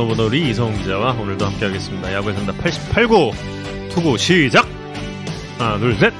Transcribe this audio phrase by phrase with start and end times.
[0.00, 2.14] 모노모노리 이성훈 기자와 오늘도 함께하겠습니다.
[2.14, 3.32] 야구의 상담 88구
[3.90, 4.66] 투구 시작.
[5.58, 6.12] 하나 둘 셋.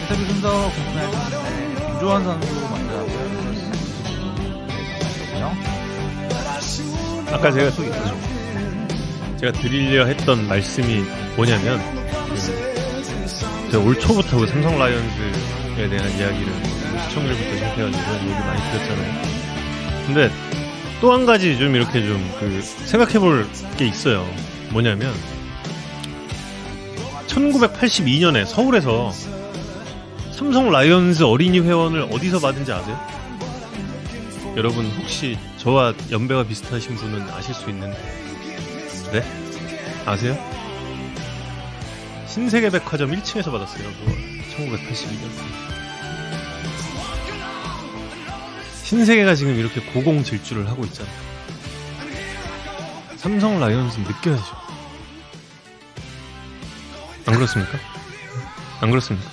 [0.00, 2.90] 인터뷰 순서 궁금해하셨는데 김조환 선수 먼저.
[7.32, 7.70] 아까 제가
[9.38, 11.04] 제가 드리려 했던 말씀이
[11.36, 11.80] 뭐냐면
[12.28, 16.52] 그 제가 올 초부터 그 삼성 라이온즈에 대한 이야기를
[17.08, 19.22] 시청률부터 시작해가지고 얘기 많이 드렸잖아요.
[20.06, 20.49] 근데
[21.00, 23.46] 또 한 가지 좀 이렇게 좀 그 생각해 볼
[23.78, 24.28] 게 있어요.
[24.70, 25.12] 뭐냐면
[27.26, 29.12] 1982년에 서울에서
[30.32, 32.98] 삼성 라이온즈 어린이 회원을 어디서 받은지 아세요?
[34.56, 37.96] 여러분 혹시 저와 연배가 비슷하신 분은 아실 수 있는데
[39.12, 39.22] 네?
[40.06, 40.36] 아세요?
[42.26, 44.12] 신세계백화점 1층에서 받았어요 그거
[44.56, 45.69] 1982년
[48.90, 51.14] 신세계가 지금 이렇게 고공 질주를 하고 있잖아요
[53.14, 54.56] 삼성 라이온즈는 느껴야죠
[57.26, 57.78] 안 그렇습니까?
[58.80, 59.30] 안 그렇습니까?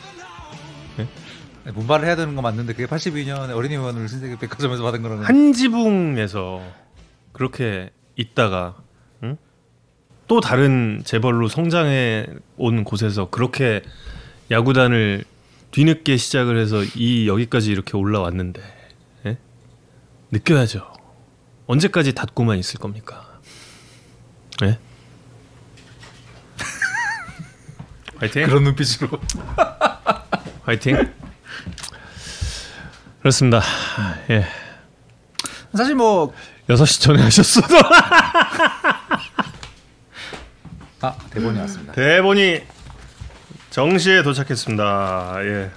[0.97, 5.53] 네, 분발을 해야 되는 거 맞는데 그게 82년에 어린이 회원을 신세계 백화점에서 받은 거라는 한
[5.53, 6.61] 지붕에서
[7.31, 8.75] 그렇게 있다가
[9.23, 9.37] 응?
[10.27, 13.81] 또 다른 재벌로 성장해 온 곳에서 그렇게
[14.51, 15.23] 야구단을
[15.71, 18.76] 뒤늦게 시작을 해서 이 여기까지 이렇게 올라왔는데 예?
[20.31, 20.91] 느껴야죠.
[21.67, 23.39] 언제까지 닫고만 있을 겁니까?
[24.63, 24.79] 예?
[28.17, 28.45] 화이팅!
[28.47, 29.09] 그런 눈빛으로
[30.63, 31.13] 화이팅!
[33.19, 33.61] 그렇습니다.
[34.29, 34.45] 예.
[35.75, 36.33] 사실 뭐
[36.69, 37.75] 6시 전에 하셨어도
[41.01, 41.93] 아, 대본이 왔습니다.
[41.93, 42.61] 대본이
[43.69, 45.35] 정시에 도착했습니다.
[45.43, 45.71] 예.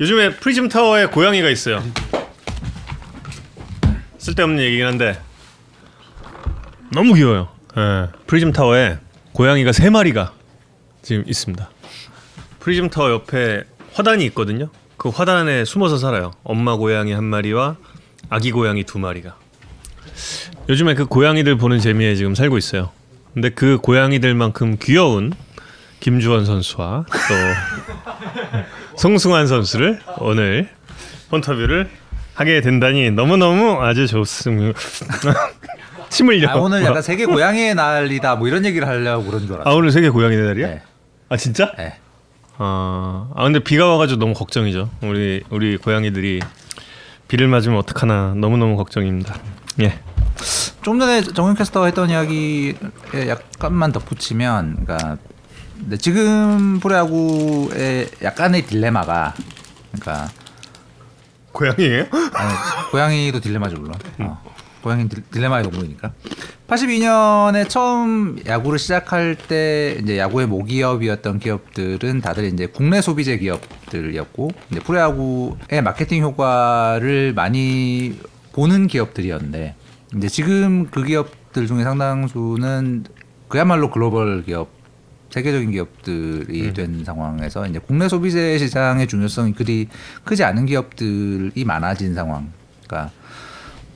[0.00, 1.82] 요즘에 프리즘 타워에 고양이가 있어요.
[4.18, 5.20] 쓸데없는 얘기긴 한데
[6.92, 7.48] 너무 귀여워요.
[7.76, 8.08] 예.
[8.26, 8.98] 프리즘 타워에
[9.32, 10.32] 고양이가 세 마리가
[11.02, 11.68] 지금 있습니다.
[12.60, 13.64] 프리즘 타워 옆에
[13.94, 14.68] 화단이 있거든요.
[14.96, 16.32] 그 화단에 숨어서 살아요.
[16.44, 17.76] 엄마 고양이 한 마리와
[18.28, 19.36] 아기 고양이 두 마리가.
[20.68, 22.90] 요즘에 그 고양이들 보는 재미에 지금 살고 있어요.
[23.34, 25.32] 근데 그 고양이들만큼 귀여운
[26.00, 27.34] 김주원 선수와 또
[28.96, 30.68] 송승환 선수를 오늘
[31.32, 31.88] 인터뷰를
[32.34, 34.78] 하게 된다니 너무너무 아주 좋습니다.
[36.08, 36.50] 침 흘려.
[36.50, 39.76] 아, 오늘 약간 세계 고양이의 날이다 뭐 이런 얘기를 하려고 그런 줄 아, 알았어요.
[39.76, 40.66] 오늘 세계 고양이 날이야?
[40.66, 40.82] 네.
[41.28, 41.72] 아 진짜?
[41.78, 41.94] 네.
[42.58, 44.90] 아, 아 근데 비가 와가지고 너무 걱정이죠.
[45.02, 46.40] 우리 우리 고양이들이
[47.28, 49.34] 비를 맞으면 어떡하나 너무 너무 걱정입니다.
[49.80, 49.98] 예.
[50.82, 52.74] 좀 전에 정현 캐스터가 했던 이야기에
[53.28, 55.16] 약간만 덧붙이면, 그러니까
[55.82, 59.34] 근데 지금 프로야구의 약간의 딜레마가,
[59.90, 60.30] 그러니까
[61.50, 62.06] 고양이에요?
[62.34, 62.54] 아니,
[62.92, 63.94] 고양이도 딜레마죠 물론.
[64.20, 64.40] 어,
[64.82, 66.12] 고양이 딜, 딜레마의 동물이니까.
[66.68, 74.80] 82년에 처음 야구를 시작할 때 이제 야구의 모기업이었던 기업들은 다들 이제 국내 소비재 기업들이었고 이제
[74.80, 78.18] 프로야구의 마케팅 효과를 많이
[78.52, 79.74] 보는 기업들이었는데
[80.16, 83.04] 이제 지금 그 기업들 중에 상당수는
[83.48, 84.81] 그야말로 글로벌 기업
[85.32, 89.88] 세계적인 기업들이 된 상황에서 이제 국내 소비재 시장의 중요성이 그리
[90.24, 92.52] 크지 않은 기업들이 많아진 상황.
[92.86, 93.10] 그러니까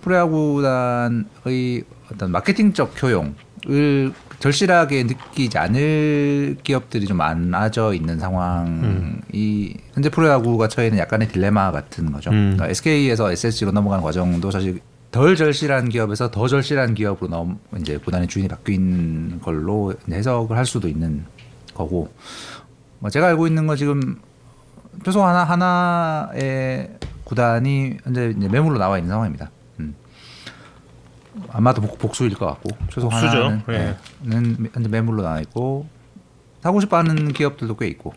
[0.00, 10.86] 프로야구단의 어떤 마케팅적 효용을 절실하게 느끼지 않을 기업들이 좀 많아져 있는 상황이 현재 프로야구가 처해
[10.88, 12.30] 있는 약간의 딜레마 같은 거죠.
[12.30, 12.54] 음.
[12.54, 14.80] 그러니까 SK에서 SSG로 넘어가는 과정도 사실
[15.16, 20.88] 덜 절실한 기업에서 더 절실한 기업으로 넘 이제 구단의 주인이 바뀐 걸로 해석을 할 수도
[20.88, 21.24] 있는
[21.72, 22.12] 거고
[22.98, 24.20] 뭐 제가 알고 있는 건 지금
[25.06, 29.50] 최소 하나 하나의 구단이 현재 이제 매물로 나와 있는 상황입니다.
[29.80, 29.94] 음.
[31.48, 33.08] 아마도 복- 복수일 것 같고 최소.
[33.08, 33.96] 하나는 예.
[34.74, 35.86] 현재 매물로 나와 있고
[36.62, 38.12] 사고 싶어하는 기업들도 꽤 있고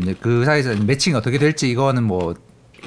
[0.00, 2.34] 이제 그 사이에서 매칭이 어떻게 될지 이거는 뭐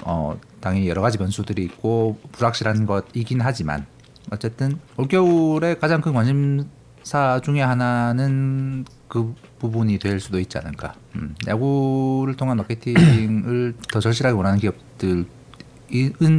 [0.04, 3.86] 어, 당연히 여러 가지 변수들이 있고 불확실한 것이긴 하지만
[4.32, 10.94] 어쨌든 올겨울에 가장 큰 관심사 중에 하나는 그 부분이 될 수도 있지 않을까.
[11.16, 15.26] 음, 야구를 통한 마케팅을 더 절실하게 원하는 기업들은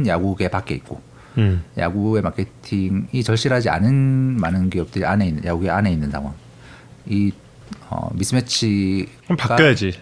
[0.07, 1.01] 야구계 밖에 있고
[1.37, 1.63] 음.
[1.77, 3.93] 야구의 마케팅이 절실하지 않은
[4.39, 6.33] 많은 기업들이 안에 있는 야구계 안에 있는 상황.
[7.05, 7.31] 이
[7.89, 9.93] 어, 미스매치가 그럼 바뀌어야지.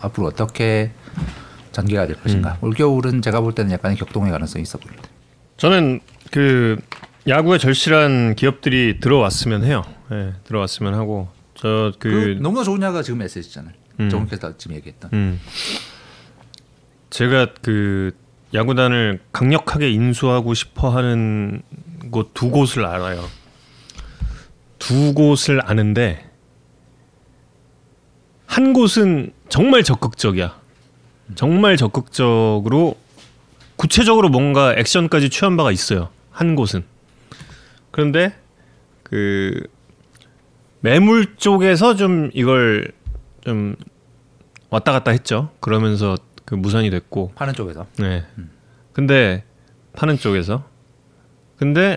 [0.00, 0.90] 앞으로 어떻게
[1.74, 2.56] 전개가 될 것인가.
[2.62, 5.08] 올겨울은 제가 볼 때는 약간의 격동의 가능성이 있어 보입니다.
[5.56, 6.00] 저는
[6.30, 6.76] 그
[7.28, 9.82] 야구에 절실한 기업들이 들어왔으면 해요.
[10.12, 13.74] 예, 들어왔으면 하고 저 그, 그 너무나 좋은 야구가 지금 SS잖아요.
[14.00, 14.08] 음.
[14.10, 15.10] 정훈 캐스터 지금 얘기했던.
[15.12, 15.40] 음.
[17.10, 18.12] 제가 그
[18.52, 21.62] 야구단을 강력하게 인수하고 싶어하는
[22.10, 23.24] 곳 두 곳을 알아요.
[24.78, 26.28] 두 곳을 아는데
[28.46, 30.60] 한 곳은 정말 적극적이야.
[31.34, 32.96] 정말 적극적으로
[33.76, 36.10] 구체적으로 뭔가 액션까지 취한 바가 있어요.
[36.30, 36.84] 한 곳은.
[37.90, 38.34] 그런데
[39.02, 39.60] 그
[40.80, 42.92] 매물 쪽에서 좀 이걸
[43.42, 43.76] 좀
[44.70, 45.50] 왔다 갔다 했죠.
[45.60, 47.32] 그러면서 그 무산이 됐고.
[47.34, 47.86] 파는 쪽에서.
[47.98, 48.24] 네.
[48.92, 49.44] 근데
[49.94, 50.68] 파는 쪽에서.
[51.56, 51.96] 근데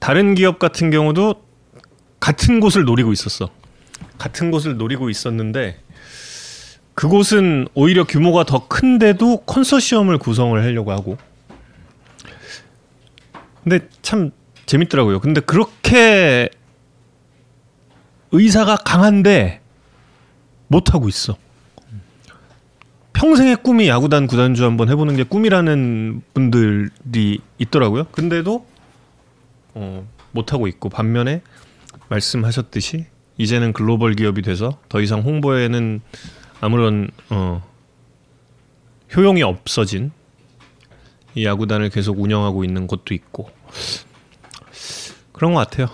[0.00, 1.44] 다른 기업 같은 경우도
[2.18, 3.48] 같은 곳을 노리고 있었어.
[4.18, 5.80] 같은 곳을 노리고 있었는데
[7.00, 11.16] 그곳은 오히려 규모가 더 큰데도 컨소시엄을 구성을 하려고 하고.
[13.64, 14.32] 근데 참
[14.66, 15.20] 재밌더라고요.
[15.20, 16.50] 근데 그렇게
[18.32, 19.62] 의사가 강한데
[20.68, 21.38] 못 하고 있어.
[23.14, 28.08] 평생의 꿈이 야구단 구단주 한번 해보는 게 꿈이라는 분들이 있더라고요.
[28.12, 28.66] 근데도
[29.72, 31.40] 어, 못 하고 있고 반면에
[32.10, 33.06] 말씀하셨듯이
[33.38, 36.02] 이제는 글로벌 기업이 돼서 더 이상 홍보에는
[36.60, 37.62] 아무런 어,
[39.16, 40.12] 효용이 없어진
[41.34, 43.50] 이 야구단을 계속 운영하고 있는 곳도 있고
[45.32, 45.88] 그런 것 같아요.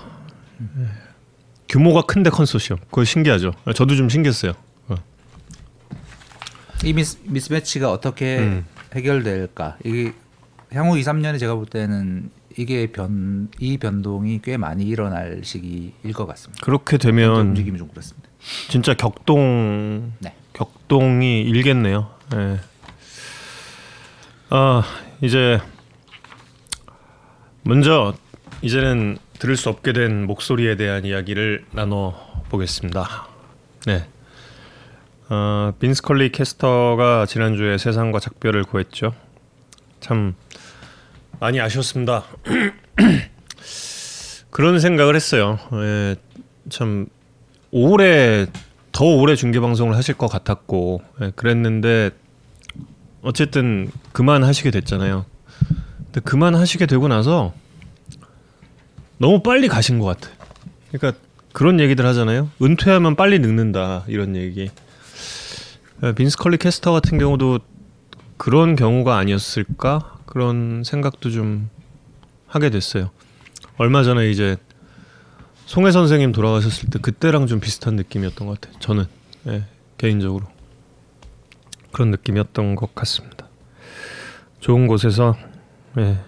[1.68, 3.52] 규모가 큰데 컨소시엄 그거 신기하죠.
[3.74, 4.52] 저도 좀 신기했어요.
[4.88, 4.94] 어.
[6.84, 8.64] 이 미스, 미스매치가 어떻게 음.
[8.94, 9.76] 해결될까?
[9.84, 10.12] 이게
[10.72, 16.26] 향후 2, 3년에 제가 볼 때는 이게 변 이 변동이 꽤 많이 일어날 시기일 것
[16.26, 16.64] 같습니다.
[16.64, 18.28] 그렇게 되면 움직임이 좀 그렇습니다.
[18.68, 20.34] 진짜 격동 네.
[20.56, 22.10] 격동이 일겠네요.
[22.34, 22.58] 예.
[24.48, 24.82] 아
[25.20, 25.60] 이제
[27.62, 28.14] 먼저
[28.62, 32.14] 이제는 들을 수 없게 된 목소리에 대한 이야기를 나눠
[32.48, 33.28] 보겠습니다.
[33.86, 34.06] 네.
[35.28, 39.12] 어, 빈스 컬리 캐스터가 지난주에 세상과 작별을 구했죠.
[40.00, 40.34] 참
[41.38, 42.24] 많이 아쉬웠습니다.
[44.50, 45.58] 그런 생각을 했어요.
[45.74, 46.16] 예,
[46.70, 47.08] 참
[47.70, 48.46] 오래
[48.96, 52.12] 더 오래 중계 방송을 하실 것 같았고 예, 그랬는데
[53.20, 55.26] 어쨌든 그만 하시게 됐잖아요.
[55.98, 57.52] 근데 그만 하시게 되고 나서
[59.18, 60.30] 너무 빨리 가신 것 같아.
[60.90, 61.20] 그러니까
[61.52, 62.48] 그런 얘기들 하잖아요.
[62.62, 64.70] 은퇴하면 빨리 늙는다 이런 얘기.
[66.02, 67.58] 예, 빈스 컬리 캐스터 같은 경우도
[68.38, 71.68] 그런 경우가 아니었을까 그런 생각도 좀
[72.46, 73.10] 하게 됐어요.
[73.76, 74.56] 얼마 전에 이제
[75.66, 78.78] 송혜 선생님 돌아가셨을 때 그때랑 좀 비슷한 느낌이었던 것 같아요.
[78.78, 79.04] 저는
[79.48, 79.64] 예,
[79.98, 80.46] 개인적으로
[81.92, 83.48] 그런 느낌이었던 것 같습니다.
[84.60, 85.36] 좋은 곳에서
[85.98, 86.18] 예,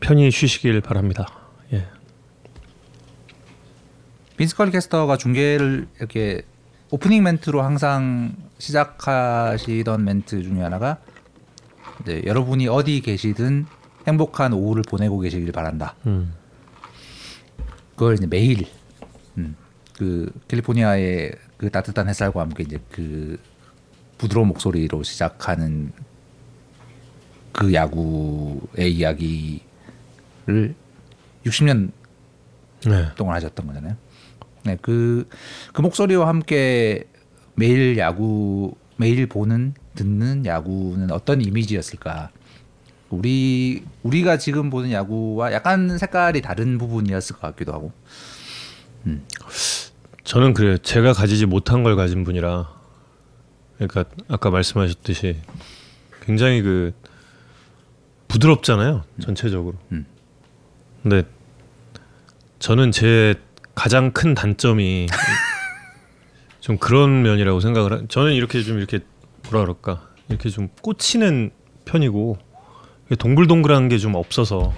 [0.00, 1.26] 편히 쉬시길 바랍니다.
[1.74, 1.86] 예.
[4.38, 6.42] 빈스 컬리 캐스터가 중계를 이렇게
[6.90, 10.98] 오프닝 멘트로 항상 시작하시던 멘트 중에 하나가
[12.00, 13.66] 이제 여러분이 어디 계시든
[14.06, 15.94] 행복한 오후를 보내고 계시길 바란다.
[16.06, 16.34] 음.
[18.02, 18.66] 그걸 이제 매일
[19.38, 19.54] 음,
[19.96, 23.38] 그 캘리포니아의 그 따뜻한 햇살과 함께 이제 그
[24.18, 25.92] 부드러운 목소리로 시작하는
[27.52, 29.60] 그 야구의 이야기를
[31.46, 31.92] 60년
[32.86, 33.14] 네.
[33.14, 33.96] 동안 하셨던 거잖아요.
[34.64, 35.28] 네, 그,
[35.72, 37.04] 그 목소리와 함께
[37.54, 42.30] 매일 야구, 매일 보는, 듣는 야구는 어떤 이미지였을까?
[43.12, 47.92] 우리, 우리가 지금 보는 야구와 약간 색깔이 다른 부분이었을 것 같기도 하고.
[50.24, 50.78] 저는 그래요.
[50.78, 52.68] 제가 가지지 못한 걸 가진 분이라
[53.76, 55.36] 그러니까 아까 말씀하셨듯이
[56.22, 56.92] 굉장히 그
[58.28, 59.04] 부드럽잖아요.
[59.20, 59.76] 전체적으로.
[59.90, 60.06] 음.
[61.02, 61.24] 근데
[62.60, 63.34] 저는 제
[63.74, 65.08] 가장 큰 단점이
[66.60, 69.00] 좀 그런 면이라고 생각을 하, 저는 이렇게 좀 이렇게
[69.50, 71.50] 뭐라 그럴까 이렇게 좀 꽂히는
[71.84, 72.38] 편이고
[73.16, 74.72] 동글동글한 게 좀 없어서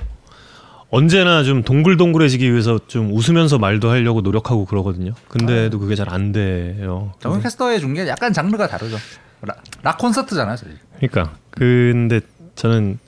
[0.90, 5.12] 언제나 좀 동글동글해지기 위해서 좀 웃으면서 말도 하려고 노력하고 그러거든요.
[5.28, 7.12] 근데도 그게 잘 안 돼요.
[7.20, 8.96] 정은 캐스터의 중계 약간 장르가 다르죠.
[9.42, 10.78] 락, 락 콘서트잖아요, 사실.
[10.98, 12.20] 그러니까 근데
[12.54, 12.98] 저는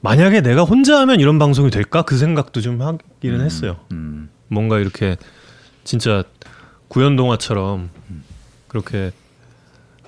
[0.00, 3.76] 만약에 내가 혼자 하면 이런 방송이 될까 그 생각도 좀 하기는 했어요.
[3.92, 5.16] 음, 뭔가 이렇게
[5.84, 6.24] 진짜
[6.88, 7.90] 구연 동화처럼
[8.66, 9.12] 그렇게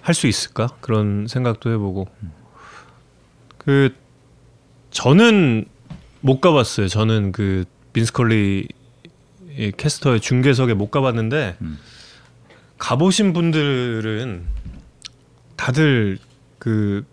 [0.00, 2.08] 할 수 있을까 그런 생각도 해보고
[3.64, 3.94] 그
[4.90, 5.64] 저는
[6.20, 6.88] 못 가봤어요.
[6.88, 8.68] 저는 그 빈스컬리
[9.58, 11.78] 이 캐스터의 중계석에 못 가봤는데 음.
[12.78, 14.44] 가보신 분들은
[15.56, 16.18] 다들
[16.58, 17.04] 그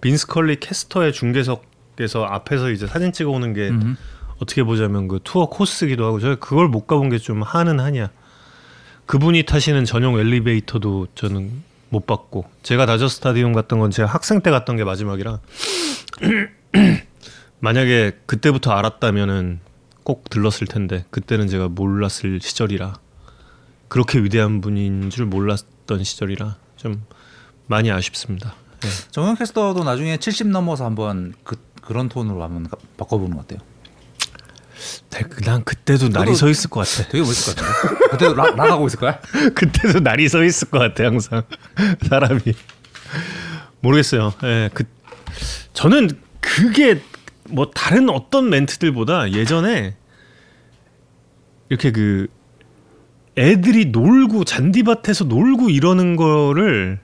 [0.00, 3.96] 빈스컬리 캐스터의 중계석에서 앞에서 이제 사진 찍어 오는 게 음.
[4.38, 8.10] 어떻게 보자면 그 투어 코스기도 하고 저 그걸 못 가본 게 좀 한은 하냐.
[9.06, 11.50] 그분이 타시는 전용 엘리베이터도 저는
[11.90, 15.40] 못 봤고 제가 다저 스타디움 갔던 건 제가 학생 때 갔던 게 마지막이라
[17.60, 19.60] 만약에 그때부터 알았다면은
[20.02, 22.94] 꼭 들렀을 텐데 그때는 제가 몰랐을 시절이라
[23.88, 27.04] 그렇게 위대한 분인 줄 몰랐던 시절이라 좀
[27.66, 28.54] 많이 아쉽습니다.
[28.80, 28.88] 네.
[29.10, 33.58] 정영 캐스터도 나중에 70 넘어서 한번 그 그런 톤으로 한번 가- 바꿔보면 어때요?
[35.10, 37.08] 네, 난 그때도 날이 서 있을 것 같아.
[37.08, 38.08] 되게 멋있을 것 같은데.
[38.10, 39.20] 그때도 락, 락하고 있을 거야?
[39.54, 41.42] 그때도 날이 서 있을 것 같아 항상
[42.08, 42.40] 사람이
[43.80, 44.32] 모르겠어요.
[44.44, 44.84] 예, 그
[45.72, 46.10] 저는
[46.40, 47.02] 그게
[47.48, 49.96] 뭐 다른 어떤 멘트들보다 예전에
[51.68, 52.28] 이렇게 그
[53.38, 57.00] 애들이 놀고 잔디밭에서 놀고 이러는 거를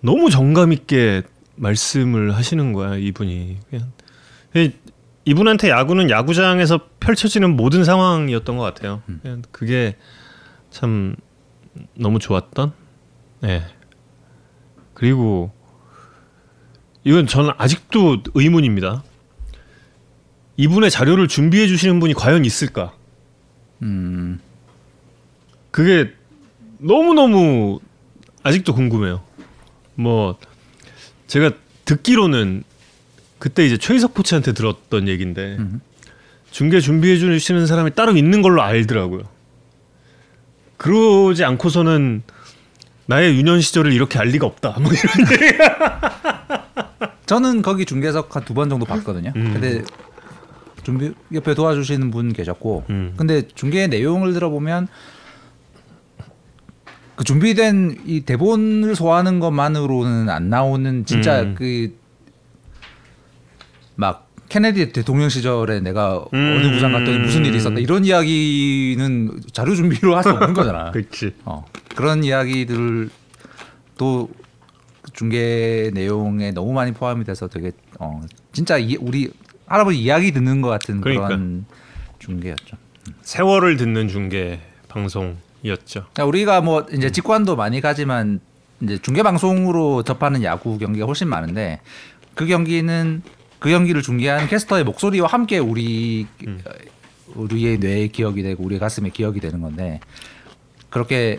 [0.00, 1.22] 너무 정감 있게
[1.56, 3.92] 말씀을 하시는 거야 이분이 그냥
[5.24, 9.02] 이- 이분한테 야구는 야구장에서 펼쳐지는 모든 상황이었던 것 같아요.
[9.22, 9.96] 그냥 그게
[10.70, 11.16] 참
[11.94, 12.72] 너무 좋았던.
[13.40, 13.62] 네.
[14.94, 15.52] 그리고
[17.04, 19.02] 이건 저는 아직도 의문입니다.
[20.56, 22.92] 이분의 자료를 준비해 주시는 분이 과연 있을까?
[23.82, 24.40] 음.
[25.70, 26.12] 그게
[26.78, 27.80] 너무 너무
[28.42, 29.22] 아직도 궁금해요.
[29.94, 30.36] 뭐
[31.28, 31.52] 제가
[31.86, 32.64] 듣기로는
[33.40, 35.80] 그때 이제 최희석 코치한테 들었던 얘기인데 음.
[36.52, 39.22] 중계 준비해 주시는 사람이 따로 있는 걸로 알더라고요.
[40.76, 42.22] 그러지 않고서는
[43.06, 44.76] 나의 유년 시절을 이렇게 알 리가 없다.
[44.80, 45.26] 뭐 이런.
[47.26, 49.32] 저는 거기 중계석 한 두 번 정도 봤거든요.
[49.36, 49.52] 음.
[49.54, 49.82] 근데
[50.82, 53.14] 준비 옆에 도와주시는 분 계셨고, 음.
[53.16, 54.88] 근데 중계 내용을 들어보면
[57.16, 61.54] 그 준비된 이 대본을 소화하는 것만으로는 안 나오는 진짜 음.
[61.56, 61.94] 그
[64.00, 66.56] 막 케네디 대통령 시절에 내가 음.
[66.58, 70.90] 어느 부장 갔더니 무슨 일이 있었다 이런 이야기는 자료 준비로 할 수 없는 거잖아.
[70.92, 71.34] 그렇지.
[71.44, 71.64] 어,
[71.94, 73.10] 그런 이야기들을
[73.96, 74.28] 또
[75.12, 79.30] 중계 내용에 너무 많이 포함이 돼서 되게 어, 진짜 이, 우리
[79.66, 81.66] 할아버지 이야기 듣는 것 같은 그런 그러니까.
[82.18, 82.76] 중계였죠.
[83.22, 86.06] 세월을 듣는 중계 방송이었죠.
[86.14, 88.40] 자, 우리가 뭐 이제 직관도 많이 가지만
[88.80, 91.80] 이제 중계 방송으로 접하는 야구 경기가 훨씬 많은데
[92.34, 93.22] 그 경기는
[93.60, 96.26] 그 경기를 중계한 캐스터의 목소리와 함께 우리
[97.34, 100.00] 우리의 뇌에 기억이 되고 우리의 가슴에 기억이 되는 건데
[100.88, 101.38] 그렇게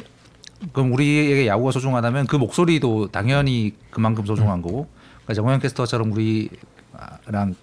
[0.71, 4.87] 그럼 우리에게 야구가 소중하다면 그 목소리도 당연히 그만큼 소중한 거고
[5.25, 7.55] 그러니까 정호영 캐스터처럼 우리랑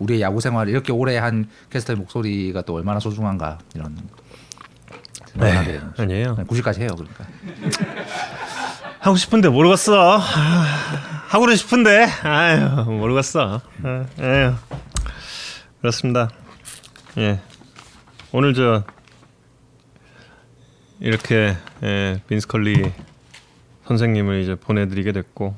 [0.00, 5.52] 우리의 야구 생활을 이렇게 오래 한 캐스터의 목소리가 또 얼마나 소중한가 이런 거죠.
[5.96, 6.36] 아니에요.
[6.36, 7.24] 90까지 해요 그러니까.
[8.98, 10.20] 하고 싶은데 모르겠어.
[11.32, 13.62] 아, 하고는 싶은데 아유 모르겠어.
[13.82, 14.54] 아, 에휴.
[15.80, 16.28] 그렇습니다.
[17.16, 17.40] 예
[18.32, 18.84] 오늘 저
[21.00, 22.92] 이렇게 예, 빈스컬리
[23.86, 25.54] 선생님을 이제 보내드리게 됐고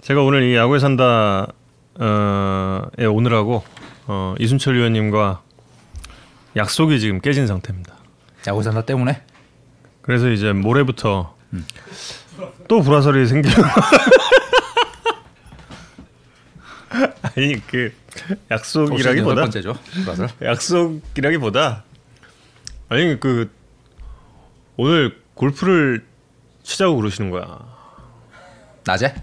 [0.00, 1.48] 제가 오늘 이 야구에 산다
[2.00, 3.62] 어에 오느라고
[4.06, 5.42] 어, 이순철 위원님과
[6.56, 7.94] 약속이 지금 깨진 상태입니다.
[8.46, 9.22] 야구 산다 때문에
[10.00, 11.36] 그래서 이제 모레부터
[12.68, 13.56] 또 불화설이 생기면
[17.22, 17.92] 아니 그
[18.50, 19.78] 약속이라기보다 번째죠.
[20.42, 21.84] 약속이라기보다
[22.88, 23.50] 아니 그
[24.76, 26.04] 오늘 골프를
[26.62, 27.58] 치자고 그러시는 거야.
[28.84, 29.14] 낮에?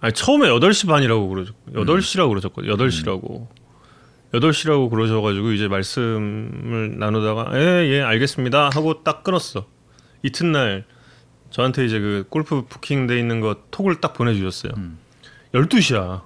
[0.00, 1.52] 아니 처음에 8시 반이라고 그러죠.
[1.72, 2.76] 8시라고 그러셨거든요.
[2.76, 3.48] 8시라고.
[4.32, 9.66] 8시라고 그러셔 가지고 이제 말씀을 나누다가 예, 예, 알겠습니다 하고 딱 끊었어.
[10.22, 10.84] 이튿날
[11.50, 14.72] 저한테 이제 그 골프 부킹 돼 있는 거 톡을 딱 보내 주셨어요.
[15.54, 16.22] 12시야.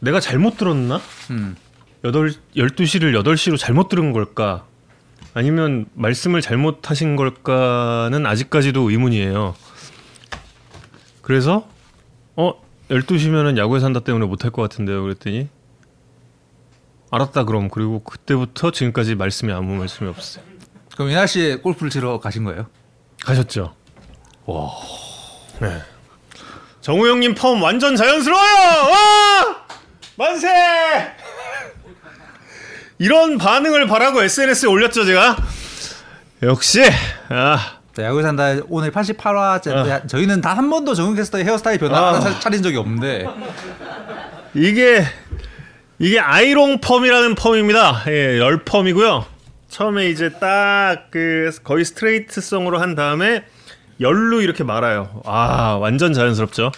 [0.00, 1.00] 내가 잘못 들었나?
[1.30, 1.56] 음.
[2.02, 4.64] 8 12시를 8시로 잘못 들은 걸까?
[5.34, 9.54] 아니면 말씀을 잘못하신 걸까는 아직까지도 의문이에요.
[11.22, 11.68] 그래서
[12.36, 12.54] 어
[12.88, 15.02] 12시면은 야구에 산다 때문에 못할 것 같은데요.
[15.02, 15.48] 그랬더니
[17.10, 20.44] 알았다 그럼 그리고 그때부터 지금까지 말씀이 아무 말씀이 없어요.
[20.94, 22.66] 그럼 이날 씨에 골프를 치러 가신 거예요?
[23.24, 23.74] 가셨죠?
[24.48, 24.70] 와.
[25.60, 25.82] 네.
[26.80, 28.44] 정우 형님 펌 완전 자연스러워요.
[28.90, 29.66] 와!
[30.16, 30.48] 만세!
[32.98, 35.36] 이런 반응을 바라고 SNS에 올렸죠 제가.
[36.42, 36.82] 역시
[37.28, 42.20] 아 자, 야구 산다 오늘 88화째 저희는 단 한 번도 정은 캐스터의 헤어스타일 변화 아.
[42.20, 43.26] 차- 차린 적이 없는데
[44.54, 45.04] 이게
[45.98, 48.04] 이게 아이롱 펌이라는 펌입니다.
[48.08, 49.26] 예, 열 펌이고요.
[49.68, 53.44] 처음에 이제 딱 그 거의 스트레이트성으로 한 다음에
[54.00, 55.22] 열로 이렇게 말아요.
[55.24, 56.72] 아 완전 자연스럽죠.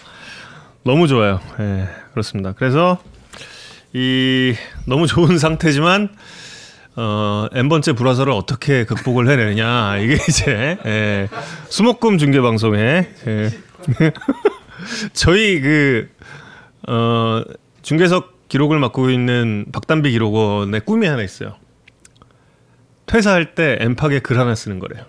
[0.83, 1.39] 너무 좋아요.
[1.59, 2.53] 예, 그렇습니다.
[2.53, 2.99] 그래서
[3.93, 6.09] 이 너무 좋은 상태지만
[6.95, 11.27] 어, n 번째 불화설을 어떻게 극복을 해내느냐 이게 이제 예,
[11.69, 13.49] 수목금 중계 방송에 예.
[15.13, 16.09] 저희 그
[16.87, 17.43] 어,
[17.81, 21.55] 중계석 기록을 맡고 있는 박담비 기록원의 꿈이 하나 있어요.
[23.05, 25.05] 퇴사할 때 엠팍에 글 하나 쓰는 거래요.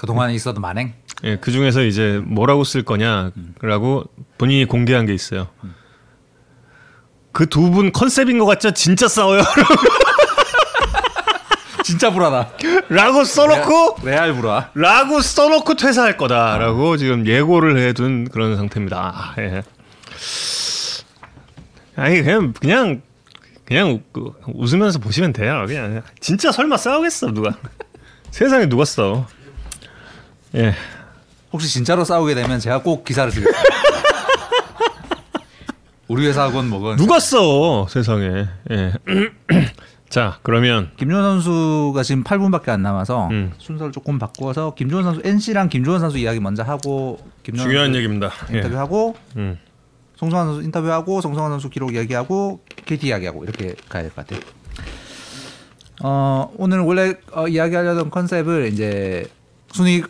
[0.00, 0.94] 그동안 있었던 만행.
[1.24, 4.04] 예, 그 중에서 이제 뭐라고 쓸 거냐라고
[4.38, 5.48] 본인이 공개한 게 있어요.
[7.32, 8.70] 그 두 분 컨셉인 것 같죠?
[8.70, 9.42] 진짜 싸워요.
[11.84, 12.52] 진짜 불하다.
[12.88, 14.70] 라고 써놓고 레알 불화.
[14.74, 19.34] 라고 써놓고 퇴사할 거다라고 지금 예고를 해둔 그런 상태입니다.
[19.38, 19.62] 예.
[21.96, 23.02] 아니 그냥 그냥
[23.66, 25.64] 그냥 우- 웃으면서 보시면 돼요.
[25.66, 27.50] 그냥 진짜 설마 싸우겠어 누가?
[28.30, 29.26] 세상에 누가 싸워?
[30.54, 30.74] 예.
[31.52, 33.60] 혹시 진짜로 싸우게 되면 제가 꼭 기사를 쓰겠습니다.
[36.08, 38.46] 우리 회사건 뭐건 누가 싸워 세상에?
[38.70, 38.92] 예.
[40.10, 43.52] 자 그러면 김조원 선수가 지금 8분밖에 안 남아서 음.
[43.58, 48.30] 순서를 조금 바꿔서 김조원 선수 NC랑 김조원 선수 이야기 먼저 하고 중요한 얘기입니다.
[48.52, 48.56] 예.
[48.56, 49.58] 인터뷰하고 음.
[50.16, 54.40] 송성환 선수 인터뷰하고 송성환 선수 기록 이야기하고 KT 이야기하고 이렇게 가야 될 것 같아요.
[56.02, 59.26] 어, 오늘 원래 어, 이야기하려던 컨셉을 이제
[59.72, 60.02] 순위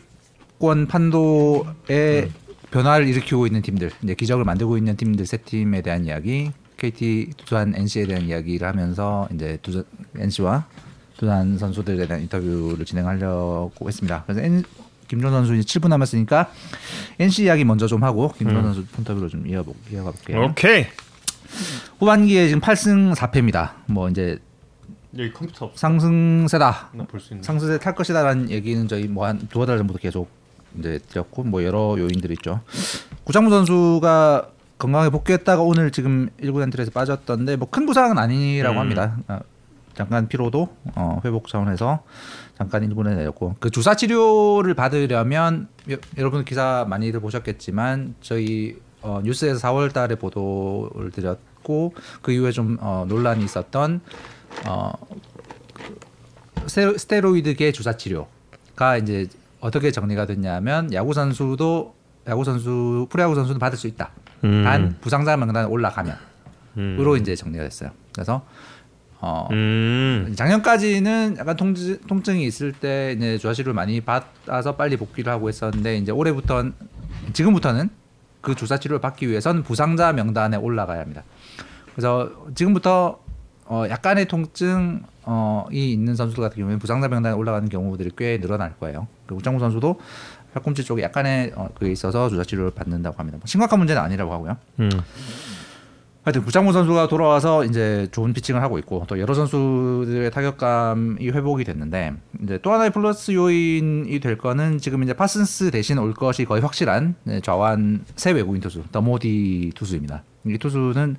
[0.60, 2.30] 권 판도에
[2.70, 7.74] 변화를 일으키고 있는 팀들, 이제 기적을 만들고 있는 팀들 세 팀에 대한 이야기, KT, 두산,
[7.74, 9.84] NC에 대한 이야기를 하면서 이제 두산,
[10.16, 10.66] NC와
[11.16, 14.22] 두산 선수들에 대한 인터뷰를 진행하려고 했습니다.
[14.26, 14.62] 그래서 N,
[15.08, 16.52] 김준 선수 이제 7분 남았으니까
[17.18, 20.44] NC 이야기 먼저 좀 하고 김준 선수 인터뷰로 좀 이어보, 이어가 볼게요.
[20.50, 20.86] 오케이.
[21.98, 23.72] 후반기에 지금 8승 4패입니다.
[23.86, 24.38] 뭐 이제
[25.18, 25.76] 여기 컴퓨터 없어.
[25.76, 26.92] 상승세다.
[27.42, 30.39] 상승세 탈 것이다라는 얘기는 저희 뭐 한 두어 달 전부터 계속
[30.78, 32.60] 이제 드렸고 뭐 여러 요인들이 있죠.
[33.24, 34.48] 구창모 선수가
[34.78, 38.80] 건강에 복귀했다가 오늘 지금 일부 엔트리에서 빠졌던데 뭐 큰 부상은 아니라고 음.
[38.80, 39.18] 합니다.
[39.26, 39.40] 아,
[39.94, 42.02] 잠깐 피로도 어, 회복 차원에서
[42.56, 49.58] 잠깐 일본에 내렸고 그 주사 치료를 받으려면 여, 여러분 기사 많이들 보셨겠지만 저희 어, 뉴스에서
[49.66, 54.00] 4월달에 보도를 드렸고 그 이후에 좀 어, 논란이 있었던
[54.66, 54.92] 어,
[56.66, 59.26] 스테- 스테로이드계 주사 치료가 이제
[59.60, 61.94] 어떻게 정리가 됐냐면 야구 선수도
[62.26, 64.10] 야구 선수 프로야구 선수도 받을 수 있다.
[64.44, 64.64] 음.
[64.64, 66.16] 단 부상자 명단에 올라가면
[66.78, 66.96] 음.
[66.98, 67.90] 으로 이제 정리가 됐어요.
[68.12, 68.44] 그래서
[69.20, 70.32] 어 음.
[70.34, 76.10] 작년까지는 약간 통증, 통증이 있을 때 이제 주사치료를 많이 받아서 빨리 복귀를 하고 했었는데 이제
[76.10, 76.64] 올해부터
[77.32, 77.90] 지금부터는
[78.40, 81.22] 그 주사 치료를 받기 위해선 부상자 명단에 올라가야 합니다.
[81.94, 83.19] 그래서 지금부터
[83.70, 89.06] 어 약간의 통증 어이 있는 선수들 같은 경우에는 부상자 명단에 올라가는 경우들이 꽤 늘어날 거예요.
[89.26, 90.00] 그리고 장구 선수도
[90.52, 93.38] 팔꿈치 쪽에 약간의 어, 그게 있어서 주사 치료를 받는다고 합니다.
[93.38, 94.56] 뭐 심각한 문제는 아니라고 하고요.
[94.80, 94.90] 음.
[96.24, 102.14] 하여튼 구창모 선수가 돌아와서 이제 좋은 피칭을 하고 있고 또 여러 선수들의 타격감이 회복이 됐는데
[102.42, 107.14] 이제 또 하나의 플러스 요인이 될 거는 지금 이제 파슨스 대신 올 것이 거의 확실한
[107.22, 110.24] 네, 좌완 새 외국인 투수 더모디 투수입니다.
[110.46, 111.16] 이 투수는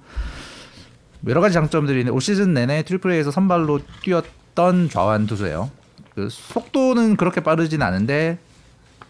[1.28, 5.70] 여러 가지 장점들이 있는데 올 시즌 내내 triple A에서 선발로 뛰었던 좌완 투수예요.
[6.16, 8.38] 그 속도는 그렇게 빠르진 않은데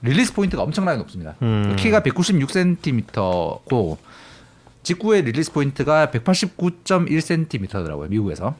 [0.01, 1.35] release point가 엄청나게 높습니다.
[1.41, 1.75] 음.
[1.77, 3.97] 키가 196cm고
[4.83, 8.09] 직구의 release point가 189.1cm더라고요.
[8.09, 8.55] 미국에서.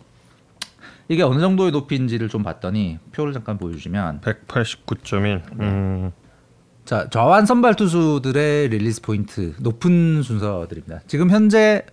[1.07, 5.59] 이게 어느 정도의 높이인지를 좀 봤더니 표를 잠깐 보여주시면 189.1.
[5.59, 6.11] 음.
[6.85, 11.01] 자 좌완 선발 투수들의 release point 높은 순서들입니다.
[11.07, 11.83] 지금 현재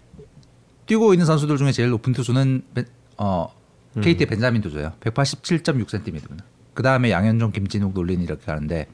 [0.89, 2.85] 뛰고 있는 선수들 중에 제일 높은 투수는 베-
[3.17, 3.53] 어
[4.01, 4.93] KT의 벤자민 투수예요.
[5.01, 6.43] 187.6cm입니다.
[6.75, 8.87] 그 다음에 양현종, 김진욱, 놀린 이렇게 가는데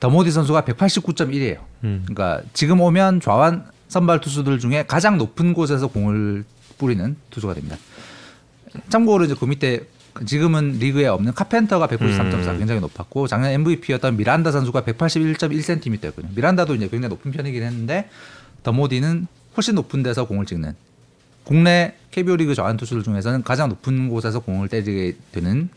[0.00, 1.58] 더모디 선수가 189.1이에요.
[1.84, 2.04] 음.
[2.06, 6.44] 그러니까 지금 오면 좌완 선발 투수들 중에 가장 높은 곳에서 공을
[6.78, 7.76] 뿌리는 투수가 됩니다.
[8.88, 9.86] 참고로 이제 그 밑에
[10.26, 12.58] 지금은 리그에 없는 카펜터가 193.4 음.
[12.58, 16.34] 굉장히 높았고 작년 MVP였던 미란다 선수가 181.1cm였거든요.
[16.34, 18.08] 미란다도 이제 굉장히 높은 편이긴 했는데
[18.62, 20.74] 더모디는 훨씬 높은 데서 공을 찍는
[21.44, 25.68] 국내 KBO 리그 좌완 투수들 중에서는 가장 높은 곳에서 공을 때리게 되는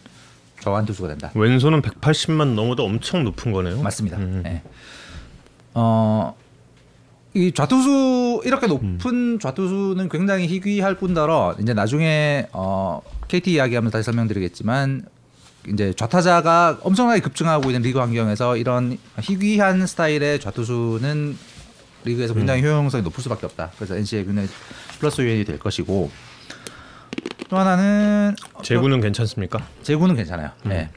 [0.62, 1.32] 좌완 투수가 된다.
[1.36, 3.82] 왼손은 180만 넘어도 엄청 높은 거네요.
[3.82, 4.18] 맞습니다.
[4.18, 4.44] 음.
[4.46, 4.62] 예.
[5.74, 6.36] 어,
[7.34, 15.06] 이 좌투수 이렇게 높은 좌투수는 굉장히 희귀할 뿐더러 이제 나중에 어, KT 이야기하면 다시 설명드리겠지만
[15.68, 21.38] 이제 좌타자가 엄청나게 급증하고 있는 리그 환경에서 이런 희귀한 스타일의 좌투수는
[22.06, 23.72] 리그에서 굉장히 효용성이 높을 수밖에 없다.
[23.76, 24.48] 그래서 NC의 굉장히
[25.00, 26.12] 플러스 요인이 될 것이고
[27.50, 29.66] 또 하나는 제구는 괜찮습니까?
[29.84, 30.52] 제구는 괜찮아요.
[30.64, 30.90] 네.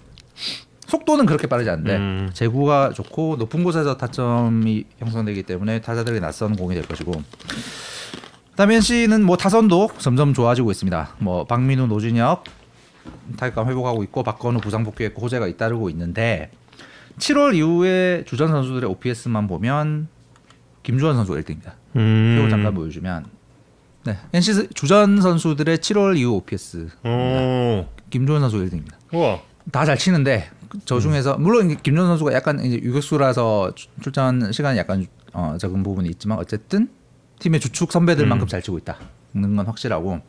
[0.87, 2.31] 속도는 그렇게 빠르지 않는데 음.
[2.33, 7.13] 제구가 좋고 높은 곳에서 타점이 형성되기 때문에 타자들이 낯선 공이 될 것이고
[8.51, 11.17] 그다음에 NC는 뭐 타선도 점점 좋아지고 있습니다.
[11.19, 12.45] 뭐 박민우, 노진혁,
[13.39, 16.51] 타격감 회복하고 있고 박건우 부상 복귀했고 호재가 잇따르고 있는데
[17.19, 20.09] 7월 이후에 주전 선수들의 OPS만 보면
[20.83, 21.73] 김주원 선수가 1등입니다.
[21.97, 22.35] 음.
[22.37, 23.27] 표를 잠깐 보여주면
[24.05, 27.87] 네 NC 주전 선수들의 7월 이후 OPS 오.
[28.11, 28.93] 김주원 선수 1등입니다.
[29.13, 29.41] 우와.
[29.73, 30.51] 다 잘 치는데
[30.85, 35.83] 저 중에서 물론 이제 김주원 선수가 약간 이제 유격수라서 출- 출전 시간이 약간 어, 적은
[35.83, 36.89] 부분이 있지만 어쨌든
[37.41, 40.21] 팀의 주축 선배들만큼 잘 치고 있다는 건 확실하고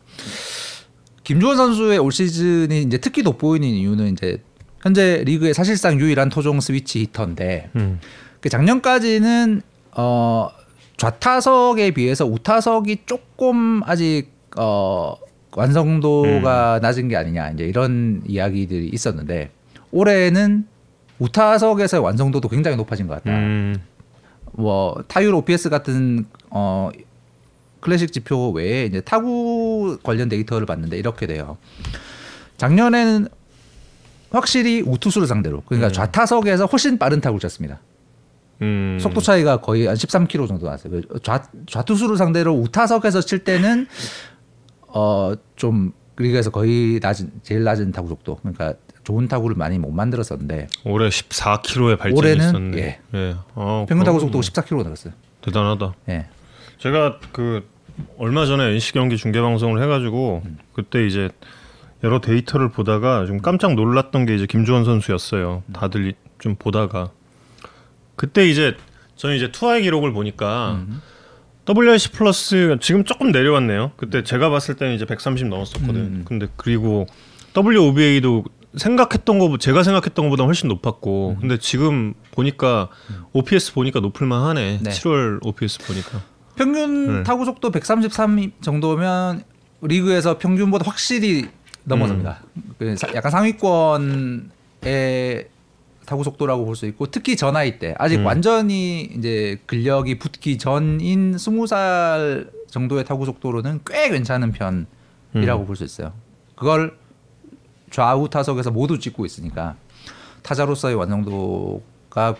[1.23, 4.43] 김주원 선수의 올 시즌이 이제 특히 돋보이는 이유는 이제
[4.81, 7.99] 현재 리그의 사실상 유일한 토종 스위치 히터인데 음.
[8.41, 9.61] 그 작년까지는
[9.95, 10.49] 어
[11.01, 15.15] 좌타석에 비해서 우타석이 조금 아직 어
[15.51, 19.49] 완성도가 낮은 게 아니냐 이제 이런 이야기들이 있었는데
[19.91, 20.67] 올해는
[21.17, 23.35] 우타석에서의 완성도도 굉장히 높아진 것 같다.
[23.35, 23.81] 음.
[24.51, 26.91] 뭐 타율 OPS 같은 어
[27.79, 31.57] 클래식 지표 외에 이제 타구 관련 데이터를 봤는데 이렇게 돼요.
[32.57, 33.27] 작년에는
[34.29, 35.93] 확실히 우투수를 상대로 그러니까 음.
[35.93, 37.79] 좌타석에서 훨씬 빠른 타구를 쳤습니다.
[38.61, 38.97] 음.
[39.01, 41.01] 속도 차이가 거의 한 13km 정도 났어요.
[41.23, 43.87] 좌, 좌투수를 상대로 우타석에서 칠 때는
[44.87, 51.09] 어좀 리그에서 거의 낮은 제일 낮은 타구 속도 그러니까 좋은 타구를 많이 못 만들었었는데 올해
[51.09, 52.77] 14km의 발전이 올해는, 있었네.
[52.77, 52.99] 예.
[53.17, 53.35] 예.
[53.55, 55.13] 어, 평균 타구 속도가 14km 늘었어요.
[55.41, 55.93] 대단하다.
[56.09, 56.27] 예.
[56.77, 57.67] 제가 그
[58.17, 60.43] 얼마 전에 NC 경기 중계 방송을 해가지고
[60.73, 61.29] 그때 이제
[62.03, 65.63] 여러 데이터를 보다가 좀 깜짝 놀랐던 게 이제 김주원 선수였어요.
[65.73, 67.11] 다들 이- 좀 보다가
[68.21, 68.77] 그때 이제
[69.15, 70.79] 저는 이제 투아의 기록을 보니까
[71.67, 73.93] WRC 플러스 지금 조금 내려왔네요.
[73.97, 75.95] 그때 제가 봤을 때는 이제 130 넘었었거든.
[75.95, 76.21] 음.
[76.23, 77.07] 근데 그리고
[77.57, 78.43] WOBA도
[78.77, 82.89] 생각했던 거 제가 생각했던 것보다 훨씬 높았고 근데 지금 보니까
[83.33, 84.79] OPS 보니까 높을만 하네.
[84.83, 84.89] 네.
[84.91, 86.21] 7월 OPS 보니까.
[86.55, 87.23] 평균 네.
[87.23, 89.43] 타구 속도 133 정도면
[89.81, 91.47] 리그에서 평균보다 확실히
[91.85, 92.43] 넘어섭니다.
[92.77, 94.49] 그 사- 약간 상위권의
[96.11, 98.25] 타구 속도라고 볼 수 있고 특히 전화일 때 아직 음.
[98.25, 105.65] 완전히 이제 근력이 붙기 전인 20살 정도의 타구 속도로는 꽤 괜찮은 편이라고 음.
[105.65, 106.11] 볼수 있어요.
[106.55, 106.97] 그걸
[107.91, 109.77] 좌우 타석에서 모두 찍고 있으니까
[110.41, 112.35] 타자로서의 완성도가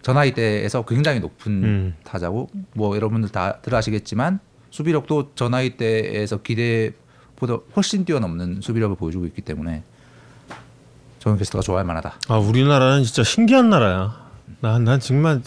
[0.00, 1.94] 전화위 때에서 굉장히 높은 음.
[2.02, 9.42] 타자고 뭐 여러분들 다 들 아시겠지만 수비력도 전화위 때에서 기대보다 훨씬 뛰어넘는 수비력을 보여주고 있기
[9.42, 9.82] 때문에
[11.22, 12.14] 정현 캐스터가 좋아할 만하다.
[12.28, 14.20] 아 우리나라는 진짜 신기한 나라야.
[14.58, 15.40] 난, 난 정말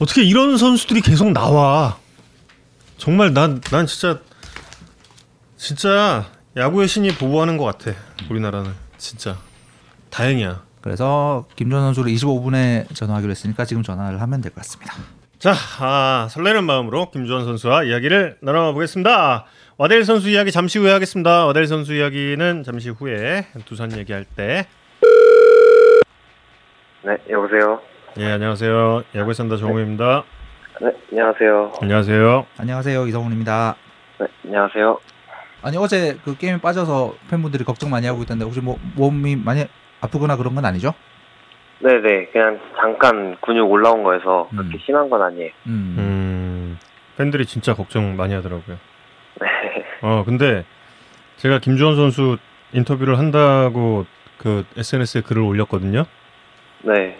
[0.00, 1.98] 어떻게 이런 선수들이 계속 나와.
[2.98, 4.18] 정말 난, 난 진짜
[5.56, 7.96] 진짜 야구의 신이 보호하는 것 같아.
[8.28, 9.36] 우리나라는 진짜
[10.10, 10.62] 다행이야.
[10.80, 14.94] 그래서 김전 선수를 25분에 전화하기로 했으니까 지금 전화를 하면 될 것 같습니다.
[15.38, 19.44] 자, 아, 설레는 마음으로 김주원 선수와 이야기를 나눠보겠습니다.
[19.78, 21.46] 와델 선수 이야기 잠시 후에 하겠습니다.
[21.46, 24.66] 와델 선수 이야기는 잠시 후에 두산 얘기할 때.
[27.02, 27.80] 네, 여보세요.
[28.18, 29.02] 예, 안녕하세요.
[29.14, 30.24] 야구에 산다 정우입니다.
[30.80, 31.72] 네, 안녕하세요.
[31.80, 32.46] 안녕하세요.
[32.58, 33.76] 안녕하세요 이성훈입니다.
[34.20, 34.98] 네, 안녕하세요.
[35.62, 39.64] 아니 어제 그 게임에 빠져서 팬분들이 걱정 많이 하고 있던데 혹시 뭐 몸이 많이
[40.00, 40.92] 아프거나 그런 건 아니죠?
[41.80, 44.56] 네, 네, 그냥 잠깐 근육 올라온 거여서 음.
[44.58, 45.50] 그렇게 심한 건 아니에요.
[45.66, 45.96] 음.
[45.98, 46.78] 음,
[47.16, 48.76] 팬들이 진짜 걱정 많이 하더라고요.
[50.02, 50.64] 네, 어, 근데
[51.36, 52.36] 제가 김주원 선수
[52.72, 54.06] 인터뷰를 한다고
[54.38, 56.04] 그 SNS에 글을 올렸거든요.
[56.82, 57.16] 네,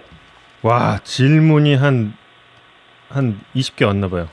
[0.62, 2.14] 와, 질문이 한,
[3.08, 4.28] 한 20개 왔나 봐요.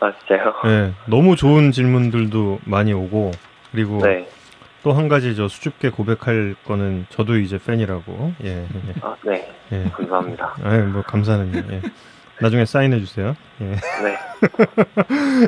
[0.00, 0.54] 아 진짜요?
[0.64, 3.32] 네, 너무 좋은 질문들도 많이 오고,
[3.72, 4.28] 그리고 네,
[4.82, 8.34] 또한 가지 저 수줍게 고백할 거는 저도 이제 팬이라고.
[8.44, 9.84] 예, 예, 아 네, 예.
[9.90, 10.56] 감사합니다.
[10.62, 11.82] 아유, 뭐 감사는 예.
[12.40, 13.34] 나중에 사인해 주세요.
[13.62, 13.64] 예.
[13.64, 14.18] 네,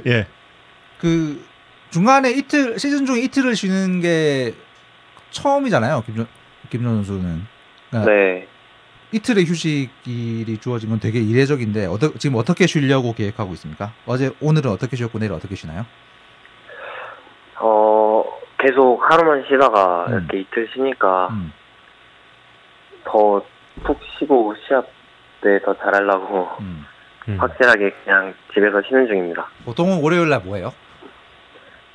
[0.11, 0.27] 예.
[0.99, 1.45] 그
[1.91, 4.55] 중간에 이틀 시즌 중에 이틀을 쉬는 게
[5.31, 6.03] 처음이잖아요.
[6.07, 6.27] 김전
[6.71, 7.47] 김전 선수는
[7.91, 8.49] 그러니까 네.
[9.13, 13.93] 이틀의 휴식일이 주어진 건 되게 이례적인데 어떠, 지금 어떻게 쉬려고 계획하고 있습니까?
[14.07, 15.87] 어제 오늘은 어떻게 쉬었고 내일 어떻게 쉬나요?
[17.61, 18.23] 어
[18.59, 20.13] 계속 하루만 쉬다가 음.
[20.13, 21.53] 이렇게 이틀 쉬니까 음.
[23.05, 24.85] 더푹 쉬고 시합
[25.41, 26.85] 때 더 잘하려고 음.
[27.29, 27.37] 음.
[27.41, 29.49] 확실하게 그냥 집에서 쉬는 중입니다.
[29.65, 30.73] 보통은 월요일 날 뭐해요?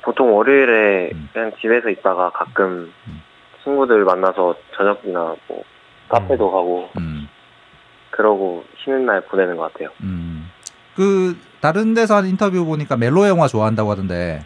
[0.04, 1.28] 보통 월요일에 음.
[1.32, 3.22] 그냥 집에서 있다가 가끔 음.
[3.62, 5.64] 친구들 만나서 저녁이나 뭐
[6.08, 7.26] 카페도 가고 음.
[8.10, 9.88] 그러고 쉬는 날 보내는 것 같아요.
[10.02, 10.50] 음.
[10.94, 14.42] 그 다른 데서 한 인터뷰 보니까 멜로 영화 좋아한다고 하던데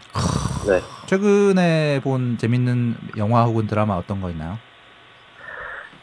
[0.67, 0.79] 네.
[1.05, 4.57] 최근에 본 재밌는 영화 혹은 드라마 어떤 거 있나요?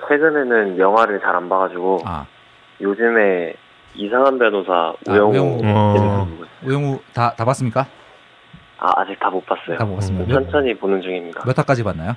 [0.08, 2.26] 최근에는 영화를 잘 안 봐가지고 아
[2.80, 3.54] 요즘에
[3.94, 4.72] 이상한 변호사
[5.08, 5.58] 아, 우영우 우영우.
[5.62, 6.28] 재밌게 어.
[6.64, 7.86] 우영우 다 다 봤습니까?
[8.78, 9.78] 아, 아직 다 못 봤어요.
[9.78, 10.24] 다 못 봤습니다.
[10.24, 10.28] 음.
[10.28, 11.42] 몇, 천천히 보는 중입니다.
[11.44, 12.16] 몇 화까지 봤나요?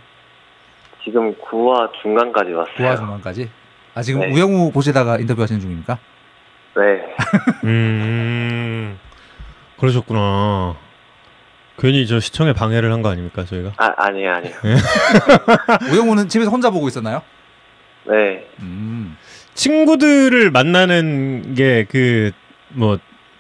[1.03, 2.75] 지금 9화 중간까지 왔어요.
[2.77, 3.49] 9화 중간까지.
[3.95, 4.31] 아 지금 네.
[4.33, 5.97] 우영우 보시다가 인터뷰하시는 중입니까?
[6.75, 7.15] 네.
[7.63, 8.99] 음.
[9.79, 10.75] 그러셨구나.
[11.77, 13.71] 괜히 저 시청에 방해를 한 거 아닙니까 저희가?
[13.77, 14.55] 아, 아니에요, 아니에요.
[15.93, 17.21] 우영우는 집에서 혼자 보고 있었나요?
[18.05, 18.45] 네.
[18.59, 19.17] 음.
[19.53, 22.31] 친구들을 만나는 게 그
[22.71, 22.99] 뭐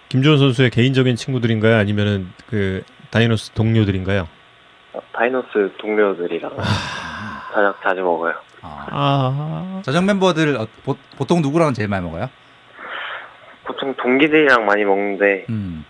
[0.09, 1.75] 김주원 선수의 개인적인 친구들인가요?
[1.75, 4.27] 아니면은 그 다이노스 동료들인가요?
[4.93, 6.51] 어, 다이노스 동료들이랑
[7.53, 8.33] 저녁 자주 먹어요.
[8.61, 8.87] 아.
[8.91, 9.81] 아.
[9.83, 12.29] 저녁 멤버들 어, 보, 보통 누구랑 제일 많이 먹어요?
[13.65, 15.85] 보통 동기들이랑 많이 먹는데, 음.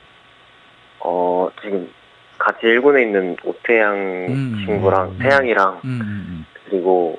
[0.99, 1.89] 어, 지금
[2.37, 3.95] 같이 일본에 있는 오태양
[4.29, 7.17] 음, 친구랑 음, 태양이랑 음, 음, 그리고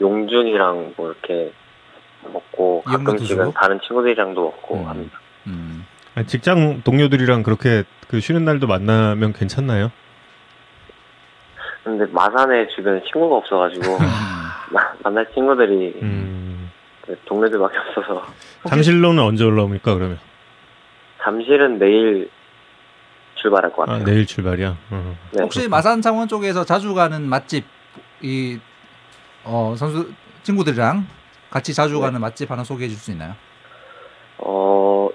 [0.00, 1.52] 용준이랑 뭐 이렇게
[2.32, 3.52] 먹고 가끔씩은?
[3.52, 4.88] 다른 친구들이랑도 먹고 음.
[4.88, 5.20] 합니다.
[5.46, 5.86] 음.
[6.24, 9.90] 직장 동료들이랑 그렇게 그 쉬는 날도 만나면 괜찮나요?
[11.84, 14.00] 근데 마산에 주변에 친구가 없어가지고 음.
[14.72, 16.70] 마- 만날 친구들이 음.
[17.02, 18.26] 그 동료들밖에 없어서
[18.68, 20.18] 잠실로는 언제 올라옵니까 그러면?
[21.22, 22.30] 잠실은 내일
[23.36, 24.04] 출발할 것 아, 같아요.
[24.04, 24.76] 내일 출발이야.
[24.90, 25.16] 어.
[25.32, 25.42] 네.
[25.42, 27.64] 혹시 마산 창원 쪽에서 자주 가는 맛집
[28.22, 28.58] 이
[29.44, 30.10] 어, 선수
[30.42, 31.06] 친구들이랑
[31.50, 32.00] 같이 자주 네.
[32.00, 33.34] 가는 맛집 하나 소개해 줄 수 있나요?
[34.38, 35.08] 어,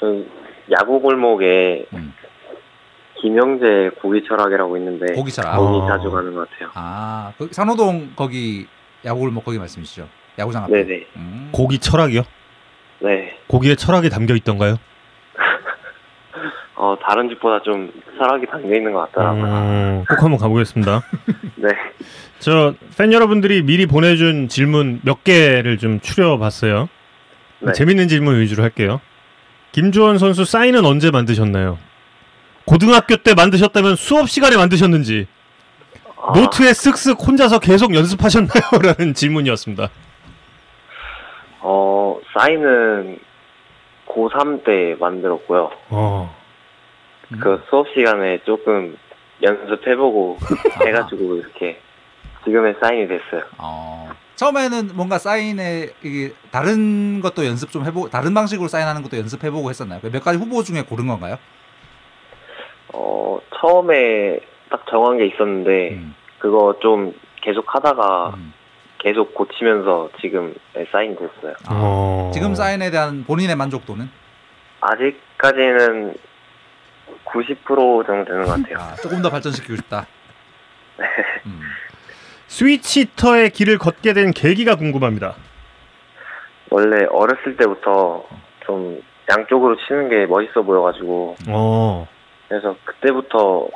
[0.00, 0.26] 저희
[0.70, 2.12] 야구 골목에 음.
[3.20, 5.44] 김영재 고기 철학이라고 있는데 고기철.
[5.44, 5.96] 거기 아.
[5.96, 6.70] 자주 가는 것 같아요.
[6.74, 8.66] 아, 그 산호동 거기
[9.04, 10.08] 야구 골목 거기 말씀이시죠?
[10.38, 10.72] 야구장 앞에.
[10.84, 11.06] 네네.
[11.16, 11.48] 음.
[11.52, 12.22] 고기 철학이요?
[13.00, 13.38] 네.
[13.46, 14.76] 고기에 철학이 담겨 있던가요?
[16.76, 19.44] 어, 다른 집보다 좀 철학이 담겨 있는 것 같더라고요.
[19.44, 21.02] 음, 꼭 한번 가보겠습니다.
[21.56, 21.68] 네.
[22.40, 26.88] 저 팬 여러분들이 미리 보내준 질문 몇 개를 좀 추려봤어요.
[27.60, 27.72] 네.
[27.72, 29.00] 재밌는 질문 위주로 할게요.
[29.74, 31.80] 김주원 선수 사인은 언제 만드셨나요?
[32.64, 35.26] 고등학교 때 만드셨다면 수업 시간에 만드셨는지
[36.16, 38.62] 아, 노트에 쓱쓱 혼자서 계속 연습하셨나요?
[38.80, 39.90] 라는 질문이었습니다.
[41.62, 43.18] 어, 사인은
[44.06, 45.72] 고3 때 만들었고요.
[45.90, 46.36] 어,
[47.32, 47.40] 음.
[47.40, 48.96] 그 수업 시간에 조금
[49.42, 50.38] 연습해보고
[50.86, 51.80] 해가지고 이렇게
[52.44, 53.42] 지금의 사인이 됐어요.
[53.58, 54.08] 어.
[54.36, 60.00] 처음에는 뭔가 사인에 이게 다른 것도 연습 좀 해보고 다른 방식으로 사인하는 것도 연습해보고 했었나요?
[60.02, 61.38] 몇 가지 후보 중에 고른 건가요?
[62.92, 66.14] 어, 처음에 딱 정한 게 있었는데 음.
[66.38, 68.52] 그거 좀 계속 하다가 음.
[68.98, 70.54] 계속 고치면서 지금
[70.90, 71.54] 사인이 됐어요.
[71.66, 72.30] 아, 어.
[72.32, 74.08] 지금 사인에 대한 본인의 만족도는
[74.80, 76.14] 아직까지는
[77.24, 78.78] 90% 정도 되는 것 같아요.
[78.78, 80.06] 아, 조금 더 발전시키고 싶다.
[80.98, 81.06] 네.
[81.46, 81.60] 음.
[82.54, 85.34] 스위치터의 길을 걷게 된 계기가 궁금합니다.
[86.70, 88.24] 원래 어렸을 때부터
[88.64, 92.06] 좀 양쪽으로 치는 게 멋있어 보여가지고 어,
[92.48, 93.68] 그래서 그때부터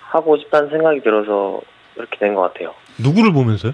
[0.00, 1.60] 하고 싶다는 생각이 들어서
[1.96, 2.74] 이렇게 된 것 같아요.
[2.98, 3.72] 누구를 보면서요?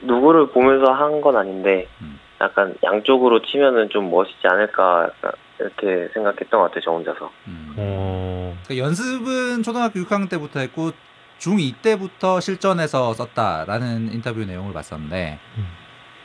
[0.00, 2.18] 누구를 보면서 한 건 아닌데 음.
[2.40, 5.10] 약간 양쪽으로 치면은 좀 멋있지 않을까
[5.58, 6.80] 이렇게 생각했던 것 같아요.
[6.82, 7.30] 저 혼자서.
[7.48, 7.74] 음.
[7.76, 10.90] 어, 그 연습은 초등학교 6학년 때부터 했고
[11.38, 15.38] 중2 때부터 실전에서 썼다라는 인터뷰 내용을 봤었는데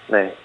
[0.07, 0.37] 네.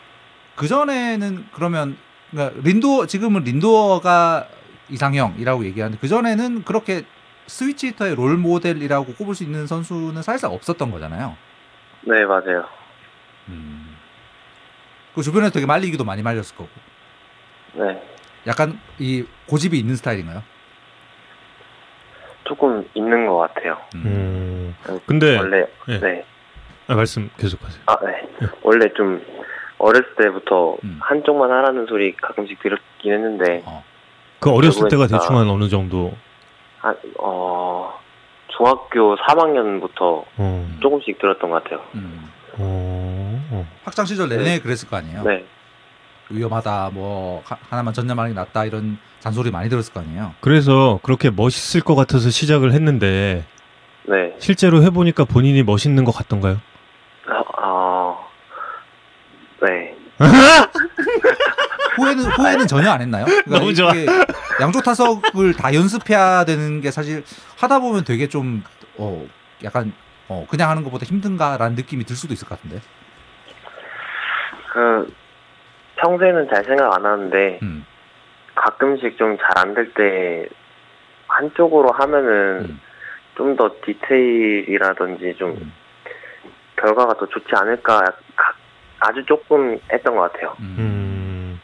[0.54, 1.96] 그 전에는 그러면
[2.30, 4.48] 그러니까 린도 지금은 린도어가
[4.88, 7.04] 이상형이라고 얘기하는데 그 전에는 그렇게
[7.46, 11.36] 스위치 히터의 롤 모델이라고 꼽을 수 있는 선수는 사실상 없었던 거잖아요.
[12.02, 12.66] 네 맞아요.
[13.48, 13.96] 음.
[15.14, 16.68] 그 주변에서 되게 말리기도 많이 말렸을 거고
[17.74, 18.02] 네.
[18.46, 20.42] 약간 이 고집이 있는 스타일인가요?
[22.46, 23.76] 조금 있는 것 같아요.
[23.94, 24.74] 음.
[24.88, 25.98] 음, 근데 원래 예.
[25.98, 26.24] 네.
[26.88, 27.82] 아, 말씀 계속하세요.
[27.86, 28.46] 아 네.
[28.62, 29.20] 원래 좀
[29.78, 30.98] 어렸을 때부터 음.
[31.02, 33.84] 한쪽만 하라는 소리 가끔씩 들었긴 했는데 어.
[34.40, 35.06] 그 어렸을 때가.
[35.06, 36.12] 대충 한 어느 정도?
[36.78, 37.98] 한, 어,
[38.56, 41.80] 중학교 3학년부터 어, 조금씩 들었던 것 같아요.
[41.94, 42.30] 음.
[42.58, 43.66] 어, 어.
[43.84, 45.22] 학창 시절 내내 그랬을 거 아니에요.
[45.24, 45.44] 네.
[46.30, 50.34] 위험하다, 뭐 하- 하나만 전념하는 게 낫다 이런 잔소리 많이 들었을 거 아니에요.
[50.40, 53.44] 그래서 그렇게 멋있을 것 같아서 시작을 했는데
[54.04, 54.36] 네.
[54.38, 56.60] 실제로 해보니까 본인이 멋있는 것 같던가요?
[57.26, 58.16] 아, 아,
[59.62, 59.96] 네.
[61.96, 63.24] 후회는 후회는 전혀 안 했나요?
[63.24, 63.92] 그러니까 너무 좋아.
[63.92, 64.06] 이게
[64.60, 67.24] 양쪽 타석을 다 연습해야 되는 게 사실
[67.58, 68.62] 하다 보면 되게 좀
[68.96, 69.26] 어,
[69.64, 69.92] 약간
[70.28, 72.80] 어, 그냥 하는 것보다 힘든가라는 느낌이 들 수도 있을 것 같은데.
[74.72, 75.12] 그,
[75.96, 77.86] 평소에는 잘 생각 안 하는데, 음.
[78.56, 80.48] 가끔씩 좀 잘 안 될 때,
[81.28, 82.80] 한쪽으로 하면은 음.
[83.36, 85.72] 좀더 디테일이라든지 좀 음.
[86.80, 88.00] 결과가 더 좋지 않을까,
[88.34, 88.54] 가-
[89.00, 90.56] 아주 조금 했던 것 같아요.
[90.60, 90.76] 음.
[90.78, 91.60] 음.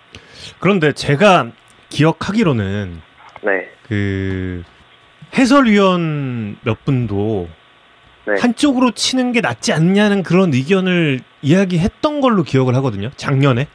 [0.60, 1.48] 그런데 제가
[1.88, 3.00] 기억하기로는
[3.42, 3.70] 네.
[3.88, 4.62] 그
[5.36, 7.48] 해설위원 몇 분도
[8.26, 8.34] 네.
[8.40, 13.10] 한쪽으로 치는 게 낫지 않냐는 그런 의견을 이야기했던 걸로 기억을 하거든요.
[13.16, 13.66] 작년에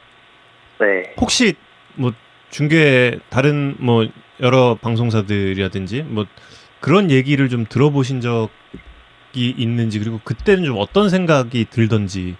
[0.80, 1.14] 네.
[1.20, 1.54] 혹시
[1.94, 2.12] 뭐
[2.50, 4.06] 중계 다른 뭐
[4.40, 6.26] 여러 방송사들이라든지 뭐
[6.80, 12.36] 그런 얘기를 좀 들어보신 적이 있는지 그리고 그때는 좀 어떤 생각이 들던지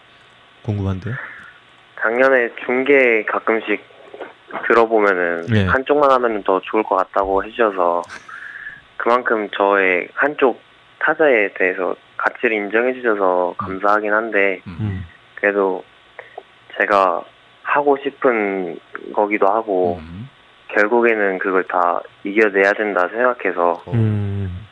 [0.62, 1.14] 궁금한데요.
[2.00, 3.82] 작년에 중계 가끔씩
[4.66, 5.66] 들어보면은 네.
[5.66, 8.02] 한쪽만 하면 더 좋을 것 같다고 해주셔서
[8.96, 10.60] 그만큼 저의 한쪽
[11.00, 15.04] 타자에 대해서 가치를 인정해 주셔서 감사하긴 한데 음.
[15.36, 15.84] 그래도
[16.78, 17.24] 제가
[17.68, 18.78] 하고 싶은
[19.14, 20.28] 거기도 하고 음.
[20.68, 24.66] 결국에는 그걸 다 이겨내야 된다 생각해서 음.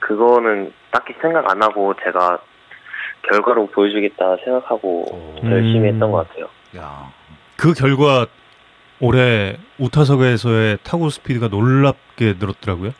[0.00, 2.40] 그거는 딱히 생각 안 하고 제가
[3.30, 5.40] 결과로 보여주겠다 생각하고 오.
[5.42, 5.52] 음.
[5.52, 6.48] 열심히 했던 것 같아요.
[6.76, 7.12] 야.
[7.56, 8.26] 그 결과
[9.00, 12.90] 올해 우타석에서의 타구 스피드가 놀랍게 늘었더라고요.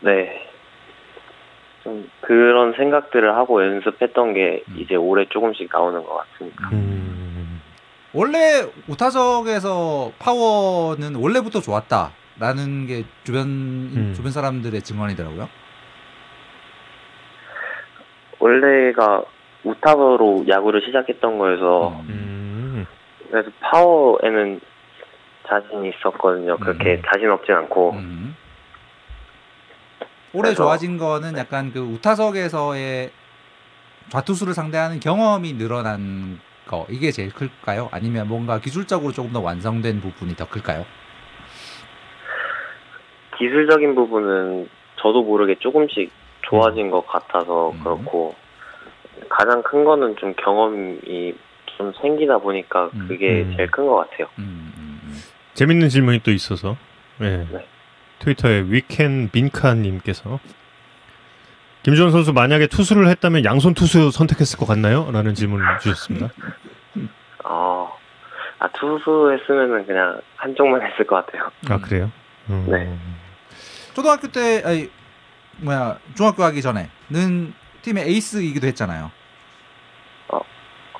[0.00, 0.40] 네.
[1.84, 4.76] 좀 그런 생각들을 하고 연습했던 게 음.
[4.78, 6.68] 이제 올해 조금씩 나오는 것 같습니다.
[6.72, 7.14] 음.
[8.14, 14.12] 원래 우타석에서 파워는 원래부터 좋았다라는 게 주변 음.
[14.14, 15.48] 주변 사람들의 증언이더라고요.
[18.38, 19.22] 원래가
[19.64, 22.06] 우타버로 야구를 시작했던 거여서 음.
[22.10, 22.86] 음.
[23.30, 24.60] 그래서 파워에는
[25.48, 26.56] 자신이 있었거든요.
[26.58, 27.02] 그렇게 음.
[27.12, 28.36] 자신 없진 않고 음.
[30.34, 33.10] 올해 그래서- 좋아진 거는 약간 그 우타석에서의
[34.10, 37.88] 좌투수를 상대하는 경험이 늘어난 거 이게 제일 클까요?
[37.92, 40.84] 아니면 뭔가 기술적으로 조금 더 완성된 부분이 더 클까요?
[43.38, 46.10] 기술적인 부분은 저도 모르게 조금씩
[46.42, 47.80] 좋아진 것 같아서 음.
[47.82, 48.34] 그렇고
[49.28, 51.34] 가장 큰 거는 좀 경험이
[51.76, 53.06] 좀 생기다 보니까 음.
[53.08, 53.54] 그게 음.
[53.56, 54.28] 제일 큰 것 같아요.
[54.38, 55.14] 음, 음, 음.
[55.54, 56.76] 재밌는 질문이 또 있어서
[57.18, 57.46] 네.
[57.50, 57.66] 네.
[58.20, 60.38] 트위터에 위켄 빈카님께서
[61.84, 65.10] 김주원 선수 만약에 투수를 했다면 양손 투수 선택했을 것 같나요?
[65.12, 66.30] 라는 질문을 주셨습니다.
[67.44, 67.92] 아,
[68.58, 71.50] 아 투수 했으면은 그냥 한쪽만 했을 것 같아요.
[71.68, 72.10] 아 그래요?
[72.48, 72.66] 음.
[72.70, 72.98] 네.
[73.94, 74.90] 초등학교 때 아니
[75.58, 79.10] 뭐야 중학교 가기 전에는 팀의 에이스이기도 했잖아요.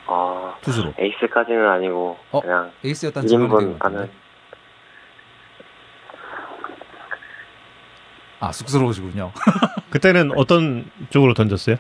[0.07, 2.40] 아 투수로 에이스까지는 아니고 어?
[2.42, 4.12] 그냥 에이스였다는 증언이 1인분 되고 하는 있는데.
[8.40, 9.33] 아 쑥스러우시군요.
[9.90, 11.77] 그때는 어떤 쪽으로 던졌어요?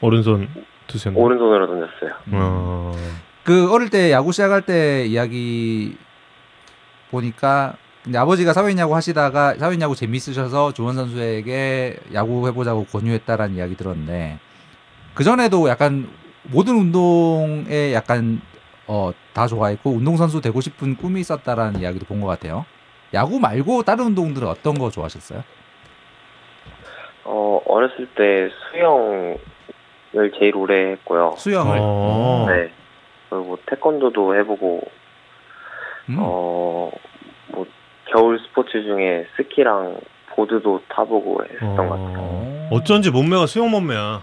[0.00, 0.48] 오른손
[0.86, 1.22] 투수였나요?
[1.22, 2.10] 오른손으로 던졌어요.
[2.32, 2.94] 어...
[3.44, 5.96] 그 어릴 때 야구 시작할 때 이야기
[7.10, 7.74] 보니까
[8.14, 14.38] 아버지가 사회인 야구 하시다가 사회인 야구 재밌으셔서 조원 선수에게 야구 해보자고 권유했다라는 이야기 들었는데
[15.14, 16.08] 그 전에도 약간
[16.44, 18.40] 모든 운동에 약간
[18.86, 22.64] 어 다 좋아했고 운동 선수 되고 싶은 꿈이 있었다라는 이야기도 본 것 같아요.
[23.14, 25.44] 야구 말고 다른 운동들은 어떤 거 좋아하셨어요?
[27.24, 29.38] 어 어렸을 때 수영을
[30.38, 31.34] 제일 오래 했고요.
[31.36, 31.78] 수영을.
[31.80, 32.46] 어...
[32.48, 32.70] 네.
[33.28, 34.82] 그리고 태권도도 해보고
[36.08, 36.16] 음.
[36.18, 36.90] 어
[37.52, 37.66] 뭐
[38.10, 42.18] 겨울 스포츠 중에 스키랑 보드도 타보고 했었던 것 같아요.
[42.18, 42.68] 어...
[42.72, 44.22] 어쩐지 몸매가 수영 몸매야.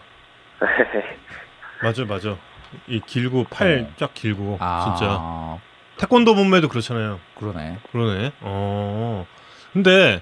[1.83, 2.38] 맞아 맞아.
[2.88, 3.93] 이 길고 팔 어.
[3.97, 5.60] 쫙 길고 아, 진짜
[5.99, 7.19] 태권도 몸매도 그렇잖아요.
[7.36, 7.77] 그러네.
[7.91, 8.31] 그러네.
[8.41, 9.25] 어.
[9.73, 10.21] 근데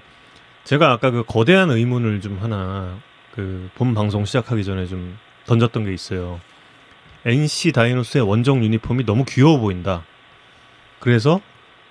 [0.66, 2.96] 제가 아까 그 거대한 의문을 좀 하나
[3.34, 6.40] 그 본 방송 시작하기 전에 좀 던졌던 게 있어요.
[7.24, 10.02] NC 다이노스의 원정 유니폼이 너무 귀여워 보인다.
[10.98, 11.40] 그래서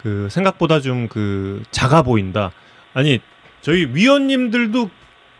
[0.01, 2.51] 그 생각보다 좀 그 작아 보인다.
[2.93, 3.21] 아니
[3.61, 4.89] 저희 위원님들도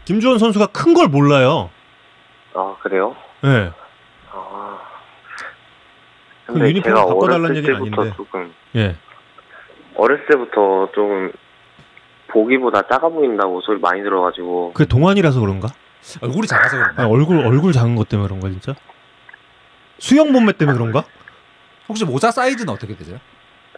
[0.05, 1.69] 김주원 선수가 큰 걸 몰라요.
[2.53, 3.15] 아 그래요?
[3.41, 3.71] 네.
[4.31, 4.79] 아.
[6.45, 8.15] 그 근데 유니폼 제가 바꿔달라는 어렸을 얘기는 때부터 아닌데.
[8.17, 8.95] 조금 예.
[9.95, 11.31] 어렸을 때부터 조금
[12.35, 15.69] 보기보다 작아 보인다고 소리 많이 들어가지고 그게 동안이라서 그런가?
[16.21, 17.03] 얼굴이 작아서 그런가?
[17.03, 18.75] 아니, 얼굴 얼굴 작은 것 때문에 그런가 진짜?
[19.99, 21.05] 수영 몸매 때문에 그런가?
[21.87, 23.19] 혹시 모자 사이즈는 어떻게 되세요?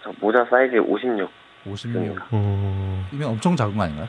[0.03, 1.29] 저 모자 사이즈 56.
[1.67, 3.05] 56이면 어...
[3.25, 4.07] 엄청 작은 거 아닌가요?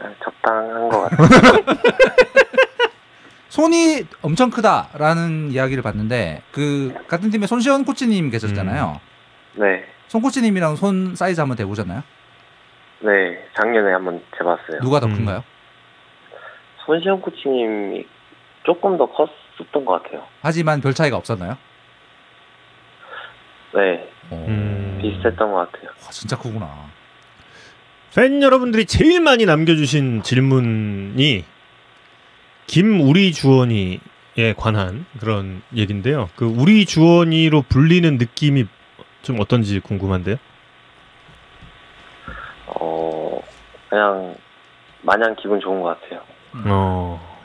[0.00, 1.28] 아, 적당한 것 같아요.
[3.48, 9.00] 손이 엄청 크다라는 이야기를 봤는데 그 같은 팀에 손시현 코치님 계셨잖아요.
[9.54, 9.95] 네.
[10.08, 12.02] 손 코치님이랑 손 사이즈 한번 대보셨나요?
[13.00, 13.44] 네.
[13.58, 14.80] 작년에 한번 재봤어요.
[14.80, 15.14] 누가 더 음.
[15.14, 15.44] 큰가요?
[16.84, 18.06] 손시영 코치님이
[18.64, 20.24] 조금 더 컸었던 것 같아요.
[20.42, 21.56] 하지만 별 차이가 없었나요?
[23.74, 24.08] 네.
[24.30, 24.98] 어, 음.
[25.02, 25.90] 비슷했던 것 같아요.
[26.04, 26.68] 와, 진짜 크구나.
[28.14, 31.44] 팬 여러분들이 제일 많이 남겨주신 질문이
[32.66, 36.30] 김우리 주원이에 관한 그런 얘긴데요.
[36.34, 38.66] 그 우리 주원이로 불리는 느낌이
[39.26, 40.36] 좀 어떤지 궁금한데요.
[42.68, 43.42] 어,
[43.90, 44.36] 그냥
[45.02, 46.22] 마냥 기분 좋은 것 같아요.
[46.64, 47.36] 어.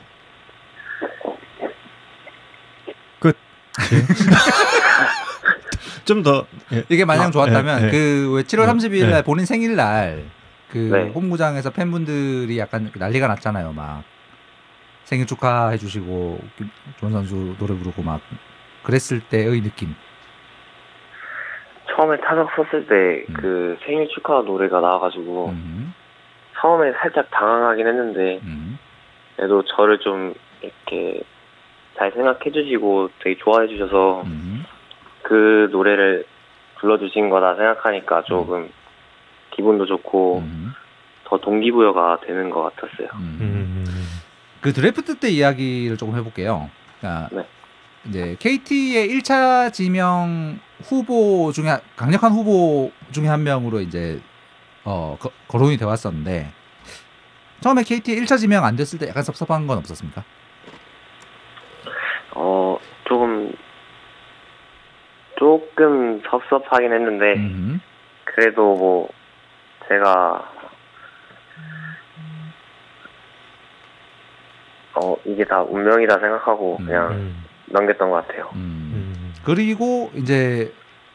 [3.18, 3.36] 끝.
[6.04, 6.46] 좀 더.
[6.72, 6.84] 예.
[6.88, 7.90] 이게 마냥 아, 좋았다면 예, 예.
[7.90, 9.22] 그왜 7월 예, 30일 날 예.
[9.22, 10.30] 본인 생일날
[10.70, 11.08] 그 네.
[11.08, 13.72] 홈구장에서 팬분들이 약간 난리가 났잖아요.
[13.72, 14.04] 막
[15.02, 16.40] 생일 축하해 주시고
[17.00, 18.20] 주원 선수 노래 부르고 막
[18.84, 19.96] 그랬을 때의 느낌.
[21.94, 23.34] 처음에 타석 섰을 때 음.
[23.34, 25.94] 그 생일 축하 노래가 나와가지고 음,
[26.58, 28.78] 처음에 살짝 당황하긴 했는데 음,
[29.36, 31.22] 그래도 저를 좀 이렇게
[31.96, 34.64] 잘 생각해 주시고 되게 좋아해 주셔서 음.
[35.22, 36.24] 그 노래를
[36.78, 38.70] 불러주신 거다 생각하니까 조금
[39.50, 40.72] 기분도 좋고 음,
[41.24, 43.08] 더 동기부여가 되는 것 같았어요.
[43.14, 43.38] 음.
[43.40, 43.84] 음.
[44.60, 46.70] 그 드래프트 때 이야기를 조금 해볼게요.
[47.00, 47.46] 그러니까 네.
[48.08, 54.20] 이제 KT의 1차 지명 후보 중에 강력한 후보 중에 한 명으로 이제
[54.84, 56.50] 어 거, 거론이 돼 왔었는데
[57.60, 60.24] 처음에 KT 1차 지명 안 됐을 때 약간 섭섭한 건 없었습니까?
[62.34, 63.52] 어 조금
[65.38, 67.80] 조금 섭섭하긴 했는데 음,
[68.24, 69.08] 그래도 뭐
[69.88, 70.50] 제가
[74.94, 76.86] 어 이게 다 운명이다 생각하고 음.
[76.86, 77.44] 그냥 음.
[77.66, 78.50] 넘겼던 것 같아요.
[78.54, 79.11] 음.
[79.42, 79.44] 음.
[79.44, 80.72] 그리고 이제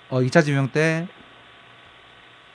[0.09, 1.07] 어 2차 지명 때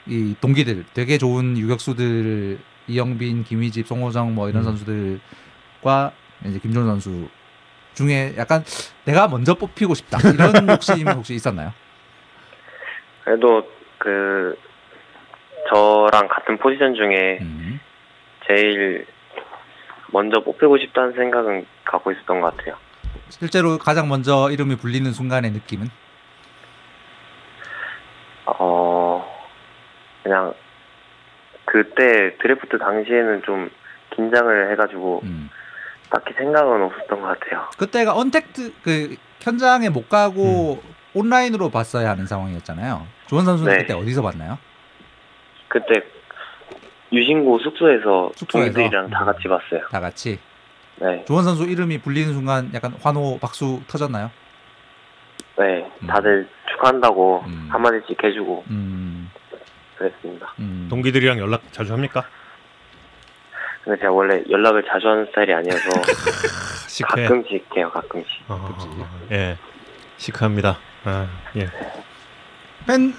[0.07, 2.59] 이 동기들 되게 좋은 유격수들
[2.89, 4.65] 이영빈, 김희집, 송호정 뭐 이런 음.
[4.65, 6.13] 선수들과
[6.45, 7.29] 이제 김종 선수
[7.95, 8.65] 중에 약간
[9.05, 11.73] 내가 먼저 뽑히고 싶다 이런 욕심이 혹시 있었나요?
[13.25, 13.69] 그래도
[13.99, 14.59] 그
[15.73, 17.81] 저랑 같은 포지션 중에 음.
[18.49, 19.07] 제일
[20.11, 22.77] 먼저 뽑히고 싶다는 생각은 갖고 있었던 것 같아요.
[23.39, 25.89] 실제로 가장 먼저 이름이 불리는 순간의 느낌은
[28.45, 29.25] 어
[30.23, 30.53] 그냥
[31.65, 33.71] 그때 드래프트 당시에는 좀
[34.15, 35.49] 긴장을 해가지고 음.
[36.11, 37.71] 딱히 생각은 없었던 것 같아요.
[37.79, 40.83] 그때가 언택트 그 현장에 못 가고
[41.15, 43.07] 온라인으로 봤어야 하는 상황이었잖아요.
[43.29, 43.79] 조원 선수는 네.
[43.79, 44.59] 그때 어디서 봤나요?
[45.69, 46.03] 그때
[47.11, 48.73] 유신고 숙소에서 숙소에서?
[48.73, 49.89] 동기들이랑 다 같이 봤어요.
[49.91, 50.39] 다 같이
[50.97, 54.31] 네, 조원 선수 이름이 불리는 순간 약간 환호 박수 터졌나요?
[55.59, 56.07] 네, 음.
[56.07, 57.69] 다들 축하한다고 음.
[57.71, 59.31] 한마디씩 해주고 음,
[59.97, 60.55] 그랬습니다.
[60.59, 60.87] 음.
[60.91, 62.25] 동기들이랑 연락 자주 합니까?
[63.85, 65.89] 근데 제가 원래 연락을 자주 하는 스타일이 아니어서
[66.89, 67.27] 시크해.
[67.27, 68.31] 가끔씩 해요, 가끔씩.
[68.49, 69.59] 어, 예.
[70.19, 70.79] 시크합니다.
[71.05, 71.27] 아,
[71.57, 71.67] 예.
[72.87, 73.13] 팬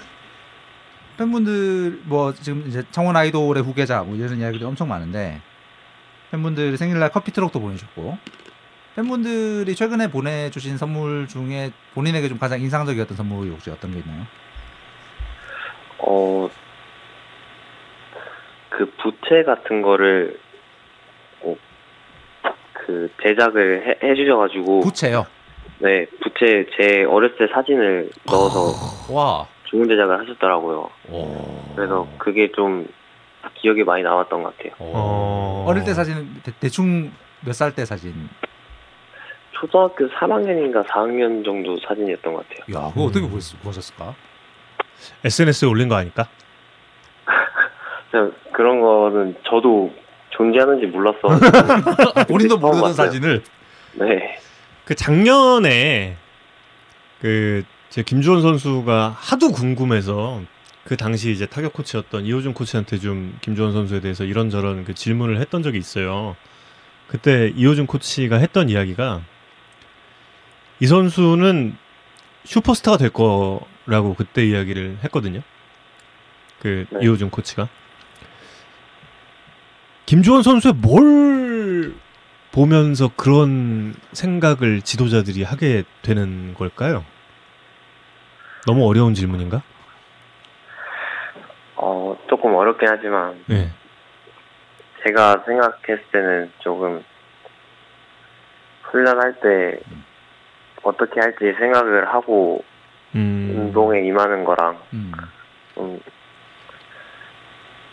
[1.18, 5.40] 팬분들 뭐 지금 이제 창원 아이돌의 후계자 뭐 이런 이야기도 엄청 많은데
[6.34, 8.18] 팬분들 생일날 커피 트럭도 보내주셨고
[8.96, 14.22] 팬분들이 최근에 보내주신 선물 중에 본인에게 좀 가장 인상적이었던 선물이 혹시 어떤 게 있나요?
[15.98, 16.48] 어,
[18.70, 20.38] 그 부채 같은 거를
[21.42, 21.56] 어,
[22.72, 25.26] 그 제작을 해, 해주셔가지고 부채요.
[25.78, 29.46] 네 부채 제 어렸을 때 사진을 넣어서 와.
[29.64, 30.90] 주문 제작을 하셨더라고요.
[31.10, 31.74] 오.
[31.74, 32.86] 그래서 그게 좀
[33.60, 34.72] 기억에 많이 남았던 것 같아요.
[34.78, 35.64] 어.
[35.68, 37.12] 어릴 때 사진은 대, 충
[37.44, 38.28] 몇 살 때 사진?
[39.52, 42.78] 초등학교 3학년인가 4학년 정도 사진이었던 것 같아요.
[42.86, 43.30] 야, 그거 어떻게 음.
[43.30, 44.14] 보셨, 보셨을까?
[45.24, 46.26] SNS에 올린 거 아닐까?
[48.10, 49.92] 그냥 그런 거는 저도
[50.30, 51.20] 존재하는지 몰랐어.
[52.28, 52.92] 본인도 모르던.
[52.94, 53.42] 사진을.
[53.94, 54.38] 네.
[54.84, 56.16] 그 작년에
[57.20, 60.40] 그 제 김주원 선수가 하도 궁금해서
[60.84, 65.62] 그 당시 이제 타격 코치였던 이호준 코치한테 좀 김주원 선수에 대해서 이런저런 그 질문을 했던
[65.62, 66.36] 적이 있어요.
[67.08, 69.22] 그때 이호준 코치가 했던 이야기가
[70.80, 71.76] 이 선수는
[72.44, 75.40] 슈퍼스타가 될 거라고 그때 이야기를 했거든요.
[76.60, 76.98] 그 네.
[77.02, 77.68] 이호준 코치가
[80.04, 81.94] 김주원 선수의 뭘
[82.52, 87.04] 보면서 그런 생각을 지도자들이 하게 되는 걸까요?
[88.66, 89.62] 너무 어려운 질문인가?
[91.86, 93.68] 어, 조금 어렵긴 하지만 네.
[95.04, 97.04] 제가 생각했을 때는 조금
[98.84, 99.80] 훈련할 때
[100.82, 102.64] 어떻게 할지 생각을 하고
[103.14, 103.52] 음.
[103.54, 105.12] 운동에 임하는 거랑 음.
[105.74, 106.00] 좀,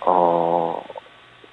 [0.06, 0.82] 어,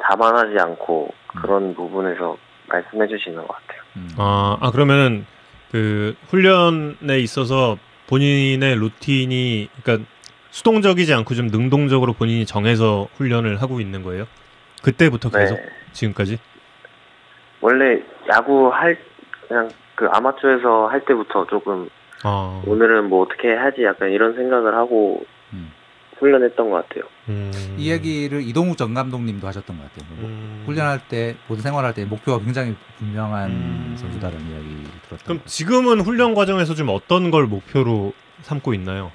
[0.00, 2.36] 자만하지 않고 그런 부분에서
[2.68, 3.82] 말씀해 주시는 것 같아요.
[3.96, 4.10] 음.
[4.16, 5.26] 아, 아 그러면은
[5.72, 10.08] 그 훈련에 있어서 본인의 루틴이 그러니까
[10.58, 14.26] 수동적이지 않고 좀 능동적으로 본인이 정해서 훈련을 하고 있는 거예요?
[14.82, 15.62] 그때부터 계속 네.
[15.92, 16.38] 지금까지?
[17.60, 18.02] 원래
[18.34, 18.98] 야구 할,
[19.46, 21.88] 그냥 그 아마추어에서 할 때부터 조금
[22.24, 25.70] 아, 오늘은 뭐 어떻게 해야지 약간 이런 생각을 하고 음.
[26.18, 27.04] 훈련했던 것 같아요.
[27.28, 27.52] 음.
[27.78, 30.10] 이 얘기를 이동욱 전 감독님도 하셨던 것 같아요.
[30.18, 30.64] 음.
[30.66, 33.94] 훈련할 때 모든 생활할 때 목표가 굉장히 분명한 음.
[33.96, 39.12] 선수다라는 이야기 들었던 그럼 것 지금은 훈련 과정에서 좀 어떤 걸 목표로 삼고 있나요?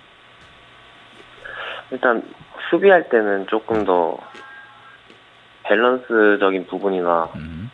[1.94, 2.24] 일단
[2.70, 4.18] 수비할 때는 조금 더
[5.64, 7.30] 밸런스적인 부분이나.
[7.36, 7.70] 음,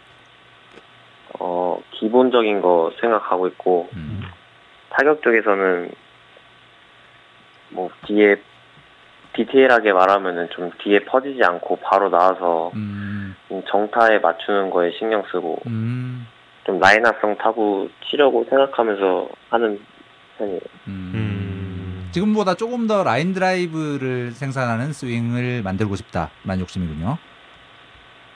[1.39, 4.22] 어, 기본적인 거 생각하고 있고 음,
[4.89, 5.89] 타격 쪽에서는
[7.70, 8.36] 뭐 뒤에
[9.34, 15.59] 디테일하게 말하면은 좀 뒤에 퍼지지 않고 바로 나와서 음, 좀 정타에 맞추는 거에 신경 쓰고
[15.67, 16.28] 음,
[16.65, 19.80] 좀 라이나성 타구 치려고 생각하면서 하는
[20.38, 20.59] 편이에요.
[22.20, 27.17] 지금보다 조금 더 라인 드라이브를 생산하는 스윙을 만들고 싶다라는 욕심이군요.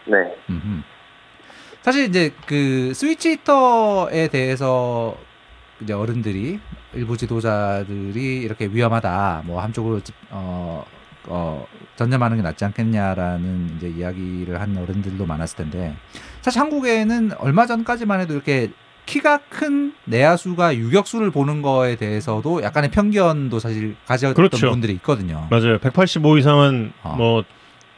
[0.06, 0.18] 네.
[0.50, 0.82] 음흠.
[1.82, 5.18] 사실 이제 그 스위치 히터에 대해서
[5.82, 6.60] 이제 어른들이
[6.94, 10.86] 일부 지도자들이 이렇게 위험하다, 뭐 한쪽으로 집- 어,
[11.26, 11.66] 어,
[11.98, 15.96] 전념하는 게 낫지 않겠냐라는 이제 이야기를 한 어른들도 많았을 텐데
[16.42, 18.72] 사실 한국에는 얼마 전까지만 해도 이렇게
[19.06, 24.70] 키가 큰 내야수가 유격수를 보는 거에 대해서도 약간의 편견도 사실 가졌던 그렇죠.
[24.70, 25.48] 분들이 있거든요.
[25.50, 25.78] 맞아요.
[25.80, 27.16] 185 이상은 어.
[27.18, 27.44] 뭐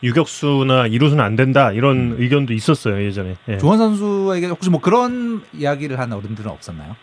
[0.03, 2.16] 유격수나 이루수는 안 된다 이런 음.
[2.20, 3.36] 의견도 있었어요 예전에.
[3.47, 3.58] 예.
[3.58, 6.95] 조원 선수에게 혹시 뭐 그런 이야기를 한 어른들은 없었나요?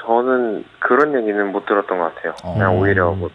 [0.00, 2.34] 저는 그런 얘기는 못 들었던 것 같아요.
[2.42, 2.54] 어.
[2.54, 3.30] 그냥 오히려 뭐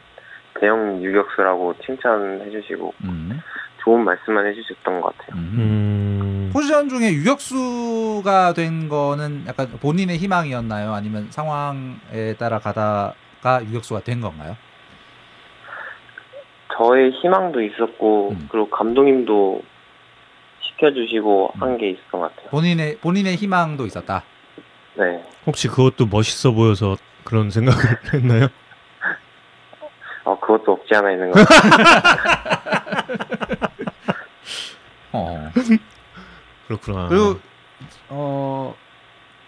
[0.60, 3.40] 대형 유격수라고 칭찬해 주시고 음.
[3.86, 5.36] 좋은 말씀만 해주셨던 것 같아요.
[5.36, 5.52] 음.
[5.58, 6.50] 음.
[6.52, 10.94] 포지션 중에 유격수가 된 거는 약간 본인의 희망이었나요?
[10.94, 14.58] 아니면 상황에 따라 가다가 유격수가 된 건가요?
[16.78, 18.48] 저의 희망도 있었고 음.
[18.52, 19.62] 그리고 감독님도
[20.62, 22.50] 시켜주시고 한게 있었던 것 같아요.
[22.50, 24.24] 본인의 본인의 희망도 있었다.
[24.96, 25.24] 네.
[25.46, 27.80] 혹시 그것도 멋있어 보여서 그런 생각을
[28.14, 28.48] 했나요?
[30.24, 32.56] 어, 그것도 없지 않아 있는 것 같아요.
[35.12, 35.52] 어.
[36.68, 37.08] 그렇구나.
[37.08, 37.40] 그리고
[38.10, 38.76] 어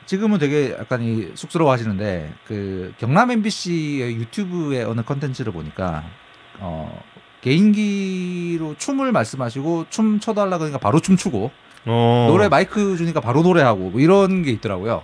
[0.06, 6.04] 지금은 되게 약간 이 쑥스러워하시는데 그 경남 MBC의 유튜브의 어느 컨텐츠를 보니까
[6.60, 7.04] 어
[7.42, 11.52] 개인기로 춤을 말씀하시고 춤 춰달라 그러니까 바로 춤추고
[11.86, 12.28] 어.
[12.30, 15.04] 노래 마이크 주니까 바로 노래하고 뭐 이런 게 있더라고요.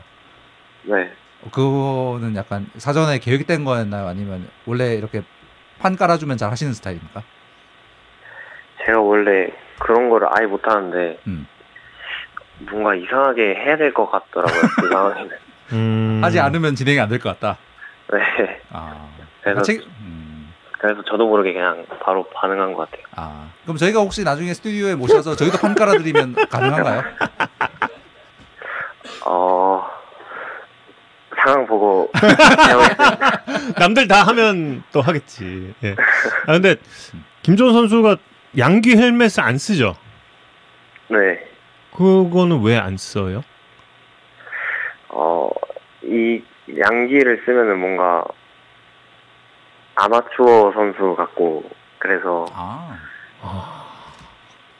[0.84, 1.12] 네.
[1.44, 4.08] 어, 그거는 약간 사전에 계획된 거였나요?
[4.08, 5.24] 아니면 원래 이렇게
[5.80, 7.24] 판 깔아주면 잘 하시는 스타일입니까?
[8.86, 11.48] 제가 원래 그런 거를 아예 못 하는데 음.
[12.60, 14.62] 뭔가 이상하게 해야 될 것 같더라고요.
[14.80, 15.38] 그 상황에는.
[15.74, 16.20] 음.
[16.24, 17.58] 하지 않으면 진행이 안 될 것 같다.
[18.12, 18.62] 네.
[18.72, 19.08] 아,
[19.42, 20.54] 그래서 책- 음.
[20.80, 23.06] 그래서 저도 모르게 그냥 바로 반응한 것 같아요.
[23.16, 27.04] 아, 그럼 저희가 혹시 나중에 스튜디오에 모셔서 저희도 판 깔아드리면 가능한가요?
[29.26, 29.86] 어
[31.44, 32.12] 상황 보고.
[33.80, 35.74] 남들 다 하면 또 하겠지.
[35.84, 35.96] 예.
[36.48, 36.76] 아 근데
[37.42, 38.18] 김조원 선수가
[38.58, 39.96] 양귀 헬멧을 안 쓰죠?
[41.10, 41.46] 네.
[41.96, 43.44] 그거는 왜 안 써요?
[45.10, 45.50] 어,
[46.04, 46.42] 이
[46.78, 48.24] 양기를 쓰면은 뭔가
[49.96, 52.98] 아마추어 선수 같고 그래서 아,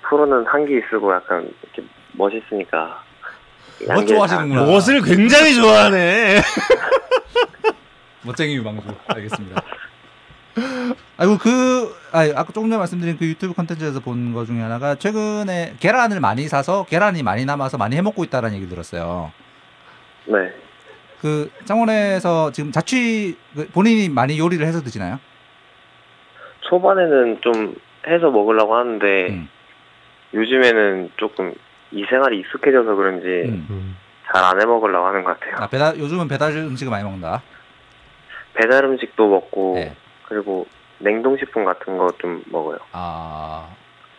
[0.04, 3.04] 프로는 한기 쓰고 약간 이렇게 멋있으니까
[3.88, 4.62] 멋 양기를 좋아하시는구나.
[4.66, 6.42] 멋을 굉장히 좋아하네.
[8.24, 8.88] 멋쟁이 유망주.
[9.08, 9.62] 알겠습니다.
[11.18, 15.76] 아이고 그 아, 아까 조금 전에 말씀드린 그 유튜브 컨텐츠에서 본 거 중에 하나가 최근에
[15.80, 19.32] 계란을 많이 사서 계란이 많이 남아서 많이 해 먹고 있다라는 얘기를 들었어요.
[20.30, 20.52] 다- 네.
[21.22, 25.20] 그 창원에서 지금 자취 그 본인이 많이 요리를 해서 드시나요?
[26.62, 27.76] 초반에는 좀
[28.08, 29.50] 해서 먹으려고 하는데 음.
[30.34, 31.54] 요즘에는 조금
[31.92, 33.68] 이 생활이 익숙해져서 그런지 음.
[33.70, 33.98] 음.
[34.34, 35.64] 잘안 해 먹으려고 하는 것 같아요.
[35.64, 37.42] 아, 배달 요즘은 배달 음식을 많이 먹는다.
[38.56, 39.96] 배달 음식도 먹고 네.
[40.34, 40.66] 그리고
[41.00, 42.78] 냉동식품 같은 거 좀 먹어요.
[42.92, 43.70] 아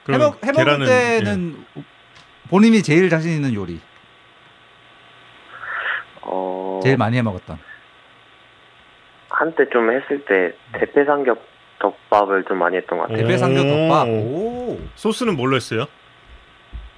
[0.05, 1.65] 그럼 해먹 해먹을 계란은, 때는
[2.51, 3.81] 본인이 제일 자신 있는 요리,
[6.23, 7.59] 어, 제일 많이 해 먹었던.
[9.31, 11.39] 한때 좀 했을 때 대패 삼겹
[11.81, 13.19] 덮밥을 좀 많이 했던 것 같아요.
[13.19, 13.69] 대패 삼겹 오.
[13.69, 14.09] 덮밥.
[14.09, 14.79] 오.
[14.81, 14.89] 예.
[14.95, 15.87] 소스는 뭘로 했어요?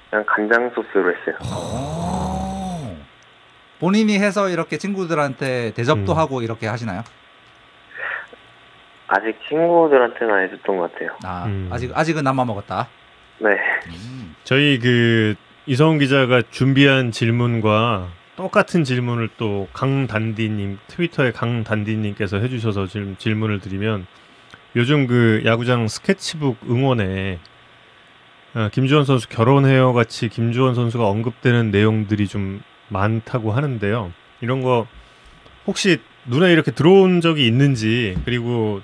[0.09, 1.35] 그냥 간장 소스로 했어요.
[1.41, 2.95] 오.
[3.79, 6.17] 본인이 해서 이렇게 친구들한테 대접도 음.
[6.17, 7.03] 하고 이렇게 하시나요?
[9.07, 11.09] 아직 친구들한테는 안 해줬던 것 같아요.
[11.23, 11.69] 아 음.
[11.71, 12.87] 아직 아직은 남아 먹었다.
[13.39, 13.49] 네.
[13.87, 14.35] 음.
[14.43, 15.35] 저희 그
[15.65, 24.05] 이성훈 기자가 준비한 질문과 똑같은 질문을 또 강단디님 트위터에 강단디님께서 해주셔서 지금 질문을 드리면
[24.75, 27.39] 요즘 그 야구장 스케치북 응원에
[28.53, 34.11] 아, 김주원 선수 결혼해요 같이 김주원 선수가 언급되는 내용들이 좀 많다고 하는데요.
[34.41, 34.87] 이런 거
[35.65, 38.81] 혹시 눈에 이렇게 들어온 적이 있는지 그리고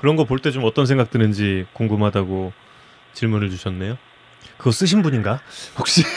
[0.00, 2.52] 그런 거 볼 때 좀 어떤 생각 드는지 궁금하다고
[3.14, 3.96] 질문을 주셨네요.
[4.58, 5.40] 그거 쓰신 분인가?
[5.78, 6.02] 혹시?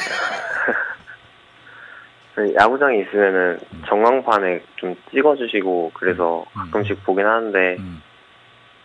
[2.36, 6.62] 그 야구장에 있으면은 전광판에 좀 찍어주시고 그래서 음.
[6.72, 8.02] 가끔씩 보긴 하는데 음.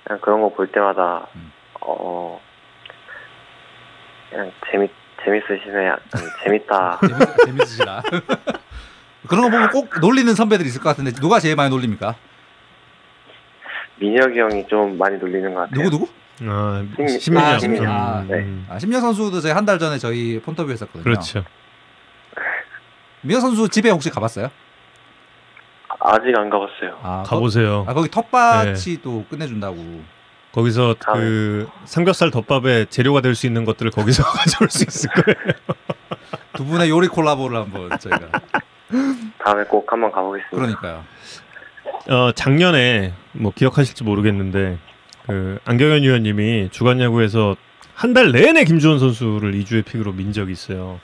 [0.04, 1.52] 그냥 그런 거 볼 때마다 음.
[1.80, 2.40] 어
[4.30, 4.90] 그냥 재밌
[5.24, 8.02] 재밌으시네 약간 재밌다 재밌, 재밌으시다.
[9.28, 12.16] 그런 거 보면 꼭 놀리는 선배들이 있을 것 같은데 누가 제일 많이 놀립니까?
[13.96, 15.88] 민혁이 형이 좀 많이 놀리는 것 같아요.
[15.90, 16.50] 누구 누구?
[16.50, 17.70] 아, 심- 심민이 아, 형.
[17.74, 18.34] 음, 아, 네.
[18.40, 18.66] 음.
[18.68, 21.04] 아, 심영 선수도 저희 한 달 전에 저희 폰터뷰 했었거든요.
[21.04, 21.44] 그렇죠.
[23.22, 24.50] 민혁 선수 집에 혹시 가봤어요?
[26.00, 26.98] 아직 안 가봤어요.
[27.02, 27.84] 아, 가보세요.
[27.84, 29.76] 거, 아 거기 텃밭이 또 끝내준다고.
[30.52, 35.54] 거기서 아, 그 삼겹살 덮밥에 재료가 될 수 있는 것들을 거기서 가져올 수 있을 거예요.
[36.56, 38.28] 두 분의 요리 콜라보를 한번 저희가.
[39.38, 40.56] 다음에 꼭 한번 가보겠습니다.
[40.56, 41.04] 그러니까요.
[42.10, 44.78] 어, 작년에 뭐 기억하실지 모르겠는데
[45.26, 47.56] 그 안경현 위원님이 주간 야구에서
[47.94, 51.00] 한 달 내내 김주원 선수를 2주의 픽으로 민 적이 있어요.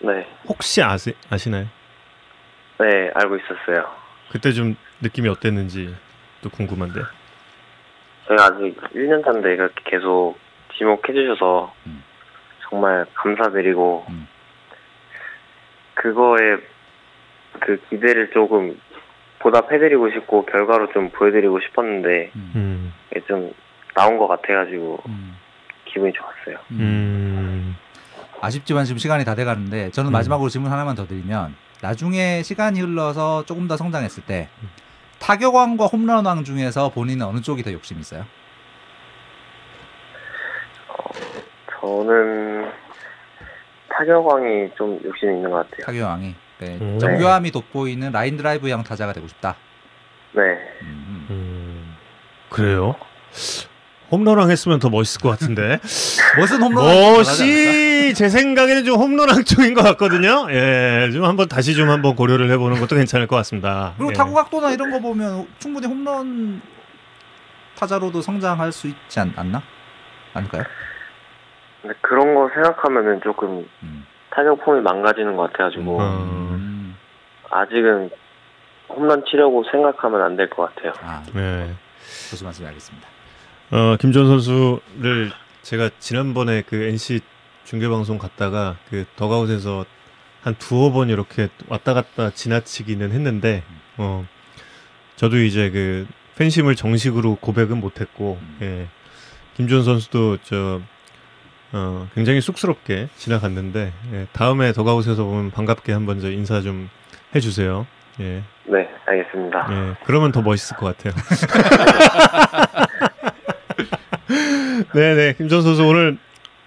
[0.00, 1.66] 네, 혹시 아시, 아시나요?
[2.78, 3.84] 네 알고 있었어요.
[4.30, 5.94] 그때 좀 느낌이 어땠는지
[6.42, 7.00] 또 궁금한데.
[8.28, 10.36] 저희가 아직 1년 차인데 이렇게 계속
[10.78, 12.02] 지목해 주셔서 음.
[12.68, 14.28] 정말 감사드리고 음.
[15.94, 16.38] 그거에
[17.60, 18.78] 그 기대를 조금
[19.40, 22.52] 보답해드리고 싶고 결과로 좀 보여드리고 싶었는데 음.
[22.54, 22.92] 음.
[23.10, 23.52] 이게 좀
[23.94, 25.36] 나온 것 같아가지고 음.
[25.84, 26.58] 기분이 좋았어요.
[26.72, 26.80] 음.
[26.80, 27.76] 음.
[28.40, 30.12] 아쉽지만 지금 시간이 다 돼가는데 저는 음.
[30.12, 34.48] 마지막으로 질문 하나만 더 드리면 나중에 시간이 흘러서 조금 더 성장했을 때
[35.18, 38.24] 타격왕과 홈런왕 중에서 본인은 어느 쪽이 더 욕심 있어요?
[41.80, 42.70] 저는
[43.88, 45.86] 타격왕이 좀 욕심이 있는 것 같아요.
[45.86, 46.98] 타격왕이 네, 음.
[46.98, 49.56] 정교함이 돋보이는 라인 드라이브 형 타자가 되고 싶다.
[50.32, 50.42] 네,
[50.82, 51.26] 음.
[51.30, 51.96] 음.
[52.48, 52.94] 그래요?
[54.10, 55.78] 홈런왕 했으면 더 멋있을 것 같은데.
[56.38, 60.46] 멋은 홈런 멋이 제 생각에는 좀 홈런왕 쪽인 것 같거든요.
[60.50, 63.94] 예, 좀 한번 다시 좀 한번 고려를 해보는 것도 괜찮을 것 같습니다.
[63.96, 64.14] 그리고 예.
[64.14, 66.62] 타구 각도나 이런 거 보면 충분히 홈런
[67.76, 69.60] 타자로도 성장할 수 있지 않, 않나?
[70.34, 70.62] 않을까요?
[71.82, 74.06] 근데 그런 거 생각하면은 조금 음.
[74.36, 76.02] 타격 폼이 망가지는 것 같아가지고 음.
[76.52, 76.96] 음.
[77.50, 78.10] 아직은
[78.90, 80.92] 홈런 치려고 생각하면 안 될 것 같아요.
[81.00, 81.70] 아, 예.
[82.30, 83.08] 무슨 말씀이 알겠습니다.
[83.72, 85.32] 어, 김전 선수를
[85.62, 87.20] 제가 지난번에 그 NC
[87.64, 89.86] 중계 방송 갔다가 그 더가웃에서
[90.42, 93.64] 한 두어 번 이렇게 왔다 갔다 지나치기는 했는데
[93.96, 94.24] 어
[95.16, 96.06] 저도 이제 그
[96.36, 98.58] 팬심을 정식으로 고백은 못했고 음.
[98.62, 98.86] 예
[99.56, 100.80] 김준 선수도 저
[101.76, 106.88] 어, 굉장히 쑥스럽게 지나갔는데 예, 다음에 더가웃에서 보면 반갑게 한번 저 인사 좀
[107.34, 107.86] 해주세요.
[108.20, 109.68] 예, 네, 알겠습니다.
[109.70, 111.12] 예, 그러면 더 멋있을 것 같아요.
[114.94, 116.16] 네 네, 김전 선수 오늘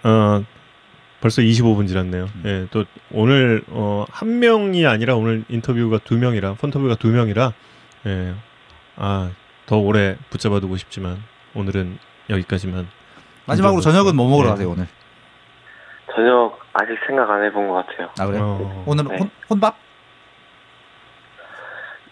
[0.04, 0.44] 어,
[1.20, 2.28] 벌써 25분 지났네요.
[2.36, 2.42] 음.
[2.46, 7.52] 예, 또 오늘 어, 한 명이 아니라 오늘 인터뷰가 두 명이라 펀터뷰가 두 명이라
[8.06, 8.34] 예,
[8.96, 11.18] 아더 오래 붙잡아두고 싶지만
[11.54, 11.98] 오늘은
[12.30, 12.86] 여기까지만.
[13.46, 14.50] 마지막으로 저녁은 뭐 먹으러 예.
[14.52, 14.86] 가세요 오늘?
[16.20, 18.10] 저녁 아직 생각 안 해본 것 같아요.
[18.18, 18.42] 아 그래요?
[18.44, 19.18] 어, 오늘은 네.
[19.18, 19.74] 혼, 혼밥?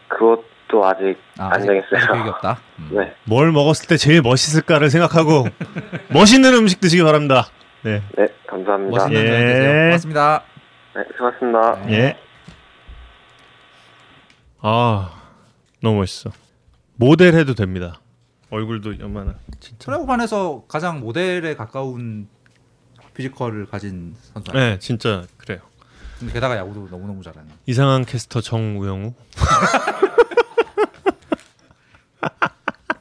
[0.08, 1.96] 그것도 아직 아, 안 아직, 정했어요.
[1.96, 2.58] 아직 계획이 없다.
[2.80, 2.88] 음.
[2.92, 5.44] 네, 뭘 먹었을 때 제일 멋있을까를 생각하고
[6.10, 7.48] 멋있는 음식 드시기 바랍니다.
[7.82, 8.98] 네, 네, 감사합니다.
[8.98, 9.26] 멋있는 예.
[9.26, 9.84] 저녁 되세요.
[9.84, 10.42] 고맙습니다.
[10.96, 11.86] 네, 수고하셨습니다.
[11.86, 11.92] 네.
[11.92, 12.16] 예.
[14.62, 15.10] 아
[15.82, 16.30] 너무 멋있어.
[16.96, 18.00] 모델 해도 됩니다.
[18.50, 18.94] 얼굴도
[19.60, 19.84] 진짜.
[19.84, 22.28] 프로야구판에서 가장 모델에 가까운
[23.22, 24.52] 피지컬을 가진 선수.
[24.52, 24.70] 네.
[24.70, 25.58] 네, 진짜 그래요.
[26.20, 27.48] 근데 게다가 야구도 너무 너무 잘하는.
[27.66, 29.12] 이상한 캐스터 정우영우.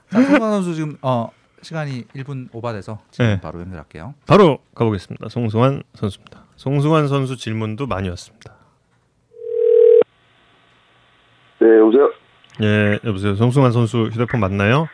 [0.10, 1.30] 자, 송관 선수 지금 어
[1.62, 3.40] 시간이 1분 오바돼서 지금 네.
[3.42, 4.16] 바로 연결할게요.
[4.26, 5.30] 바로 가보겠습니다.
[5.30, 6.46] 송승환 선수입니다.
[6.56, 8.56] 송승환 선수 질문도 많이 왔습니다.
[11.60, 12.12] 네, 여보세요?
[12.64, 13.36] 예, 여보세요.
[13.36, 14.88] 송승환 선수 휴대폰 맞나요?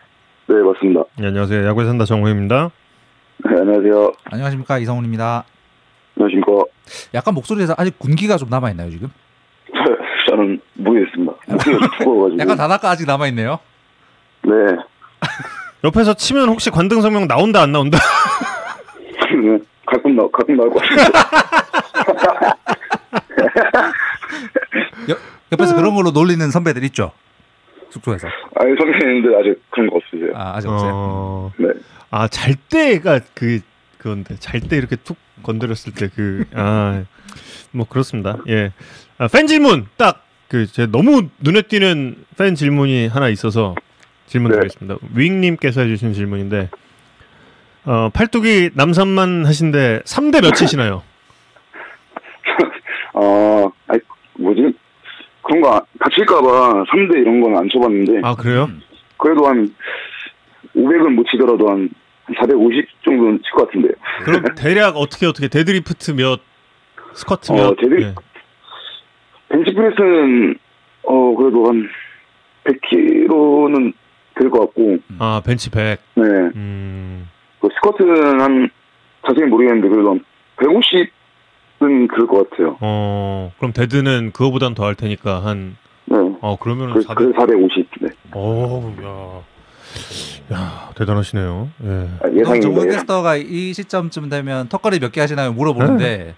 [0.47, 1.05] 네, 맞습니다.
[1.21, 1.65] 예, 안녕하세요.
[1.65, 2.71] 야구에 산다 정우입니다.
[3.45, 4.13] 네, 안녕하세요.
[4.31, 5.43] 안녕하십니까 이성훈입니다.
[6.15, 6.63] 안녕하십니까.
[7.13, 9.09] 약간 목소리에서 아직 군기가 좀 남아 있나요 지금?
[10.29, 11.33] 저는 모르겠습니다.
[11.99, 12.37] 죽어가지고.
[12.39, 13.59] 약간 다나카 아직 남아 있네요.
[14.43, 14.51] 네.
[15.83, 17.97] 옆에서 치면 혹시 관등 성명 나온다 안 나온다?
[19.31, 20.81] 네, 가끔 나, 가끔 나올 것.
[25.09, 25.17] 옆,
[25.51, 27.11] 옆에서 그런 걸로 놀리는 선배들 있죠.
[27.89, 28.27] 숙소에서.
[28.55, 30.31] 아니, 선생님들 아직 그런 거 없으세요.
[30.35, 30.91] 아 아직 없어요.
[30.95, 31.51] 어...
[31.57, 31.67] 네.
[32.15, 33.59] 아, 잘 때가 그
[33.97, 37.05] 그건데 잘 때 이렇게 툭 건드렸을 때 그 아
[37.71, 38.37] 뭐 그렇습니다.
[38.47, 38.71] 예.
[39.17, 43.73] 아, 팬 질문 딱 그 제 너무 눈에 띄는 팬 질문이 하나 있어서
[44.27, 44.57] 질문 네.
[44.59, 44.97] 드리겠습니다.
[45.15, 46.69] 윙님께서 해주신 질문인데
[47.85, 51.01] 어, 팔뚝이 남산만 하신데 3대 몇이시나요?
[53.15, 53.99] 아, 아이,
[54.37, 54.73] 뭐지?
[55.41, 58.65] 그런 거 안- 다칠까봐 3대 이런 건 안 쳐봤는데, 아 그래요?
[58.65, 58.81] 음.
[59.17, 59.67] 그래도 한
[60.75, 61.89] 500은 못 치더라도 한
[62.39, 63.89] 450 정도는 칠 것 같은데.
[64.23, 66.39] 그럼 대략 어떻게 어떻게 데드리프트 몇
[67.13, 67.59] 스쿼트 몇?
[67.67, 68.13] 어, 데드- 예.
[69.49, 70.57] 벤치프레스는,
[71.03, 71.87] 어, 그래도 한
[72.65, 73.93] 100kg는
[74.35, 75.99] 될 것 같고, 아 벤치 100.
[76.15, 76.23] 네.
[76.55, 77.29] 음.
[77.61, 78.69] 그 스쿼트는 한,
[79.27, 80.25] 자세히 모르겠는데, 그래도 한
[80.57, 82.77] 150은 될것 같아요.
[82.81, 85.75] 어 그럼 데드는 그거보단 더 할 테니까 한
[86.05, 86.17] 네.
[86.41, 87.15] 어 그러면은 그, 400.
[87.27, 87.87] 그 450.
[88.01, 88.09] 네.
[88.35, 89.43] 오, 야.
[90.51, 91.69] 야, 대단하시네요.
[91.85, 92.09] 예.
[92.21, 92.85] 아, 예상인데.
[92.91, 96.35] 캐스터가 이 시점쯤 되면 턱걸이 몇 개 하시나요 물어보는데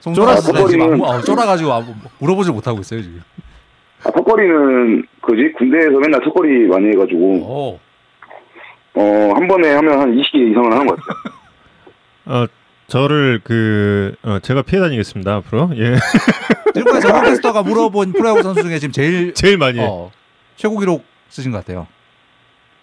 [0.00, 0.42] 쫄았어.
[0.42, 3.22] 송수가 지금 턱걸이는- 아무- 어, 쫄아가지고 아무- 물어보질 못하고 있어요 지금.
[4.04, 5.52] 아, 턱걸이는, 그지?
[5.58, 7.80] 군대에서 맨날 턱걸이 많이 해가지고, 오.
[8.94, 11.24] 어, 한 번에 하면 한 20개 이상은 하는 것 같아요.
[12.44, 12.46] 어,
[12.86, 15.70] 저를 그 어, 제가 피해 다니겠습니다 앞으로.
[15.76, 15.96] 예.
[16.74, 19.78] 지금까지 정우 캐스터가 물어본 프로야구 선수 중에 지금 제일 제일 많이.
[19.80, 20.10] 어,
[20.56, 21.86] 최고 기록 쓰신 것 같아요.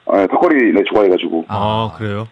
[0.07, 1.45] 아, 턱걸이 네, 좋아해가지고.
[1.47, 1.55] 아,
[1.93, 1.97] 아.
[1.97, 2.27] 그래요?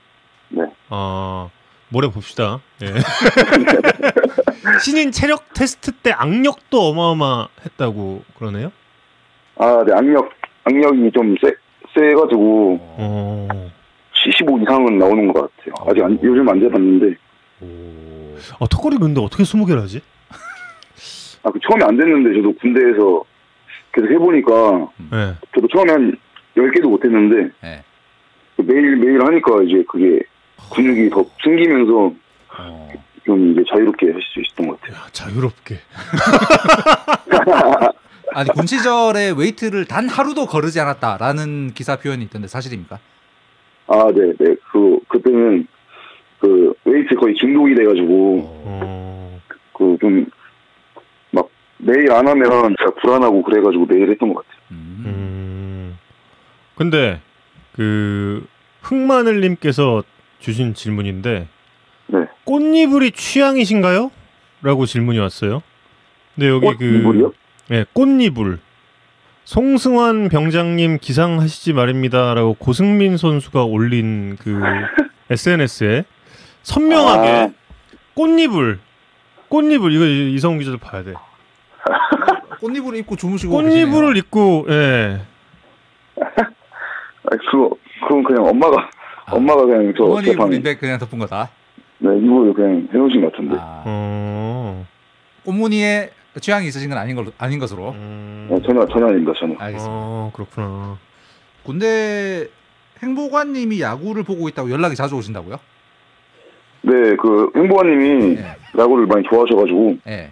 [0.50, 0.64] 네.
[0.90, 1.50] 아
[1.90, 2.60] 모레 봅시다.
[2.82, 2.88] 예.
[4.84, 8.72] 신인 체력 테스트 때 악력도 어마어마했다고 그러네요.
[9.58, 10.32] 아, 네, 악력,
[10.64, 11.54] 악력이 좀 세,
[11.94, 13.72] 세가지고, 어.
[14.24, 15.76] 75 이상은 나오는 것 같아요.
[15.88, 17.16] 아직 안, 요즘 안 재봤는데,
[18.60, 20.02] 어, 턱걸이 근데 어떻게 20개를 하지?
[21.44, 23.24] 아, 그 처음에 안 됐는데, 저도 군대에서
[23.94, 25.36] 계속 해보니까, 예.
[25.54, 26.18] 저도 처음에 한
[26.56, 27.84] 10개도 못 했는데, 네.
[28.58, 30.20] 매일매일 하니까 이제 그게
[30.74, 32.14] 근육이 더 생기면서
[32.58, 32.90] 어.
[33.26, 34.98] 좀 이제 자유롭게 할 수 있었던 것 같아요.
[34.98, 35.78] 야, 자유롭게.
[38.36, 43.00] 아니 군 시절에 웨이트를 단 하루도 거르지 않았다라는 기사 표현이 있던데 사실입니까?
[43.88, 44.56] 아, 네, 네.
[44.72, 45.68] 그, 그때는
[46.40, 49.40] 그 웨이트 거의 중독이 돼가지고, 어.
[49.74, 50.26] 그 좀,
[51.32, 51.48] 막,
[51.78, 54.53] 매일 안 하면 제가 불안하고 그래가지고 매일 했던 것 같아요.
[56.76, 57.22] 근데
[57.74, 58.46] 그
[58.82, 60.04] 흑마늘님께서
[60.40, 61.48] 주신 질문인데
[62.08, 62.20] 네.
[62.44, 64.12] 꽃이불이 취향이신가요?
[64.62, 65.62] 라고 질문이 왔어요.
[66.36, 67.32] 근데 여기 꽃 그?
[67.70, 68.60] 네, 꽃이불.
[69.46, 74.62] 송승환 병장님 기상하시지 말입니다라고 고승민 선수가 올린 그
[75.30, 76.06] SNS에
[76.64, 77.50] 선명하게 아.
[78.14, 78.80] 꽃이불
[79.50, 81.14] 꽃이불 이거 이성훈 기자도 봐야 돼.
[82.60, 85.22] 꽃잎을 입고 주무시고 꽃이불을 입고 예.
[87.34, 87.76] 아, 그거,
[88.08, 88.90] 그건 그냥 엄마가,
[89.26, 89.34] 아.
[89.34, 91.50] 엄마가 그냥 저, 어머니 제 방에, 입을인데 그냥 덮은 거다.
[92.00, 93.56] 네, 이불을 그냥 해놓으신 것 같은데.
[93.60, 93.84] 아.
[93.86, 94.86] 어.
[95.46, 96.10] 꽃무늬에
[96.40, 98.48] 취향이 있으신 건 아닌 걸로 아닌 것으로 음.
[98.50, 99.56] 네, 전혀, 전혀 아닙니다, 전혀.
[99.58, 99.94] 알겠습니다.
[99.94, 100.98] 어 그렇구나.
[101.64, 102.48] 군대
[103.02, 105.58] 행보관님이 야구를 보고 있다고 연락이 자주 오신다고요?
[106.82, 108.56] 네, 그, 행보아님이 네.
[108.78, 110.32] 야구를 많이 좋아하셔가지고, 예.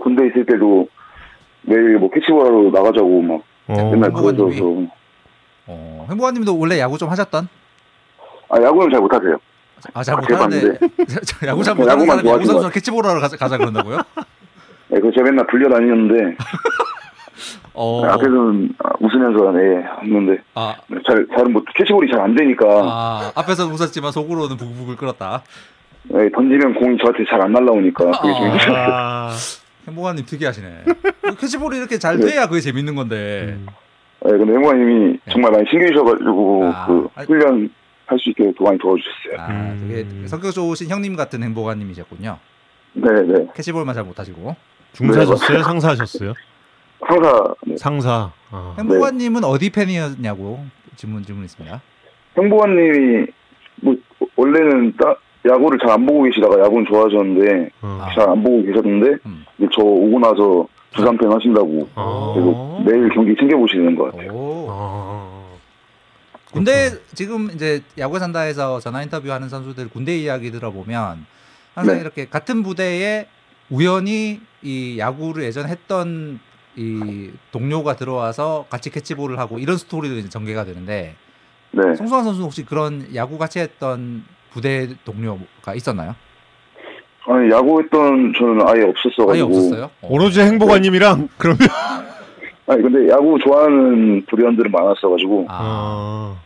[0.00, 0.88] 군대 있을 때도
[1.62, 3.90] 매일 뭐 캐치볼하러 나가자고 막 어.
[3.90, 4.36] 맨날 행보아님이?
[4.36, 4.97] 그러셔서.
[5.68, 7.46] 어, 행보관님도 원래 야구 좀 하셨던?
[8.48, 9.36] 아, 야구는 잘 못하세요.
[9.94, 10.78] 아잘 아, 못하는데
[11.24, 13.98] 저 야구 잘 네, 못하는 야구만 사람이 야구 좋아하시는 선수랑 캐치볼하러 가자, 가자 그런다고요?
[14.88, 16.36] 네, 제가 맨날 불려다니는데,
[17.74, 18.04] 어.
[18.06, 20.74] 앞에서는 아, 웃으면서, 네, 했는데, 아,
[21.06, 25.42] 잘, 잘은 못, 캐치볼이 잘 안 되니까, 아 앞에서는 웃었지만 속으로는 부글부글 끓었다.
[26.04, 28.48] 네, 던지면 공이 저한테 잘 안 날라오니까, 그게 좀 아.
[28.48, 28.92] 힘들었어요.
[28.94, 29.30] 아.
[29.86, 30.84] 행보관님 특이하시네.
[31.38, 33.56] 캐치볼이 이렇게 잘 돼야 그게 재밌는 건데.
[33.58, 33.66] 음.
[34.24, 36.70] 네, 근데 행보관님이 정말 많이 챙겨주셔가지고, 네.
[36.74, 36.86] 아.
[36.86, 37.70] 그, 훈련
[38.06, 39.38] 할 수 있게 더 많이 도와주셨어요.
[39.38, 39.86] 아, 음.
[39.90, 42.38] 되게 성격 좋으신 형님 같은 행보관님이셨군요.
[42.94, 43.46] 네, 네.
[43.54, 44.56] 캐치볼만 잘 못하시고.
[44.94, 45.62] 중사하셨어요?
[45.62, 46.32] 상사하셨어요?
[47.06, 47.76] 상사, 네.
[47.76, 48.32] 상사.
[48.50, 48.74] 아.
[48.78, 50.64] 행보관님은 어디 팬이었냐고
[50.96, 51.80] 질문 질문 있습니다.
[52.38, 53.26] 행보아님이,
[53.82, 53.94] 뭐,
[54.36, 55.14] 원래는 따,
[55.46, 57.98] 야구를 잘 안 보고 계시다가 야구는 좋아하셨는데, 어.
[58.02, 58.14] 아.
[58.14, 59.44] 잘안 보고 계셨는데, 음.
[59.76, 60.66] 저 오고 나서
[60.98, 62.32] 두산팬 하신다고, 아.
[62.34, 64.32] 그래서 매일 경기 챙겨보시는 것 같아요.
[64.32, 64.66] 오.
[64.70, 65.38] 아.
[66.52, 71.26] 군대 지금 이제 야구 산다에서 전화 인터뷰하는 선수들 군대 이야기 들어보면
[71.74, 72.00] 항상 네.
[72.00, 73.28] 이렇게 같은 부대에
[73.70, 76.40] 우연히 이 야구를 예전 했던
[76.74, 81.16] 이 동료가 들어와서 같이 캐치볼을 하고 이런 스토리도 이제 전개가 되는데
[81.72, 81.94] 네.
[81.94, 86.14] 송수환 선수 혹시 그런 야구 같이 했던 부대 동료가 있었나요?
[87.30, 89.32] 아니, 야구했던 저는 아예 없었어가지고.
[89.32, 89.90] 아예 없었어요?
[90.00, 90.08] 어.
[90.10, 91.58] 오로지 행복아님이랑 그러면
[92.66, 96.36] 아니, 근데 야구 좋아하는 부대원들은 많았어가지고, 아, 아.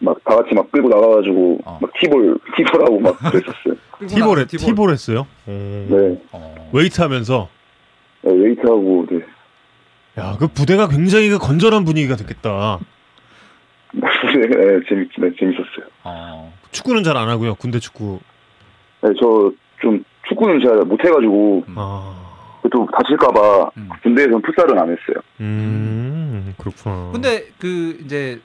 [0.00, 1.78] 막 다 같이 막 끌고 나가가지고, 어.
[1.82, 3.74] 막 티볼, 티볼하고 막 그랬었어요.
[4.08, 4.46] 티볼 티볼.
[4.46, 5.26] 티볼 했어요.
[5.46, 5.50] 오.
[5.50, 6.20] 네.
[6.32, 6.70] 어.
[6.72, 7.48] 웨이트 하면서
[8.22, 9.20] 네, 웨이트 하고, 네.
[10.18, 12.78] 야, 그 부대가 굉장히 그 건전한 분위기가 됐겠다.
[13.92, 15.86] 네, 네, 재밌, 네, 재밌었어요.
[16.04, 16.52] 어.
[16.70, 17.54] 축구는 잘 안 하고요.
[17.56, 18.20] 군대 축구.
[19.02, 22.14] 네, 저 좀 축구는 제가 못해가지고 아,
[22.72, 23.88] 또 다칠까봐 음.
[24.02, 25.22] 군대에서는 풋살은 안 했어요.
[25.40, 27.10] 음, 그렇구나.
[27.12, 28.40] 근데 그 이제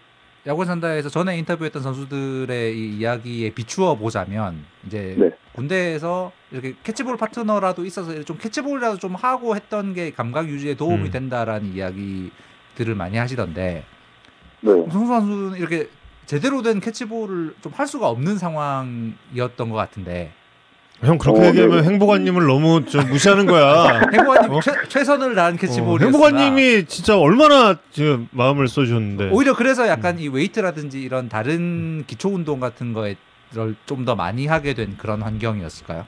[0.48, 5.32] 야구 산다에서 전에 인터뷰했던 선수들의 이 이야기에 비추어 보자면 이제 네.
[5.54, 11.12] 군대에서 이렇게 캐치볼 파트너라도 있어서 좀 캐치볼이라도 좀 하고 했던 게 감각 유지에 도움이 음.
[11.12, 13.86] 된다라는 이야기들을 많이 하시던데
[14.62, 14.72] 네.
[14.72, 15.88] 송수 선수는 이렇게
[16.26, 20.32] 제대로 된 캐치볼을 좀 할 수가 없는 상황이었던 것 같은데
[21.06, 21.90] 형 그렇게 어, 얘기하면 네.
[21.90, 24.02] 행보관님을 너무 좀 무시하는 거야.
[24.14, 24.60] 행보관님 어?
[24.62, 29.30] 최, 최선을 다한 어, 캐치볼이었으나 행보관님이 진짜 얼마나 지금 마음을 써주셨는데.
[29.32, 33.16] 오히려 그래서 약간 이 웨이트라든지 이런 다른 기초 운동 같은 거에
[33.86, 36.06] 좀 더 많이 하게 된 그런 환경이었을까요?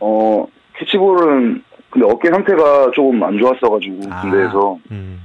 [0.00, 0.46] 어,
[0.78, 4.22] 캐치볼은 근데 어깨 상태가 조금 안 좋았어가지고 아.
[4.22, 5.20] 군대에서 음.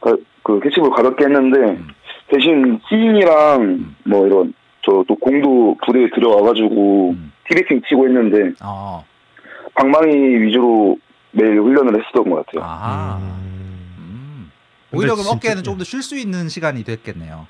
[0.00, 1.88] 그, 그 캐치볼 가볍게 했는데 음.
[2.28, 3.96] 대신 시인이랑 음.
[4.06, 7.32] 뭐 이런 저 또 공도 부대에 들어와가지고 음.
[7.50, 9.04] 티배팅 치고 했는데 어,
[9.74, 10.96] 방망이 위주로
[11.32, 12.64] 매일 훈련을 했었던 것 같아요.
[12.64, 13.18] 아하.
[13.18, 13.90] 음.
[13.98, 14.50] 음.
[14.90, 17.46] 근데 오히려 그럼 어깨에는 조금 더 쉴 수 있는 시간이 됐겠네요.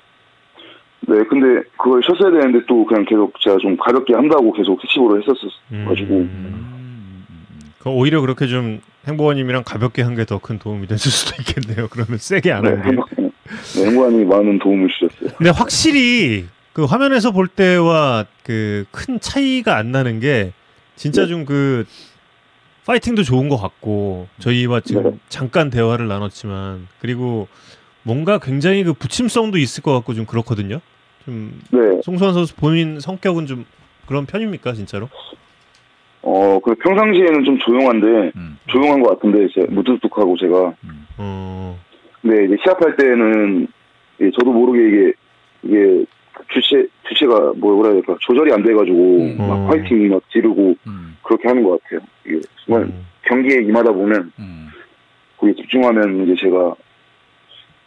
[1.07, 6.13] 네, 근데 그걸 쉬었어야 되는데 또 그냥 계속 제가 좀 가볍게 한다고 계속 캐치볼을 했었어가지고
[6.15, 7.25] 음.
[7.79, 11.87] 그 오히려 그렇게 좀 행복한님이랑 가볍게 한 게 더 큰 도움이 됐을 수도 있겠네요.
[11.89, 12.91] 그러면 세게 안 네, 한 게.
[13.75, 15.35] 네, 행복한이 많은 도움을 주셨어요.
[15.37, 20.53] 근데 확실히 그 화면에서 볼 때와 그 큰 차이가 안 나는 게
[20.95, 21.29] 진짜 네.
[21.29, 21.85] 좀그
[22.85, 25.11] 파이팅도 좋은 것 같고 저희와 지금 네.
[25.29, 27.47] 잠깐 대화를 나눴지만 그리고
[28.03, 30.79] 뭔가 굉장히 그 부침성도 있을 것 같고 좀 그렇거든요.
[31.25, 33.65] 좀 네, 송수환 선수 본인 성격은 좀
[34.07, 35.09] 그런 편입니까 진짜로?
[36.23, 41.07] 어, 그 평상시에는 좀 조용한데 음, 조용한 것 같은데 이제 무뚝뚝하고 제가 음.
[41.17, 41.79] 어,
[42.21, 43.67] 근데 이제 시합할 때는
[44.19, 45.13] 이게 저도 모르게 이게
[45.63, 46.05] 이게
[46.53, 49.37] 주체 주체가 뭐라 해야 될까 조절이 안 돼가지고 음.
[49.39, 49.47] 어.
[49.47, 51.99] 막 파이팅 막 지르고 음, 그렇게 하는 것 같아요.
[52.25, 53.05] 이게 정말 음.
[53.23, 54.69] 경기에 임하다 보면 음.
[55.37, 56.75] 거기에 집중하면 이제 제가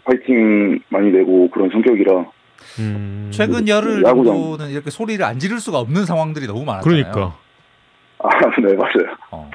[0.04, 2.26] 파이팅 많이 내고 그런 성격이라
[2.78, 3.30] 음.
[3.32, 4.34] 최근 열흘 야구장.
[4.34, 7.04] 정도는 이렇게 소리를 안 지를 수가 없는 상황들이 너무 많았잖아요.
[7.12, 7.36] 그러니까.
[8.18, 8.28] 아,
[8.60, 9.16] 네 맞아요.
[9.30, 9.50] 어.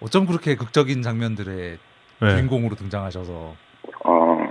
[0.00, 1.78] 어쩜 그렇게 극적인 장면들의
[2.20, 2.30] 네.
[2.30, 3.54] 주인공으로 등장하셔서
[4.04, 4.48] 아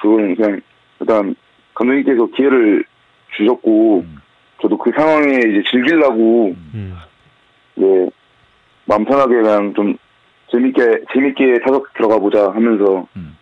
[0.00, 0.60] 그거는 그냥
[1.00, 1.34] 일단
[1.74, 2.84] 감독님께서 기회를
[3.36, 4.18] 주셨고 음.
[4.60, 6.96] 저도 그 상황에 이제 즐기려고 음.
[7.74, 8.08] 네
[8.84, 9.96] 마음 편하게 그냥 좀
[10.50, 13.36] 재밌게 재밌게 타석 들어가 보자 하면서 음.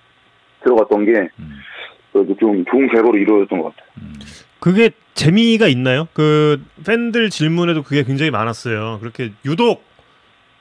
[0.62, 1.58] 들어갔던 게 음,
[2.12, 3.90] 그래도 좀 좋은 결과로 이루어졌던 것 같아요.
[4.02, 4.14] 음.
[4.60, 6.06] 그게 재미가 있나요?
[6.12, 8.98] 그 팬들 질문에도 그게 굉장히 많았어요.
[9.00, 9.84] 그렇게 유독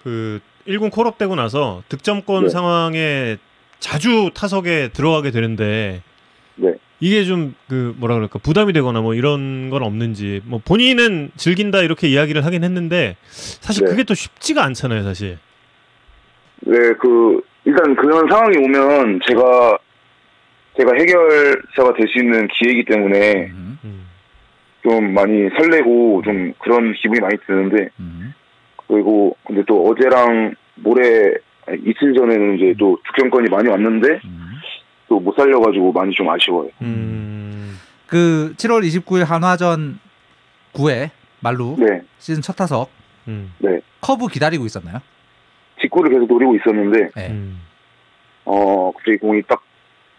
[0.03, 2.49] 그 1군 콜업 되고 나서 득점권 네.
[2.49, 3.37] 상황에
[3.79, 6.08] 자주 타석에 들어가게 되는데 네.
[6.99, 12.07] 이게 좀 그 뭐라 그럴까 부담이 되거나 뭐 이런 건 없는지 뭐 본인은 즐긴다 이렇게
[12.07, 13.91] 이야기를 하긴 했는데 사실 네.
[13.91, 15.37] 그게 또 쉽지가 않잖아요, 사실.
[16.61, 19.77] 네, 그 일단 그런 상황이 오면 제가
[20.77, 24.05] 제가 해결사가 될 수 있는 기회이기 때문에 음, 음.
[24.81, 28.33] 좀 많이 설레고 좀 그런 기분이 많이 드는데 음.
[28.87, 31.35] 그리고 근데 또 어제랑 모레
[31.67, 34.48] 아니, 이틀 전에는 이제 또 득점권이 많이 왔는데 음.
[35.09, 36.69] 또 못 살려가지고 많이 좀 아쉬워요.
[36.81, 37.77] 음.
[38.05, 39.99] 그 7월 29일 한화전
[40.73, 41.09] 9회
[41.41, 42.89] 만루 네, 시즌 첫 타석
[43.27, 43.51] 음.
[43.59, 43.79] 네.
[44.01, 44.99] 커브 기다리고 있었나요?
[45.81, 47.27] 직구를 계속 노리고 있었는데 네.
[47.29, 47.59] 음.
[48.45, 49.61] 어 갑자기 공이 딱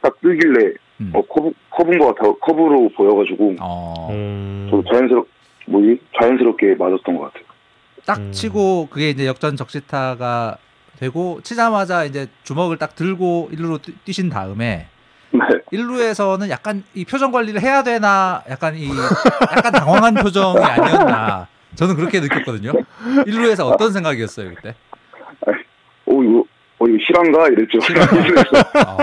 [0.02, 0.72] 딱 뜨길래
[1.02, 1.12] 음.
[1.14, 4.66] 어 커브 커브인 것 같아 커브로 보여가지고 어, 음.
[4.70, 5.26] 저도 자연스럽
[5.66, 7.44] 뭐지 자연스럽게 맞았던 것 같아요.
[8.06, 8.32] 딱 음.
[8.32, 10.56] 치고 그게 이제 역전 적시타가
[11.00, 14.86] 되고 치자마자 이제 주먹을 딱 들고 1루로 뛰- 뛰신 다음에
[15.32, 15.38] 네.
[15.72, 18.86] 1루에서는 약간 이 표정 관리를 해야 되나 약간 이
[19.56, 22.72] 약간 당황한 표정이 아니었나 저는 그렇게 느꼈거든요.
[23.26, 24.74] 1루에서 어떤 생각이었어요 그때?
[26.06, 26.44] 어 이거
[26.80, 27.78] 어 이거 실한가 이랬죠.
[28.86, 28.96] 어,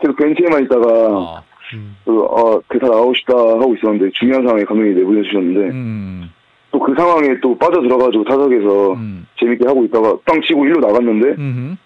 [0.00, 1.42] 계속 벤치에만 있다가 어,
[1.74, 1.96] 음.
[2.04, 6.30] 그, 아 대사 나가고 싶다 하고 있었는데 중요한 상황에 감독이 내보내 주셨는데 음,
[6.78, 11.28] 또 그 상황에 또 빠져 들어가지고 타석에서 음, 재밌게 하고 있다가 땅 치고 1루 나갔는데
[11.38, 11.76] 음,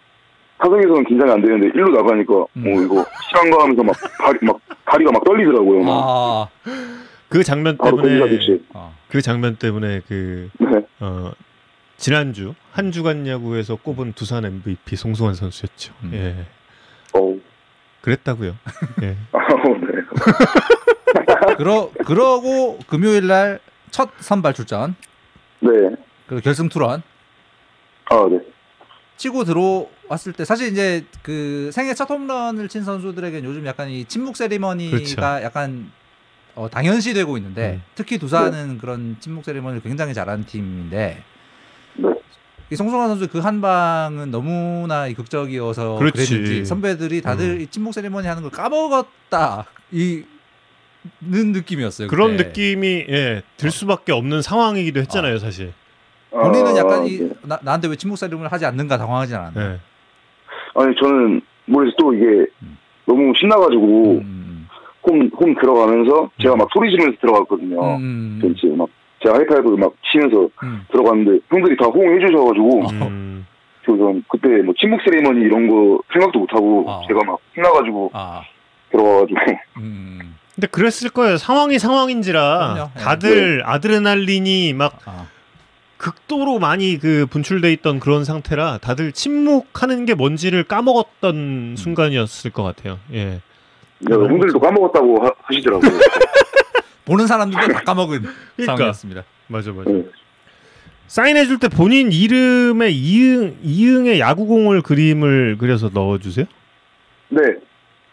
[0.59, 2.66] 타석에서는 긴장이 안 되는데 1루 나가니까 음.
[2.66, 5.82] 어 이거 실한가 하면서 막 다리 막 다리가 막 떨리더라고요.
[5.82, 5.90] 막.
[5.90, 6.49] 아,
[7.28, 8.61] 그 장면 바로 때문에.
[8.74, 10.84] 어, 그 장면 때문에 그 네.
[11.01, 11.32] 어,
[11.97, 15.95] 지난주 한 주간 야구에서 꼽은 두산 MVP 송승환 선수였죠.
[16.05, 16.11] 음.
[16.12, 16.47] 예.
[17.18, 17.40] 어우.
[18.03, 18.55] 그랬다고요.
[19.03, 19.16] 예.
[19.32, 19.38] 아,
[19.80, 21.55] 네.
[21.57, 23.61] 그러 그러고 금요일 날
[23.93, 24.97] 첫 선발 출전
[25.61, 25.70] 네.
[26.26, 27.03] 그리고 결승 투런
[28.11, 28.40] 아, 네.
[29.16, 34.36] 치고 들어왔을 때 사실 이제 그 생애 첫 홈런을 친 선수들에게는 요즘 약간 이 침묵
[34.36, 35.45] 세리머니가 그렇죠.
[35.45, 35.93] 약간
[36.57, 37.82] 어, 당연시 되고 있는데 음.
[37.95, 41.22] 특히 두산은 그런 침묵 세리머니를 굉장히 잘하는 팀인데
[41.95, 42.09] 네.
[42.70, 46.26] 이 송승환 선수 그 한 방은 너무나 이 극적이어서 그렇지.
[46.26, 47.61] 그랬는지 선배들이 다들 음.
[47.61, 50.26] 이 침묵 세리머니 하는 걸 까먹었다 이는
[51.21, 52.09] 느낌이었어요.
[52.09, 52.49] 그런 그때.
[52.49, 55.73] 느낌이 예, 들 수밖에 없는 상황이기도 했잖아요, 사실.
[56.31, 57.31] 본인은 아, 약간 이 네.
[57.43, 59.73] 나, 나한테 왜 침묵 세리머니를 하지 않는가 당황하지 않았나요?
[59.73, 59.79] 예.
[60.75, 62.25] 아니 저는 모르겠어 또 이게
[62.63, 62.79] 음.
[63.05, 64.69] 너무 신나가지고 음,
[65.07, 67.97] 홈, 홈 들어가면서 제가 막 소리 지르면서 들어갔거든요.
[67.97, 68.89] 음, 그 이제 막
[69.23, 70.85] 제가 하이파이브 막 치면서 음.
[70.91, 73.47] 들어갔는데 형들이 다 호응해 주셔가지고 음.
[73.85, 77.03] 그래서 그때 뭐 침묵 세리머니 이런 거 생각도 못 하고 아.
[77.09, 78.43] 제가 막 신나가지고 아,
[78.91, 79.39] 들어가가지고
[79.79, 81.39] 음, 근데 그랬을 거예요.
[81.39, 82.91] 상황이 상황인지라 그럼요.
[82.97, 83.01] 예.
[83.01, 85.27] 다들 아드레날린이 막 아,
[85.97, 92.99] 극도로 많이 그 분출돼 있던 그런 상태라 다들 침묵하는 게 뭔지를 까먹었던 순간이었을 것 같아요.
[93.13, 93.41] 예.
[94.01, 95.91] 네, 형들도 까먹었다고 하, 하시더라고요.
[97.07, 98.21] 보는 사람들도 다 까먹은
[98.57, 98.65] 그러니까.
[98.77, 99.25] 상황이었습니다.
[99.49, 99.91] 맞아 맞아.
[99.91, 100.05] 네.
[101.07, 106.47] 사인해 줄 때 본인 이름에 이응 이응의 야구공을 그림을 그려서 넣어 주세요?
[107.29, 107.41] 네,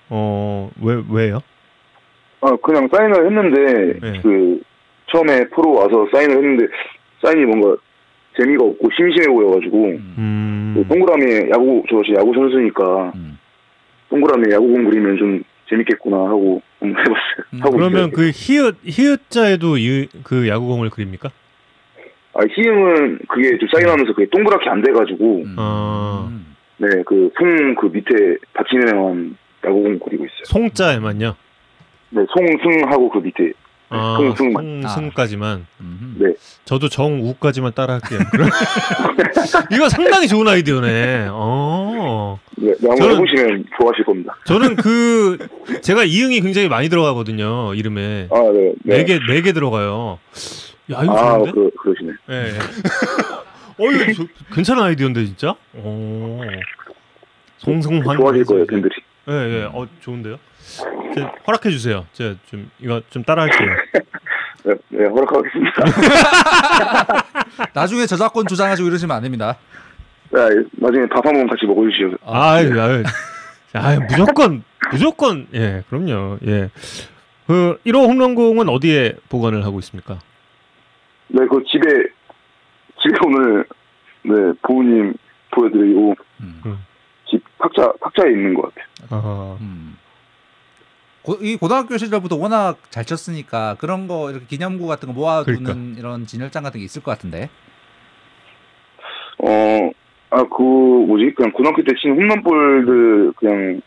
[0.09, 1.41] 어, 왜 왜요?
[2.41, 4.19] 아 그냥 사인을 했는데 네.
[4.21, 4.61] 그
[5.11, 6.67] 처음에 프로 와서 사인을 했는데
[7.21, 7.75] 사인이 뭔가
[8.39, 10.73] 재미가 없고 심심해 보여가지고 음, 음.
[10.77, 13.37] 그 동그라미에 야구 저 혹시 야구 선수니까 음.
[14.09, 17.45] 동그라미에 야구공 그리면 좀 재밌겠구나 하고 한번 해봤어요.
[17.53, 18.11] 음, 하고 그러면 있어요.
[18.11, 21.29] 그 히읗 히읗자에도 이, 그 야구공을 그립니까?
[22.33, 26.29] 아 희음은 그게 좀 사인하면서 그게 동그랗게 안 돼가지고 음, 아.
[26.31, 26.55] 음.
[26.77, 30.45] 네그송그 밑에 받침에만 야구공 그리고 있어요.
[30.45, 31.35] 송자에만요.
[32.11, 33.51] 네 송승하고 그 밑에
[33.91, 34.81] 아, 송승만.
[34.83, 35.65] 송승까지만.
[35.81, 36.15] 음.
[36.19, 36.33] 네.
[36.65, 38.19] 저도 정우까지만 따라할게요.
[39.71, 41.27] 이거 상당히 좋은 아이디어네.
[41.31, 42.39] 어.
[42.57, 44.35] 네, 네, 한번 저는- 해보시면 좋아하실 겁니다.
[44.45, 45.37] 저는 그
[45.81, 47.73] 제가 이응이 굉장히 많이 들어가거든요.
[47.73, 48.73] 이름에 아 네.
[48.83, 50.19] 네개네개 들어가요.
[50.91, 51.51] 야 이거 아 좋은데?
[51.51, 52.11] 그, 그러시네.
[52.29, 52.33] 예.
[52.53, 52.59] 예.
[53.83, 55.55] 어 이거 저- 괜찮은 아이디어인데 진짜.
[55.75, 56.41] 오.
[57.57, 58.93] 송승환 좋아하실 거예요 팬들이.
[59.29, 59.63] 예, 예.
[59.71, 60.37] 어 좋은데요.
[61.15, 62.05] 제, 허락해 주세요.
[62.13, 63.69] 제가 좀 이거 좀 따라할게요.
[64.63, 65.83] 네, 네 허락하겠습니다.
[67.73, 69.57] 나중에 저작권 주장하시고 이러시면 안 됩니다.
[70.31, 70.39] 네,
[70.73, 72.17] 나중에 밥 한번 같이 먹어주시죠.
[72.25, 73.03] 아유, 아유.
[73.73, 76.37] 아유, 무조건 무조건 예, 그럼요.
[76.45, 76.69] 예.
[77.47, 80.19] 그 1호 홈런공은 어디에 보관을 하고 있습니까?
[81.29, 81.87] 네, 그 집에
[83.01, 83.65] 집에 오늘
[84.23, 85.13] 네 부모님
[85.51, 86.85] 보여드리고 음.
[87.29, 88.85] 집 탁자 탁자에 있는 것 같아요.
[89.09, 89.97] 아, 음.
[91.29, 95.99] 고, 이 고등학교 시절부터 워낙 잘 쳤으니까 그런 거 이렇게 기념구 같은 거 모아두는 그러니까.
[95.99, 97.49] 이런 진열장 같은 게 있을 것 같은데.
[99.37, 99.91] 어,
[100.31, 103.81] 아, 그, 뭐지, 그냥 고등학교 때 친 홈런볼들 그냥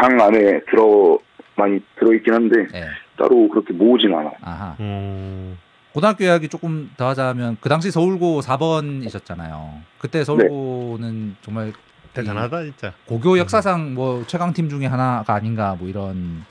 [0.00, 1.18] 장 안에 들어,
[1.56, 2.86] 많이 들어있긴 한데, 네.
[3.18, 4.32] 따로 그렇게 모으진 않아요.
[4.40, 4.74] 아하.
[4.80, 5.58] 음,
[5.92, 9.80] 고등학교 이야기 조금 더 하자면 그 당시 서울고 4번이셨잖아요.
[9.98, 11.74] 그때 서울고는 정말
[12.14, 12.94] 대단하다 진짜.
[13.06, 16.44] 고교 역사상 뭐 최강 팀 중에 하나가 아닌가 뭐 이런 음.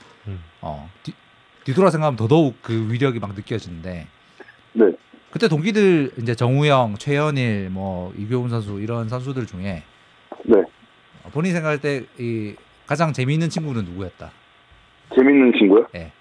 [0.62, 1.12] 어 뒤,
[1.64, 4.06] 뒤돌아 생각하면 더더욱 그 위력이 막 느껴지는데
[4.72, 4.92] 네.
[5.30, 9.82] 그때 동기들 이제 정우영, 최현일, 뭐 이교훈 선수 이런 선수들 중에
[10.44, 10.58] 네.
[11.24, 12.54] 어, 본인 생각할 때 이
[12.86, 14.30] 가장 재미있는 친구는 누구였다?
[15.14, 15.86] 재밌는 친구요?
[15.92, 16.12] 네.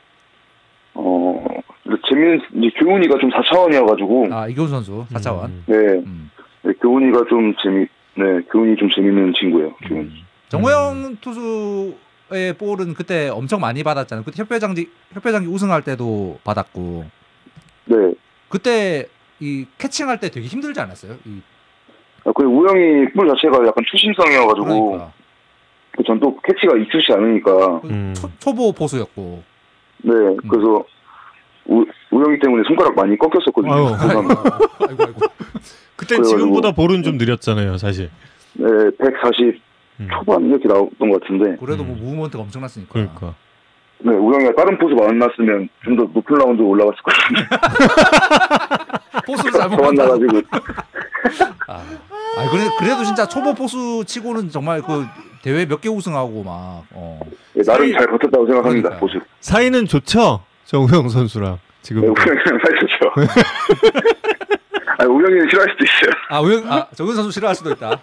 [0.93, 1.43] 어,
[1.83, 5.45] 근데 재밌는, 이제 교훈이가 좀 4차원이어가지고, 아 이교훈 선수 4차원.
[5.47, 5.63] 음.
[5.65, 6.31] 네, 음.
[6.63, 7.85] 네, 교훈이가 좀 재미,
[8.15, 10.01] 네, 교훈이 좀 재밌는 친구예요, 교훈.
[10.03, 10.17] 음.
[10.49, 11.93] 정우영 투수
[12.31, 14.23] 의 볼은 그때 엄청 많이 받았잖아요.
[14.23, 17.05] 그때 협회장지 협회장기 우승할 때도 받았고
[17.85, 17.95] 네.
[18.47, 19.07] 그때
[19.41, 21.17] 이 캐칭할 때 되게 힘들지 않았어요?
[21.25, 21.41] 이
[22.23, 25.11] 아, 그 우영이 볼 자체가 약간 초심성이어가지고, 그러니까
[26.05, 28.13] 전또 캐치가 익숙치 않으니까, 그 음.
[28.15, 29.41] 초, 초보 보수였고
[30.03, 30.13] 네,
[30.47, 30.85] 그래서,
[31.65, 33.73] 우, 우영이 때문에 손가락 많이 꺾였었거든요.
[33.73, 33.95] 아유.
[33.99, 35.19] 아이고 아이고
[35.97, 38.09] 그때 그래가지고- 지금보다 볼은 좀 느렸잖아요, 사실.
[38.53, 38.67] 네,
[38.99, 39.59] 140 음.
[40.09, 42.01] 초반 이렇게 나왔던 것 같은데, 그래도 뭐 음.
[42.03, 42.93] 무브먼트가 엄청났으니까.
[42.93, 43.33] 그러니까.
[44.03, 47.41] 네, 우영이가 다른 포수 만났으면 좀 더 높은 라운드 올라갔을 것 같은데,
[49.27, 50.03] 포수를 잘못 만나.
[50.07, 50.41] 만나가지고,
[51.67, 51.73] 아,
[52.37, 55.05] 아 그래 그래도 진짜 초보 포수 치고는 정말 그
[55.43, 57.19] 대회 몇 개 우승하고 막 어.
[57.53, 58.99] 네, 나름 사이- 잘 버텼다고 생각합니다, 그러니까요.
[58.99, 59.19] 포수.
[59.39, 62.01] 사이는 좋죠, 정우영 선수랑 지금.
[62.01, 63.11] 네, 우영이랑 사이 좋죠.
[64.97, 66.11] 아, 우영이는 싫어할 수도 있어요.
[66.29, 67.99] 아 우영 아 정은 선수 싫어할 수도 있다.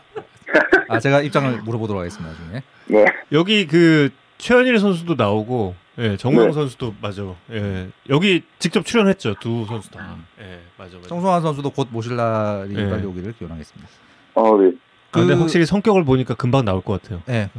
[0.88, 2.62] 아 제가 입장을 물어보도록 하겠습니다 나중에.
[2.86, 6.52] 네, 여기 그 최현일 선수도 나오고, 예, 정우영 네.
[6.52, 7.22] 선수도 맞아.
[7.52, 10.16] 예, 여기 직접 출연했죠, 두 선수 다.
[10.40, 11.08] 예, 맞아, 맞아.
[11.08, 12.88] 정성환 선수도 곧 모실 날이 네.
[12.88, 13.90] 빨리 오기를 기원하겠습니다.
[14.36, 14.72] 아, 네.
[15.10, 17.20] 아, 근데 그- 확실히 성격을 보니까 금방 나올 것 같아요.
[17.28, 17.50] 예.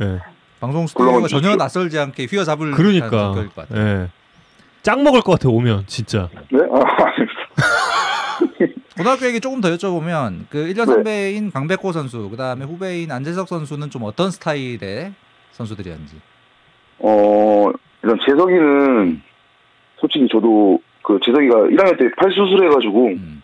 [0.00, 0.18] 예.
[0.60, 3.08] 방송 스튜디오가 물론 전혀 주- 낯설지 않게 휘어잡을 그러니까.
[3.10, 3.86] 성격일 것 같아요.
[4.02, 4.08] 예.
[4.82, 6.28] 짱 먹을 것 같아 오면 진짜.
[6.50, 6.58] 네?
[6.72, 6.84] 아.
[8.96, 10.84] 고등학교 얘기 조금 더 여쭤보면 그 1년 네.
[10.84, 15.12] 선배인 강백호 선수, 그다음에 후배인 안재석 선수는 좀 어떤 스타일의
[15.52, 16.16] 선수들이었는지.
[17.00, 17.70] 어,
[18.02, 19.22] 일단 재석이는
[19.98, 23.42] 솔직히 저도 그 재석이가 1학년 때 팔 수술해가지고 음.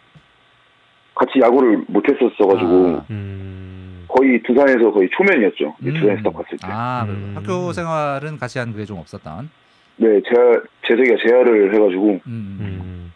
[1.14, 3.04] 같이 야구를 못했었어가지고 아.
[3.10, 4.04] 음.
[4.08, 5.74] 거의 두산에서 거의 초면이었죠.
[5.82, 5.94] 음.
[5.94, 6.58] 두산 스탑 갔을 때.
[6.62, 7.32] 아, 그리고 음.
[7.36, 9.50] 학교 생활은 같이 한 그게 좀 없었던.
[9.96, 13.09] 네, 재하, 재석이가 재활을 해가지고 음.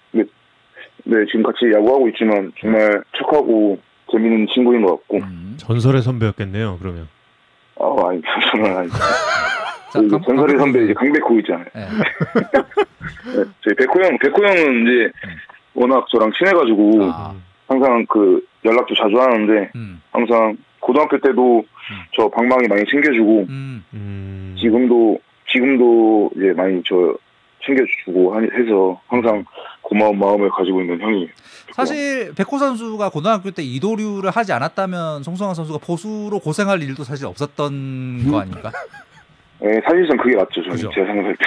[1.06, 1.12] 음.
[1.12, 1.18] 음.
[1.20, 3.78] 네 지금 같이 야구하고 있지만 정말 착하고
[4.10, 5.54] 재밌는 친구인 것 같고 음.
[5.58, 6.78] 전설의 선배였겠네요.
[6.80, 7.08] 그러면.
[7.80, 8.88] 아 아니 저는 아니
[9.92, 10.94] 자, 그 강- 전설의 선배 이제.
[10.94, 11.66] 강백호 있잖아요.
[11.76, 11.80] 예.
[13.36, 15.36] 네, 저희 백호 형 백호 형은 이제 음.
[15.74, 17.34] 워낙 저랑 친해가지고 아.
[17.66, 20.00] 항상 그 연락도 자주 하는데 음.
[20.12, 21.64] 항상 고등학교 때도
[22.14, 23.84] 저 방망이 많이 챙겨주고 음.
[23.94, 24.56] 음.
[24.60, 25.18] 지금도
[25.50, 27.14] 지금도 이제 많이 저
[27.66, 29.44] 챙겨주고 하- 해서 항상
[29.82, 31.28] 고마운 마음을 가지고 있는 형이
[31.72, 38.30] 사실 백호 선수가 고등학교 때 이도류를 하지 않았다면 송성환 선수가 포수로 고생할 일도 사실 없었던
[38.30, 38.70] 거 아닙니까?
[39.60, 40.90] 네, 사실상 그게 맞죠 저는 그죠.
[40.94, 41.44] 제가 생각할 때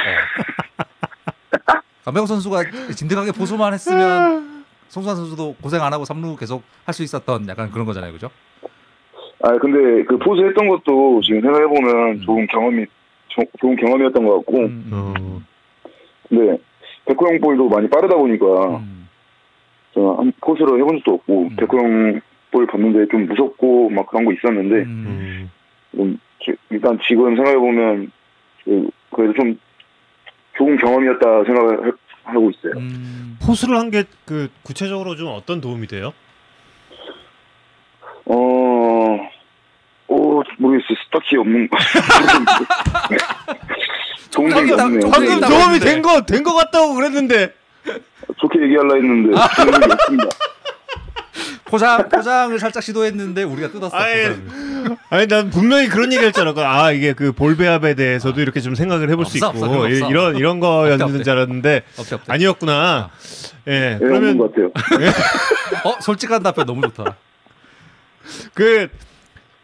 [2.03, 2.63] 강백호 선수가
[2.95, 7.85] 진득하게 포수만 했으면 송성환 선수도 고생 안 하고 3루 계속 할 수 있었던 약간 그런
[7.85, 8.29] 거잖아요, 그죠?
[9.43, 12.21] 아 근데 그 포수 했던 것도 지금 생각해 보면 음.
[12.21, 12.85] 좋은 경험이
[13.27, 15.41] 조- 좋은 경험이었던 것 같고 음, 음, 어.
[16.29, 16.57] 근데
[17.05, 18.45] 백호 형 볼도 많이 빠르다 보니까
[18.77, 19.07] 음,
[19.95, 21.55] 한 포수를 해본 적도 없고 음.
[21.55, 25.05] 백호 형볼 봤는데 좀 무섭고 막 그런 거 있었는데 음.
[25.07, 25.51] 음.
[25.99, 28.11] 음, 지- 일단 지금 생각해 보면
[28.65, 29.59] 그, 그래도 좀
[30.57, 31.91] 좋은 경험이었다 생각을 해-
[32.25, 32.73] 하고 있어요.
[32.77, 33.37] 음.
[33.45, 36.11] 포수를 한 게 그 구체적으로 좀 어떤 도움이 돼요?
[38.25, 38.35] 어,
[40.09, 40.97] 어 모르겠어요.
[41.11, 41.77] 딱히 없는 좋
[44.75, 45.11] 나- 없네요.
[45.11, 45.39] 방금 네.
[45.39, 47.53] 나- 도움이 된 거 된 거 같다고 그랬는데.
[48.39, 50.27] 좋게 얘기하려 했는데 없습니다.
[51.65, 53.95] 포장 포장을 살짝 시도했는데 우리가 뜯었어.
[53.97, 54.97] 포장을.
[55.09, 56.53] 아니 난 분명히 그런 얘기를 했잖아.
[56.53, 59.91] 그, 아 이게 그 볼배합에 대해서도 이렇게 좀 생각을 해볼 수 없어, 있고 없어, 그건
[59.91, 60.09] 이- 없어.
[60.09, 62.31] 이런 이런 거였는 줄 알았는데 없대 없대.
[62.33, 63.09] 아니었구나.
[63.67, 63.71] 예.
[63.71, 64.71] 네, 없는 그러면 것 같아요.
[65.83, 67.15] 어 솔직한 답변 너무 좋다.
[68.53, 68.87] 그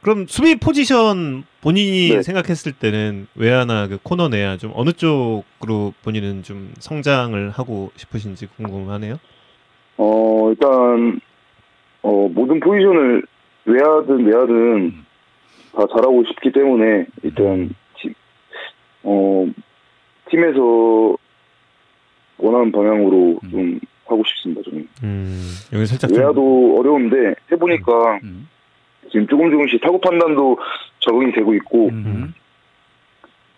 [0.03, 2.21] 그럼 수비 포지션 본인이 네.
[2.21, 9.17] 생각했을 때는 외야나 그 코너 내야 좀 어느 쪽으로 본인은 좀 성장을 하고 싶으신지 궁금하네요.
[9.97, 11.21] 어 일단
[12.01, 13.23] 어 모든 포지션을
[13.65, 15.05] 외야든 내야든 음.
[15.73, 18.13] 다 잘하고 싶기 때문에 일단 팀,
[19.03, 19.47] 어
[20.29, 21.15] 팀에서
[22.39, 23.49] 원하는 방향으로 음.
[23.49, 24.61] 좀 하고 싶습니다.
[24.69, 28.49] 저는 음 여기 살짝 좀- 외야도 어려운데 해보니까 음.
[29.13, 30.57] 지금 조금 조금씩 타구 판단도
[30.99, 32.33] 적응이 되고 있고 음.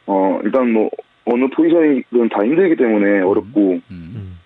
[0.05, 0.89] 어 일단 뭐
[1.23, 3.81] 어느 포지션이든 다 힘들기 때문에 어렵고 음.
[3.89, 4.39] 음,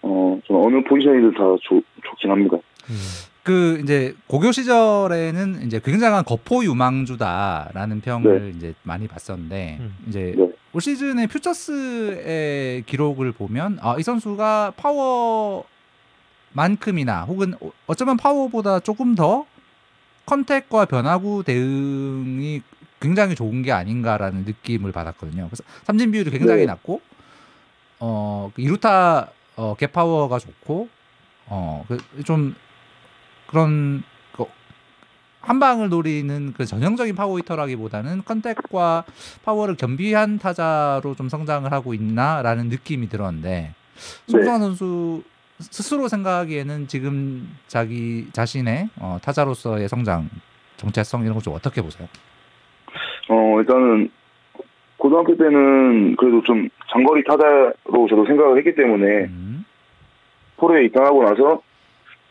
[0.00, 2.56] 어 저는 어느 포지션이든 다 좋, 좋긴 합니다.
[2.88, 2.96] 음.
[3.42, 9.94] 그 이제 고교 시절에는 이제 굉장한 거포 유망주다라는 평을 이제 많이 봤었는데 음.
[10.08, 10.48] 이제 네.
[10.72, 14.72] 올 시즌에 퓨처스의 기록을 보면 아, 이 선수가
[16.54, 19.44] 파워만큼이나 혹은 어- 어쩌면 파워보다 조금 더
[20.26, 22.62] 컨택과 변화구 대응이
[23.00, 25.46] 굉장히 좋은 게 아닌가라는 느낌을 받았거든요.
[25.48, 26.66] 그래서 삼진 비율이 굉장히 네.
[26.66, 27.00] 낮고
[28.00, 30.88] 어, 그 이루타 어, 갭 파워가 좋고
[31.46, 31.84] 어,
[32.16, 32.54] 그좀
[33.46, 34.02] 그런
[34.32, 39.04] 그한 방을 노리는 그 전형적인 파워 히터라기보다는 컨택과
[39.44, 43.74] 파워를 겸비한 타자로 좀 성장을 하고 있나라는 느낌이 들었는데
[44.28, 45.22] 송성환 선수
[45.60, 50.28] 스스로 생각하기에는 지금 자기 자신의 어, 타자로서의 성장
[50.76, 52.08] 정체성 이런 거 좀 어떻게 보세요?
[53.28, 54.10] 어 일단은
[54.96, 59.64] 고등학교 때는 그래도 좀 장거리 타자로 저도 생각을 했기 때문에 음,
[60.58, 61.62] 프로에 입단하고 나서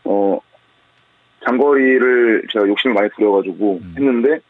[0.04, 0.38] 어
[1.46, 3.94] 장거리를 제가 욕심을 많이 부려가지고 음.
[3.96, 4.40] 했는데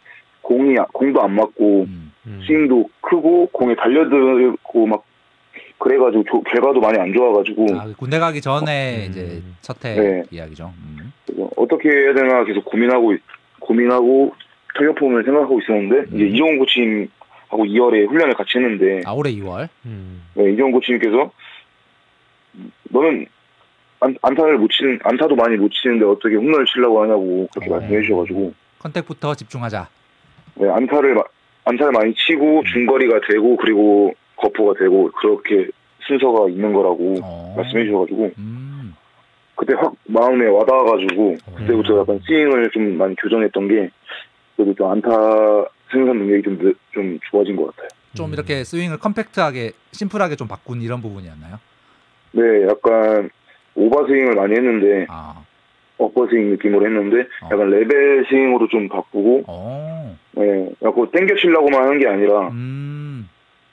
[0.43, 2.43] 공이 공도 안 맞고 음, 음.
[2.47, 5.05] 스윙도 크고 공에 달려들고 막
[5.79, 9.11] 그래가지고 조- 결과도 많이 안 좋아가지고 아, 그 군대 가기 전에 음.
[9.11, 10.23] 이제 첫해 네.
[10.31, 10.73] 이야기죠.
[10.79, 11.13] 음.
[11.57, 13.21] 어떻게 해야 되나 계속 고민하고 있-
[13.61, 14.35] 고민하고
[14.77, 16.29] 타격폼을 생각하고 있었는데 이제 음.
[16.35, 19.69] 이종훈 코치님하고 2월에 훈련을 같이 했는데 아 올해 2월.
[19.87, 20.23] 음.
[20.35, 21.31] 네, 이종훈 코치님께서
[22.91, 23.27] 너는
[24.01, 27.77] 안, 안타를 못 치는 안타도 많이 못 치는데 어떻게 홈런을 치려고 하냐고 그렇게 어.
[27.79, 29.89] 말씀해 주셔가지고 컨택부터 집중하자.
[30.57, 31.23] 네, 안타를 마-
[31.65, 32.65] 안타를 많이 치고 음.
[32.65, 35.69] 중거리가 되고 그리고 거포가 되고 그렇게
[36.07, 37.55] 순서가 있는 거라고 어.
[37.57, 38.95] 말씀해 주셔가지고 음.
[39.57, 43.91] 그때 확 마음에 와닿아가지고 그때부터 약간 스윙을 좀 많이 교정했던 게
[44.57, 45.11] 그래도 좀 안타
[45.91, 47.89] 생산 능력이 좀, 느- 좀 좋아진 것 같아요.
[48.15, 51.59] 좀 이렇게 스윙을 컴팩트하게 심플하게 좀 바꾼 이런 부분이었나요?
[52.33, 53.31] 네, 약간
[53.77, 55.45] 오버 스윙을 많이 했는데 아,
[55.99, 57.49] 어퍼 스윙 느낌으로 했는데 어.
[57.53, 63.29] 약간 레벨 스윙으로 좀 바꾸고 어, 네, 약간 땡겨 치려고만 하는 게 아니라 음,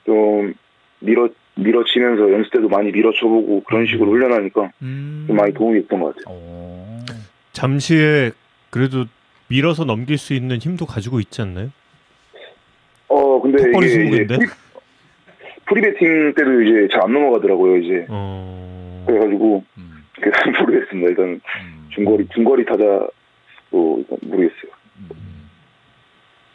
[0.06, 0.54] 좀
[1.00, 6.16] 밀어 밀어치면서 연습 때도 많이 밀어쳐보고 그런 식으로 훈련하니까 음, 좀 많이 도움이 됐던 것
[6.16, 6.24] 같아요.
[6.28, 7.04] 어,
[7.52, 8.30] 잠실에
[8.70, 9.04] 그래도
[9.48, 11.70] 밀어서 넘길 수 있는 힘도 가지고 있지 않나요?
[13.08, 13.86] 어 근데 이게
[14.22, 14.36] 이제?
[14.38, 14.46] 프리,
[15.66, 19.04] 프리배팅 때도 이제 잘 안 넘어가더라고요 이제 어.
[19.06, 20.04] 그래가지고 음,
[20.60, 21.08] 모르겠습니다.
[21.10, 23.10] 일단 음, 중거리 중거리 일단
[24.22, 24.72] 모르겠어요.
[25.00, 25.08] 음.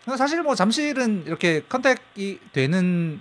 [0.06, 3.20] 근데 사실 뭐 잠실은 이렇게 컨택이 되는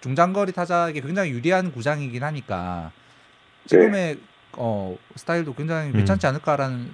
[0.00, 2.92] 중장거리 타자에게 굉장히 유리한 구장이긴 하니까
[3.66, 4.16] 지금의
[4.56, 6.88] 어, 스타일도 굉장히 괜찮지 않을까라는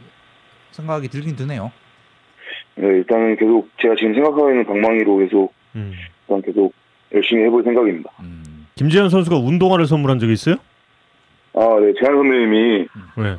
[0.73, 1.71] 생각이 들긴 드네요.
[2.77, 5.93] 네, 일단은 계속 제가 지금 생각하고 있는 방망이로 계속 음.
[6.29, 6.73] 일단 계속
[7.13, 8.11] 열심히 해볼 생각입니다.
[8.21, 10.57] 음, 김재현 선수가 운동화를 선물한 적이 있어요?
[11.55, 13.37] 아, 네, 재한 선배님이 네.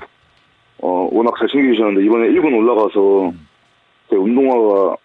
[0.81, 3.47] 어, 워낙 잘 챙겨주셨는데 이번에 1군 올라가서 음.
[4.09, 4.95] 제 운동화가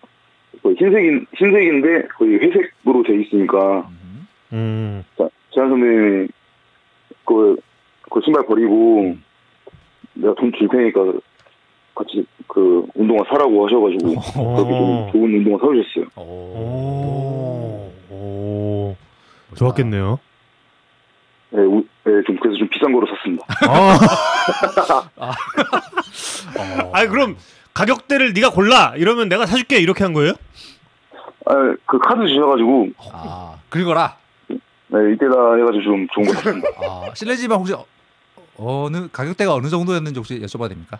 [0.62, 3.99] 거의 흰색인 흰색인데 거의 회색으로 돼 있으니까 음,
[4.52, 5.04] 음.
[5.18, 6.28] 자, 재한 선배님이
[7.24, 7.56] 그,
[8.10, 9.14] 그 신발 버리고
[10.14, 11.00] 내가 돈 줄 테니까
[11.94, 16.06] 같이 그 운동화 사라고 하셔가지고 그렇게 좀 좋은 운동화 사주셨어요.
[16.16, 17.92] 오.
[18.10, 18.14] 오.
[18.14, 18.96] 오.
[19.56, 20.18] 좋았겠네요.
[21.50, 23.44] 네, 우- 네, 좀 그래서 좀 비싼 거로 샀습니다.
[25.18, 25.32] 아.
[26.92, 27.36] 아니 그럼
[27.74, 30.32] 가격대를 네가 골라 이러면 내가 사줄게 이렇게 한 거예요?
[31.46, 31.54] 아,
[31.86, 34.16] 그 카드 주셔가지고 아, 긁어라.
[34.92, 36.68] 네, 이때다 해가지고 좀 좋은 거 샀습니다.
[36.82, 37.84] 아, 실례지만 혹시 어,
[38.56, 40.98] 어느 가격대가 어느 정도였는지 혹시 여쭤봐도 됩니까?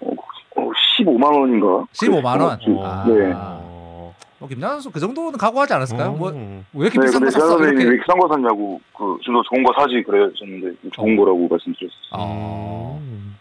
[0.00, 0.14] 어,
[0.98, 1.84] 15만 원인가?
[1.92, 2.58] 15만 원.
[2.84, 3.04] 아.
[3.06, 3.32] 네.
[3.34, 4.14] 어.
[4.38, 6.12] 뭐 김양 선수 그 정도는 각오하지 않았을까요?
[6.12, 6.64] 뭐왜 음.
[6.74, 7.56] 이렇게 네, 비싼 거 샀어?
[7.56, 7.82] 왜 이렇게.
[7.84, 12.10] 이렇게 싼거 샀냐고 그좀더 좋은 거 사지 그러셨는데 좋은 거라고 말씀드렸어요.
[12.12, 12.98] 어.
[13.02, 13.36] 음.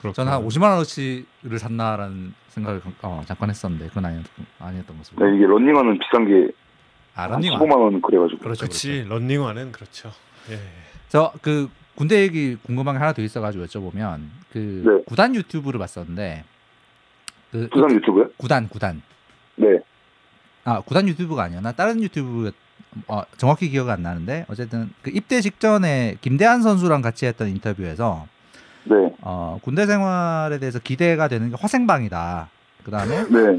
[0.00, 0.12] 그렇구나.
[0.14, 4.24] 저는 한 50만 원어치를 샀나라는 생각을 어, 잠깐 했었는데 그건 아니었,
[4.58, 5.24] 아니었던 것으로.
[5.26, 6.50] 네, 이게 런닝화는 비싼 게
[7.14, 7.58] 아, 한 런닝화.
[7.58, 8.40] 15만 원 그래가지고.
[8.40, 8.60] 그렇죠.
[8.66, 10.10] 그렇지 런닝화는 그렇죠.
[10.50, 10.58] 예.
[11.08, 14.20] 저그 군대 얘기 궁금한 게 하나 더 있어가지고 여쭤보면
[14.52, 15.04] 그 네.
[15.06, 16.44] 구단 유튜브를 봤었는데
[17.50, 18.30] 그 부산 유튜브요?
[18.38, 19.02] 구단 구단
[19.56, 19.78] 네.
[20.64, 22.50] 아 구단 유튜브가 아니었나 다른 유튜브
[23.08, 28.26] 어, 정확히 기억이 안 나는데 어쨌든 그 입대 직전에 김대한 선수랑 같이 했던 인터뷰에서
[28.84, 29.14] 네.
[29.20, 32.48] 어, 군대 생활에 대해서 기대가 되는 게 화생방이다.
[32.84, 33.58] 그 다음에 네.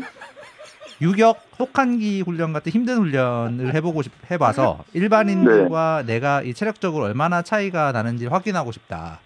[1.03, 7.91] 유격 혹한기 훈련 같은 힘든 훈련을 해보고 싶, 해봐서 일반인들과 내가 이 체력적으로 얼마나 차이가
[7.91, 9.19] 나는지 확인하고 싶다.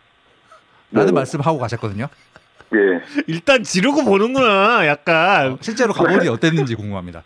[0.91, 1.13] 라는 네.
[1.13, 2.07] 말씀하고 가셨거든요.
[2.73, 3.23] 예.
[3.27, 4.87] 일단 지르고 보는구나.
[4.87, 5.57] 약간.
[5.61, 7.23] 실제로 가보니 어땠는지 궁금합니다.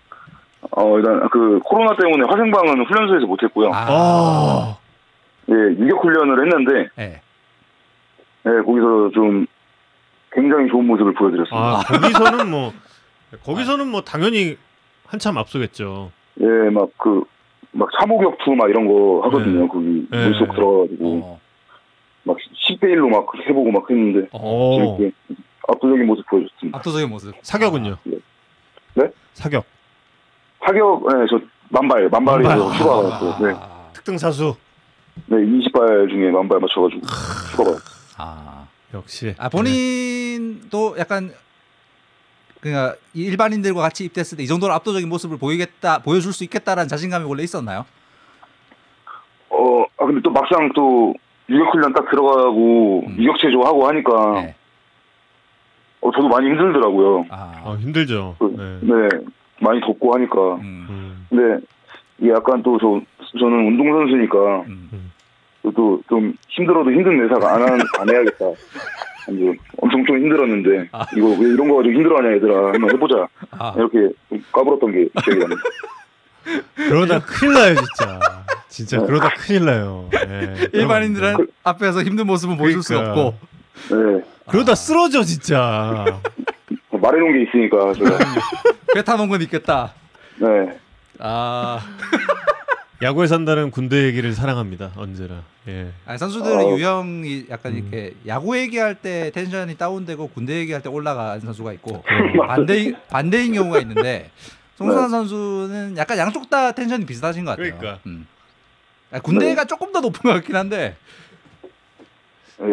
[0.71, 3.71] 어, 일단 그 코로나 때문에 화생방은 훈련소에서 못했고요.
[3.73, 4.77] 아, 아.
[5.49, 7.21] 예, 유격 훈련을 했는데, 네.
[8.45, 9.45] 예, 거기서 좀
[10.31, 11.67] 굉장히 좋은 모습을 보여드렸습니다.
[11.67, 12.71] 아 거기서는 뭐
[13.43, 14.57] 거기서는 뭐 당연히
[15.05, 16.11] 한참 앞서겠죠.
[16.41, 17.23] 예, 막 그,
[17.71, 19.61] 막 참호격투 막 이런 거 하거든요.
[19.61, 19.67] 네.
[19.67, 20.29] 거기 네.
[20.29, 21.19] 물속 들어가가지고.
[21.23, 21.39] 어,
[22.23, 24.97] 막 10대 1로 막 해보고 막 했는데, 어.
[24.97, 25.11] 재밌게
[25.67, 26.77] 압도적인 모습 보여줬습니다.
[26.77, 27.33] 압도적인 모습.
[27.41, 27.97] 사격은요?
[28.95, 29.09] 네?
[29.33, 29.65] 사격.
[30.59, 31.39] 타격, 예, 저
[31.69, 32.77] 만발, 만발에서 만발.
[32.77, 33.53] 추가받았고, 네.
[33.55, 34.55] 아, 특등 사수.
[35.25, 37.01] 네, 20발 중에 만발 맞춰가지고
[37.51, 37.81] 추가받았고.
[38.17, 39.33] 아, 역시.
[39.37, 41.31] 아 본인도 약간
[42.61, 47.25] 그러니까 이 일반인들과 같이 입대했을 때 이 정도로 압도적인 모습을 보이겠다 보여줄 수 있겠다라는 자신감이
[47.25, 47.85] 원래 있었나요?
[49.49, 51.13] 어, 아, 근데 또 막상 또
[51.49, 53.15] 유격 훈련 딱 들어가고 음.
[53.19, 54.55] 유격 체조 하고 하니까, 네.
[56.01, 57.25] 어, 저도 많이 힘들더라고요.
[57.29, 58.35] 아, 어, 힘들죠.
[58.39, 58.79] 그, 네.
[58.93, 59.09] 네,
[59.59, 60.55] 많이 덥고 하니까.
[60.55, 61.27] 음, 음.
[61.29, 61.65] 근데
[62.19, 63.01] 이게 약간 또 저,
[63.39, 65.11] 저는 운동 선수니까 음.
[65.75, 68.45] 또좀 힘들어도 힘든 내사가 안, 한- 안 해야겠다.
[69.29, 71.05] 이제 엄청 좀 힘들었는데 아.
[71.15, 75.39] 이거 왜 이런 거 가지고 힘들어하냐 얘들아 한번 해보자 아, 이렇게 좀 까불었던 게 기억이
[75.39, 75.61] 납니다.
[76.75, 78.19] 그러다 큰일 나요 진짜.
[78.67, 80.09] 진짜 그러다 큰일 나요.
[80.11, 80.55] 네.
[80.73, 83.11] 일반인들은 그- 앞에서 힘든 모습은 보여줄 수 그러니까.
[83.21, 83.37] 없고
[83.89, 86.05] 네, 그러다 쓰러져 진짜.
[86.91, 88.17] 말해놓은 게 있으니까 제가
[88.93, 89.93] 배 타놓은 건 있겠다.
[90.37, 90.79] 네,
[91.19, 91.79] 아,
[93.01, 94.91] 야구에 산다는 군대 얘기를 사랑합니다.
[94.95, 95.43] 언제나.
[95.67, 95.91] 예.
[96.05, 96.77] 아니, 선수들의 어.
[96.77, 97.77] 유형이 약간 음.
[97.79, 102.47] 이렇게 야구 얘기할 때 텐션이 다운되고 군대 얘기할 때 올라가는 선수가 있고 음.
[102.47, 104.29] 반대 반대인 경우가 있는데
[104.75, 105.09] 송선환 네.
[105.09, 107.75] 선수는 약간 양쪽 다 텐션이 비슷하신 것 같아요.
[107.77, 107.99] 그러니까.
[108.05, 108.27] 음.
[109.11, 110.95] 아, 군대가 조금 더 높은 것 같긴 한데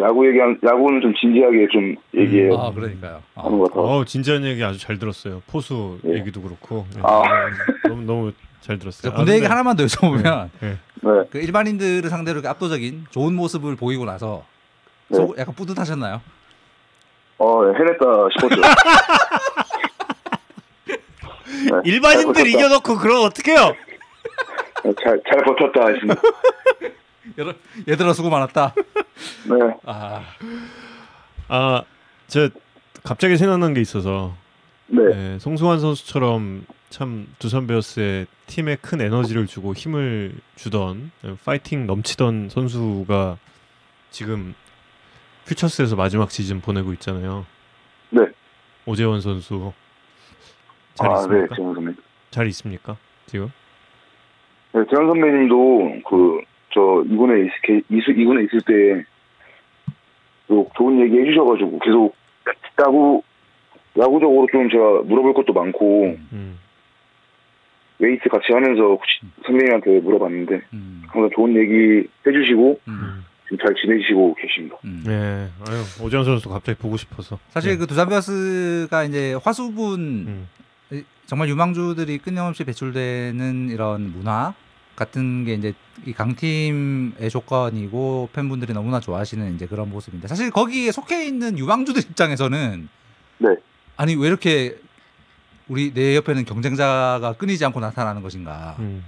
[0.01, 3.23] 야구 얘기한 야구는 좀 진지하게 좀 얘기해 아 그러니까요.
[3.33, 3.45] 아.
[3.45, 3.81] 하는 것 같아.
[3.81, 5.41] 어 진지한 얘기 아주 잘 들었어요.
[5.47, 6.13] 포수 예.
[6.19, 7.23] 얘기도 그렇고 예, 아.
[7.87, 8.31] 너무 너무
[8.69, 9.11] 잘 들었어요.
[9.11, 10.67] 저 군대 아, 얘기 근데- 하나만 더 여쭤보면 예.
[11.01, 11.23] 네.
[11.31, 14.45] 그 일반인들을 상대로 압도적인 좋은 모습을 보이고 나서
[15.07, 15.17] 네.
[15.17, 16.21] 속 약간 뿌듯하셨나요?
[17.39, 18.05] 어 해냈다
[18.37, 18.61] 싶었죠.
[20.85, 22.45] 네, 일반인들.
[22.47, 23.73] 이겨놓고 그럼 어떡해요?
[25.03, 26.21] 잘, 잘 버텼다 했습니다.
[27.39, 27.55] 얘들-
[27.87, 28.75] 얘들아 수고 많았다.
[28.75, 29.75] 네.
[29.85, 30.21] 아,
[31.47, 31.81] 아,
[32.27, 32.49] 저
[33.03, 34.35] 갑자기 생각난 게 있어서
[34.87, 35.01] 네.
[35.33, 42.49] 예, 송승환 선수처럼 참 두산 베어스에 팀에 큰 에너지를 주고 힘을 주던 예, 파이팅 넘치던
[42.49, 43.37] 선수가
[44.09, 44.55] 지금
[45.47, 47.45] 퓨처스에서 마지막 시즌 보내고 있잖아요.
[48.09, 48.21] 네.
[48.85, 49.71] 오재원 선수
[50.95, 51.55] 잘 아, 네, 있습니까?
[51.55, 51.93] 재현 선배.
[52.31, 52.97] 잘 있습니까?
[53.27, 53.51] 지금?
[54.73, 56.41] 네, 재현 선배님도 그
[56.71, 58.61] 저 이군에 있, 게- 이수 이군에 있을
[60.47, 62.15] 때또 좋은 얘기 해주셔가지고 계속
[62.79, 63.23] 야구
[63.97, 66.59] 야구적으로 좀 제가 물어볼 것도 많고 음.
[67.99, 74.35] 웨이트 같이 하면서 혹시 선배님한테 물어봤는데 음, 항상 좋은 얘기 해주시고 음, 지금 잘 지내시고
[74.35, 74.77] 계십니다.
[74.85, 75.03] 음.
[75.05, 77.37] 네, 아유 오재원 선수 갑자기 보고 싶어서.
[77.49, 77.77] 사실 네.
[77.77, 80.47] 그 두산 베어스가 이제 화수분 음.
[81.25, 84.55] 정말 유망주들이 끊임없이 배출되는 이런 문화
[84.95, 85.73] 같은 게 이제
[86.05, 92.89] 이 강팀의 조건이고 팬분들이 너무나 좋아하시는 이제 그런 모습인데 사실 거기에 속해 있는 유망주들 입장에서는
[93.37, 93.49] 네.
[93.95, 94.77] 아니 왜 이렇게
[95.69, 99.03] 우리 내 옆에는 경쟁자가 끊이지 않고 나타나는 것인가 음.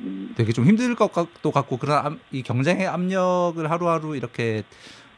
[0.00, 4.62] 음, 되게 좀 힘들 것도 같고 그런 암- 이 경쟁의 압력을 하루하루 이렇게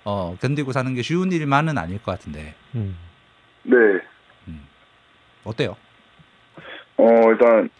[0.04, 2.96] 어, 견디고 사는 게 쉬운 일만은 아닐 것 같은데 음.
[3.64, 3.76] 네.
[5.44, 5.74] 어때요?
[6.98, 7.70] 어 일단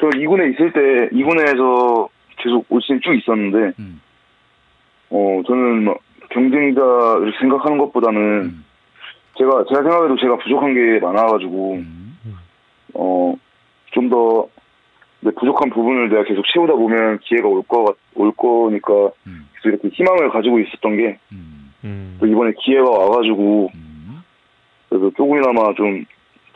[0.00, 2.08] 저 이군에 있을 때 이군에서
[2.38, 4.00] 계속 올 시즌 쭉 있었는데 음,
[5.10, 5.98] 어 저는 뭐
[6.30, 8.64] 경쟁자를 생각하는 것보다는 음,
[9.38, 12.18] 제가 제가 생각해도 제가 부족한 게 많아가지고 음,
[12.94, 13.34] 어
[13.92, 14.48] 좀더
[15.38, 20.30] 부족한 부분을 내가 계속 채우다 보면 기회가 올 거 올 거니까 음, 계속 이렇게 희망을
[20.30, 22.18] 가지고 있었던 게또 음, 음.
[22.22, 24.22] 이번에 기회가 와가지고 음,
[24.88, 26.04] 그래도 조금이나마 좀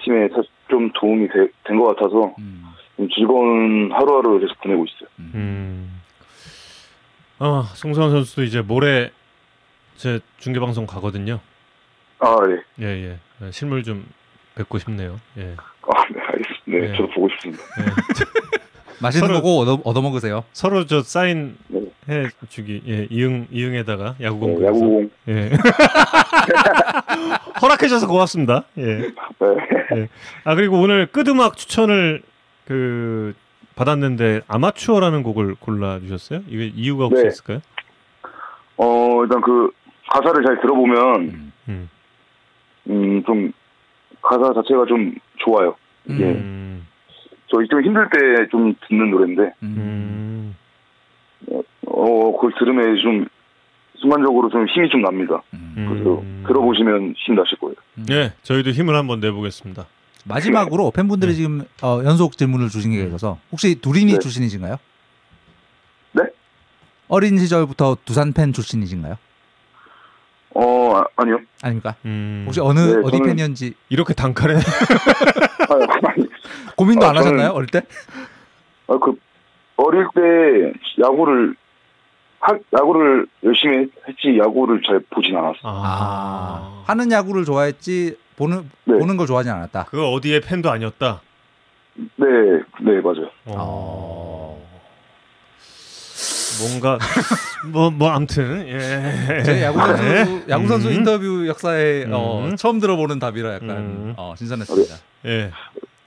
[0.03, 1.29] 팀에 사- 좀 도움이
[1.65, 2.65] 된 것 같아서 음,
[2.97, 5.09] 좀 즐거운 하루하루를 계속 보내고 있어요.
[5.19, 5.31] 음.
[5.35, 6.01] 음.
[7.39, 9.11] 아, 송승환 선수도 이제 모레
[9.97, 11.41] 제 중계 방송 가거든요.
[12.21, 12.57] 아 네.
[12.81, 13.19] 예, 예.
[13.43, 14.07] 예, 실물 좀
[14.55, 15.19] 뵙고 싶네요.
[15.39, 15.55] 예.
[15.83, 16.63] 아, 네, 알겠습니다.
[16.67, 16.93] 네, 네.
[16.97, 17.63] 저도 보고 싶습니다.
[17.81, 17.85] 예.
[19.03, 20.45] 맛있는 서로- 거고 얻어, 얻어 먹으세요.
[20.53, 21.81] 서로 저 사인 네.
[22.09, 22.83] 해 주기.
[22.87, 24.67] 예, 이응 이응에다가 야구공 네.
[24.67, 25.11] 야구공.
[25.29, 25.51] 예.
[27.63, 28.65] 허락해 줘서 고맙습니다.
[28.77, 28.85] 예.
[29.95, 30.09] 네.
[30.45, 32.23] 아, 그리고 오늘 끄드막 추천을
[32.67, 33.35] 그
[33.75, 36.41] 받았는데 아마추어라는 곡을 골라 주셨어요?
[36.49, 37.29] 이게 이유가 혹시 네.
[37.29, 37.61] 있을까요?
[38.77, 39.71] 어, 일단 그
[40.11, 41.53] 가사를 잘 들어보면, 음.
[41.69, 41.89] 음.
[42.89, 43.53] 음, 좀,
[44.23, 45.75] 가사 자체가 좀 좋아요.
[46.09, 46.87] 이게, 음.
[47.49, 50.55] 저좀 힘들 때 좀 듣는 노래인데, 음.
[51.49, 51.63] 음.
[51.87, 53.27] 어, 그걸 들으면 좀,
[53.99, 55.43] 순간적으로 좀 힘이 좀 납니다.
[55.53, 55.87] 음.
[55.91, 56.45] 그래서 음.
[56.47, 57.75] 들어보시면 힘 나실 거예요.
[58.11, 59.87] 예, 저희도 힘을 한번 내보겠습니다.
[60.25, 61.37] 마지막으로 팬분들이 네.
[61.37, 64.19] 지금 어, 연속 질문을 주신 게 있어서 혹시 두린이 네.
[64.19, 64.77] 출신이신가요?
[66.13, 66.23] 네?
[67.09, 69.17] 어린 시절부터 두산 팬 출신이신가요?
[70.55, 71.39] 어, 아, 아니요.
[71.63, 71.95] 아닙니까?
[72.05, 72.43] 음.
[72.47, 76.27] 혹시 어느 네, 어디 저는- 팬이었는지 이렇게 단칼에 아, 아니,
[76.77, 77.51] 고민도 아, 안 저는- 하셨나요?
[77.51, 77.83] 어릴 때?
[78.89, 79.15] 아, 그,
[79.77, 80.73] 어릴 때
[81.03, 81.55] 야구를,
[82.41, 85.61] 하, 야구를 열심히 했- 했지, 야구를 잘 보진 않았어요.
[85.63, 88.99] 아, 하는 야구를 좋아했지 보는 네.
[88.99, 89.85] 보는 걸 좋아하지 않았다.
[89.91, 91.21] 그 어디에 팬도 아니었다.
[91.95, 92.27] 네,
[92.81, 93.31] 네, 맞아요.
[93.47, 94.10] 어.
[96.61, 96.99] 뭔가
[97.73, 99.43] 뭐뭐 아무튼 예.
[99.43, 100.45] 제 야구 선수 네.
[100.49, 100.95] 야구 선수 음.
[100.95, 102.57] 인터뷰 역사에 어, 음.
[102.57, 104.15] 처음 들어보는 답이라 약간 음.
[104.17, 104.97] 어, 신선했습니다.
[105.27, 105.51] 예.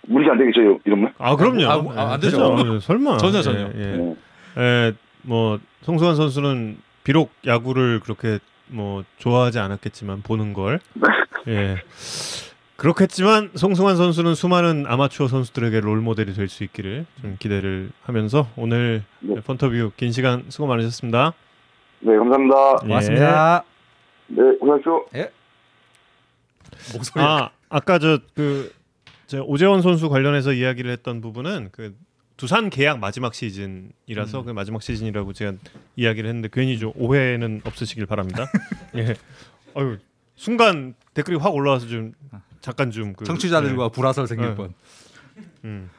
[0.08, 1.14] 무리가 안 되겠죠, 이러면?
[1.18, 1.66] 아 그럼요.
[1.66, 2.56] 아, 뭐, 아, 안 되죠.
[2.58, 2.80] 되죠.
[2.82, 3.18] 설마.
[3.18, 3.60] 전혀, 전혀.
[3.60, 3.98] 예, 예.
[3.98, 4.16] 네.
[4.58, 10.80] 예, 뭐 송승환 선수는 비록 야구를 그렇게 뭐 좋아하지 않았겠지만 보는 걸
[11.48, 11.78] 예.
[12.76, 19.04] 그렇겠지만 송승환 선수는 수많은 아마추어 선수들에게 롤 모델이 될 수 있기를 좀 기대를 하면서 오늘
[19.20, 19.36] 네.
[19.42, 21.34] 펀터뷰 긴 시간 수고 많으셨습니다.
[22.00, 22.56] 네, 감사합니다.
[22.84, 22.88] 예.
[22.88, 23.64] 고맙습니다.
[24.28, 25.06] 네, 고생하십시오.
[26.94, 28.74] 목소리 아 아까 저그
[29.46, 31.96] 오재원 선수 관련해서 이야기를 했던 부분은 그
[32.36, 34.46] 두산 계약 마지막 시즌이라서 음.
[34.46, 35.54] 그 마지막 시즌이라고 제가
[35.96, 38.48] 이야기를 했는데 괜히 좀 오해는 없으시길 바랍니다.
[38.98, 39.14] 예.
[39.76, 39.98] 아유
[40.36, 42.14] 순간 댓글이 확 올라와서 좀
[42.64, 44.56] 잠깐 좀 그 청취자들과 불화설 생길 네.
[44.56, 44.74] 뻔.
[45.66, 45.90] 음.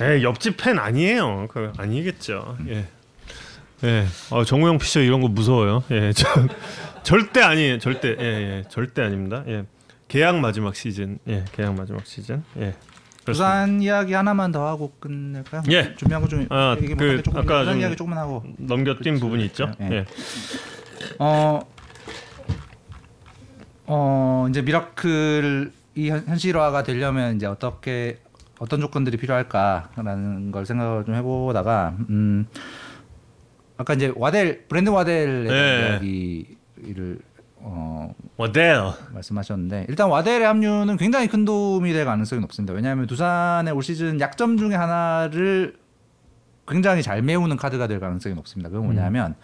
[0.00, 1.46] 에 옆집 팬 아니에요.
[1.48, 2.58] 그 아니겠죠.
[2.68, 2.88] 예.
[3.84, 4.06] 예.
[4.30, 5.84] 어, 정우영 피처 이런 거 무서워요.
[5.92, 6.12] 예.
[6.18, 6.26] 저,
[7.04, 7.78] 절대 아니에요.
[7.78, 8.16] 절대.
[8.18, 8.64] 예, 예.
[8.68, 9.44] 절대 아닙니다.
[9.46, 9.64] 예.
[10.08, 11.18] 계약 마지막 시즌.
[11.28, 11.44] 예.
[11.52, 12.42] 계약 마지막 시즌.
[12.58, 12.74] 예.
[13.24, 15.62] 두산 이야기 하나만 더 하고 끝낼까요?
[15.70, 15.94] 예.
[15.94, 19.70] 준비한 거좀 아, 얘기 그 아까 좀 이야기 조금만 하고 넘겨뛴 부분이 있죠.
[19.82, 19.90] 예.
[19.92, 20.04] 예.
[21.20, 21.60] 어,
[23.92, 25.70] 어 이제 미라클이
[26.10, 28.20] 현- 현실화가 되려면 이제 어떻게
[28.60, 32.46] 어떤 조건들이 필요할까라는 걸 생각을 좀 해보다가 음
[33.76, 34.90] 아까 이제 와델 브랜드
[35.48, 36.06] 대한 예.
[36.06, 37.18] 이야기를
[37.56, 38.76] 어 와델.
[39.12, 42.72] 말씀하셨는데 일단 와델의 합류는 굉장히 큰 도움이 될 가능성이 높습니다.
[42.72, 45.74] 왜냐하면 두산의 올 시즌 약점 중에 하나를
[46.68, 48.68] 굉장히 잘 메우는 카드가 될 가능성이 높습니다.
[48.70, 49.34] 그건 뭐냐면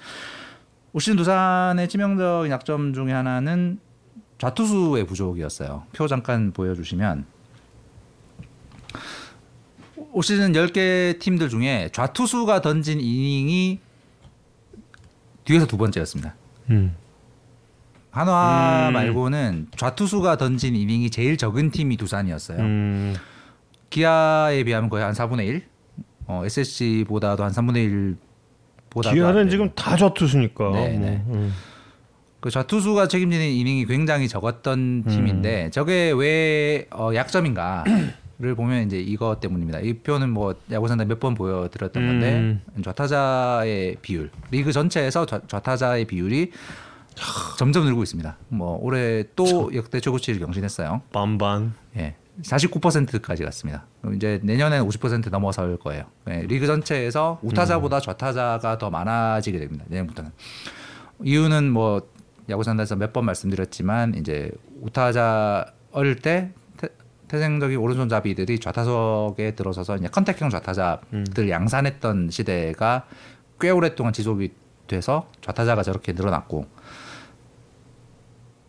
[0.92, 3.80] 올 시즌 두산의 치명적인 약점 중에 하나는
[4.38, 5.84] 좌투수의 부족이었어요.
[5.92, 7.24] 표 잠깐 보여주시면
[10.12, 13.80] 올 시즌 10개 팀들 중에 좌투수가 던진 이닝이
[15.44, 16.34] 뒤에서 두 번째였습니다.
[16.70, 16.94] 음.
[18.10, 18.92] 한화 음.
[18.94, 22.58] 말고는 좌투수가 던진 이닝이 제일 적은 팀이 두산이었어요.
[22.58, 23.14] 음.
[23.90, 25.66] 기아에 비하면 거의 한 4분의 1.
[26.26, 28.16] 어, SSG보다도 한 3분의 1
[28.90, 30.70] 보다 기아는 지금 다 좌투수니까.
[30.70, 31.10] 네, 뭐.
[31.10, 31.24] 네.
[31.28, 31.52] 음.
[32.46, 37.82] 그 좌투수가 책임지는 이닝이 굉장히 적었던 팀인데 저게 왜 어, 약점인가
[38.38, 39.80] 를 보면 이제 이거 때문입니다.
[39.80, 42.06] 이 표는 뭐 야구 산다 몇 번 보여드렸던 음.
[42.06, 46.52] 건데 좌타자의 비율 리그 전체에서 좌, 좌타자의 비율이
[47.58, 48.36] 점점 늘고 있습니다.
[48.50, 51.02] 뭐 올해 또 역대 최고치를 경신했어요.
[51.12, 51.74] 반반.
[51.96, 52.14] 예.
[52.42, 53.86] 49%까지 갔습니다.
[54.02, 56.04] 그럼 이제 내년에는 50% 넘어설 거예요.
[56.30, 59.84] 예, 리그 전체에서 우타자보다 좌타자가 더 많아지게 됩니다.
[59.88, 60.30] 내년부터는.
[61.24, 62.02] 이유는 뭐
[62.48, 64.50] 야구 산다에서 몇 번 말씀드렸지만 이제
[64.80, 66.88] 우타자 어릴 때 태,
[67.28, 73.06] 태생적인 오른손잡이들이 좌타석에 들어서서 이제 컨택형 좌타자들 양산했던 시대가
[73.60, 74.52] 꽤 오랫동안 지속이
[74.86, 76.66] 돼서 좌타자가 저렇게 늘어났고.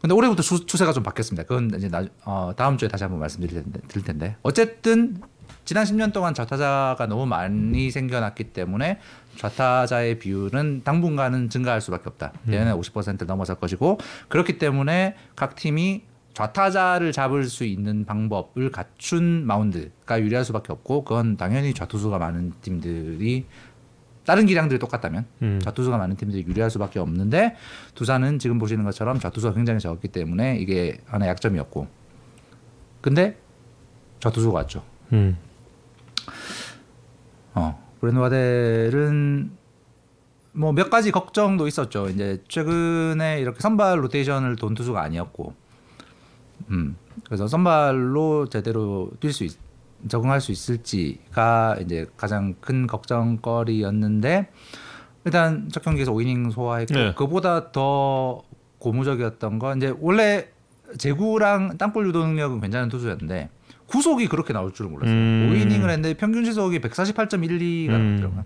[0.01, 1.43] 근데 올해부터 추, 추세가 좀 바뀌었습니다.
[1.47, 4.37] 그건 이제 나, 어, 다음 주에 다시 한번 말씀드릴 텐데, 드릴 텐데.
[4.43, 5.21] 어쨌든
[5.65, 8.99] 지난 10년 동안 좌타자가 너무 많이 생겨났기 때문에
[9.37, 12.33] 좌타자의 비율은 당분간은 증가할 수밖에 없다.
[12.43, 16.03] 내년에 50% 넘어설 것이고 그렇기 때문에 각 팀이
[16.33, 23.45] 좌타자를 잡을 수 있는 방법을 갖춘 마운드가 유리할 수밖에 없고 그건 당연히 좌투수가 많은 팀들이
[24.23, 25.59] 다른 기량들이 똑같다면 음.
[25.63, 27.55] 좌투수가 많은 팀들이 유리할 수밖에 없는데
[27.95, 31.87] 두산은 지금 보시는 것처럼 좌투수가 굉장히 적었기 때문에 이게 하나의 약점이었고
[33.01, 33.37] 근데
[34.19, 34.83] 좌투수가 왔죠.
[35.13, 35.37] 음.
[37.55, 39.51] 어, 브랜드 와델은
[40.53, 42.09] 뭐 몇 가지 걱정도 있었죠.
[42.09, 45.53] 이제 최근에 이렇게 선발 로테이션을 돈 투수가 아니었고,
[46.71, 46.95] 음,
[47.25, 49.47] 그래서 선발로 제대로 뛸 수
[50.07, 54.49] 적응할 수 있을지가 이제 가장 큰 걱정거리였는데
[55.25, 57.13] 일단 첫 경기에서 5이닝 소화했고 네.
[57.15, 58.43] 그보다 더
[58.79, 60.47] 고무적이었던 건 이제 원래
[60.97, 63.49] 제구랑 땅볼 유도 능력은 괜찮은 투수였는데
[63.87, 65.15] 구속이 그렇게 나올 줄은 몰랐어요.
[65.15, 65.49] 음.
[65.51, 68.05] 5이닝을 했는데 평균 시속이 148.12가 음.
[68.21, 68.45] 나왔더라고요.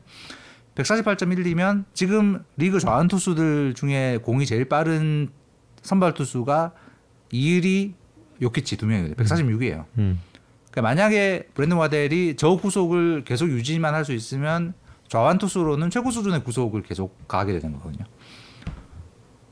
[0.76, 5.30] 148.12면 지금 리그 좌완 투수들 중에 공이 제일 빠른
[5.82, 6.72] 선발 투수가
[7.32, 7.94] 이일이
[8.42, 9.26] 요키치 두 명이거든요.
[9.26, 9.86] 146이에요.
[9.98, 10.20] 음.
[10.70, 14.74] 그러니까 만약에 브랜든 와델이 저 구속을 계속 유지만 할 수 있으면
[15.10, 18.06] 좌완 투수로는 최고 수준의 구속을 계속 가게 되는 거거든요.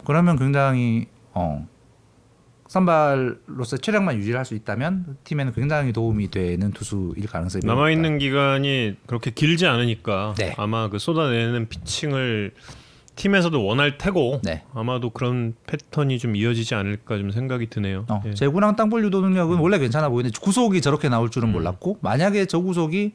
[0.06, 1.68] 그러면 굉장히 어
[2.70, 8.20] 선발로서 체력만 유지할 수 있다면 팀에는 굉장히 도움이 되는 투수일 가능성이 남아 있는.
[8.20, 10.54] 기간이 그렇게 길지 않으니까 네.
[10.56, 12.54] 아마 그 쏟아내는 피칭을
[13.16, 14.64] 팀에서도 원할 테고 네.
[14.74, 18.06] 아마도 그런 패턴이 좀 이어지지 않을까 좀 생각이 드네요.
[18.08, 18.34] 어, 예.
[18.36, 21.54] 제구랑 땅볼 유도 능력은 원래 괜찮아 보이는데 구속이 저렇게 나올 줄은 음.
[21.54, 23.14] 몰랐고 만약에 저 구속이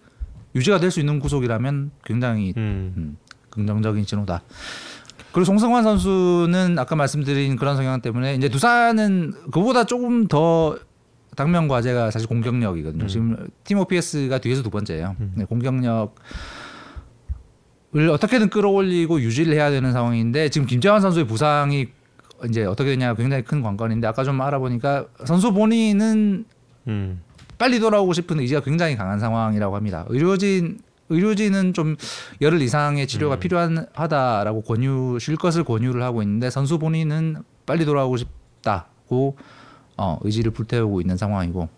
[0.56, 2.93] 유지가 될 수 있는 구속이라면 굉장히 음.
[2.97, 3.16] 음,
[3.51, 4.43] 긍정적인 신호다.
[5.35, 10.78] 그리고 송승환 선수는 아까 말씀드린 그런 성향 때문에 이제 두산은 그보다 조금 더
[11.35, 13.09] 당면 과제가 사실 공격력이거든요.
[13.09, 15.16] 지금 팀 OPS가 뒤에서 두 번째예요.
[15.35, 16.15] 네, 공격력
[17.97, 21.89] 을 어떻게든 끌어올리고 유지를 해야 되는 상황인데 지금 김재환 선수의 부상이
[22.48, 26.44] 이제 어떻게 되냐 굉장히 큰 관건인데 아까 좀 알아보니까 선수 본인은
[26.86, 27.23] 음.
[27.59, 30.05] 빨리 돌아오고 싶은 의지가 굉장히 강한 상황이라고 합니다.
[30.09, 30.78] 의료진
[31.09, 31.97] 의료진은 좀
[32.40, 39.36] 열흘 이상의 치료가 필요하다라고 권유 쉴 것을 권유를 하고 있는데 선수 본인은 빨리 돌아오고 싶다고
[39.97, 41.68] 어, 의지를 불태우고 있는 상황이고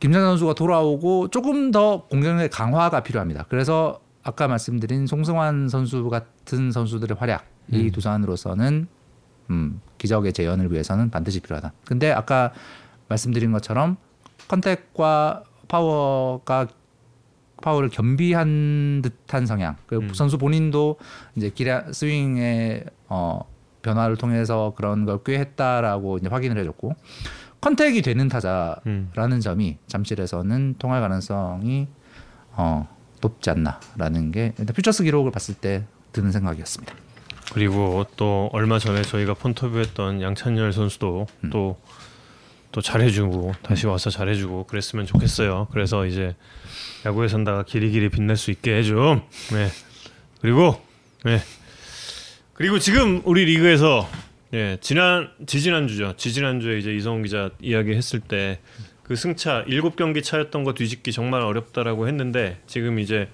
[0.00, 3.46] 김찬 선수가 돌아오고 조금 더 공격력의 강화가 필요합니다.
[3.48, 8.88] 그래서 아까 말씀드린 송승환 선수 같은 선수들의 활약이 두산으로서는
[9.50, 11.72] 음, 기적의 재현을 위해서는 반드시 필요하다.
[11.84, 12.52] 근데 아까
[13.08, 13.96] 말씀드린 것처럼
[14.48, 16.66] 컨택과 파워가
[17.62, 19.76] 파울을 겸비한 듯한 성향.
[19.86, 20.14] 그 음.
[20.14, 20.98] 선수 본인도
[21.36, 23.40] 이제 기량 스윙의 어,
[23.82, 26.94] 변화를 통해서 그런 걸 꾀했다라고 이제 확인을 해줬고
[27.60, 29.40] 컨택이 되는 타자라는 음.
[29.40, 31.88] 점이 잠실에서는 통할 가능성이
[32.52, 32.88] 어,
[33.20, 36.94] 높지 않나라는 게 일단 퓨처스 기록을 봤을 때 드는 생각이었습니다.
[37.52, 41.50] 그리고 또 얼마 전에 저희가 폰터뷰했던 양찬열 선수도 음.
[41.50, 45.68] 또또 잘해주고 다시 와서 잘해주고 그랬으면 좋겠어요.
[45.70, 46.34] 그래서 이제
[47.06, 49.22] 야구에 산다가 길이 길이 빛날 수 있게 해줘.
[49.52, 49.68] 네.
[50.40, 50.80] 그리고
[51.24, 51.40] 네.
[52.52, 54.08] 그리고 지금 우리 리그에서
[54.52, 56.14] 예 지난 지지난 주죠.
[56.16, 58.60] 지지난 주에 이제 이성훈 기자 이야기했을 때
[59.06, 63.28] 그 승차 7경기 차였던 거 뒤집기 정말 어렵다라고 했는데 지금 이제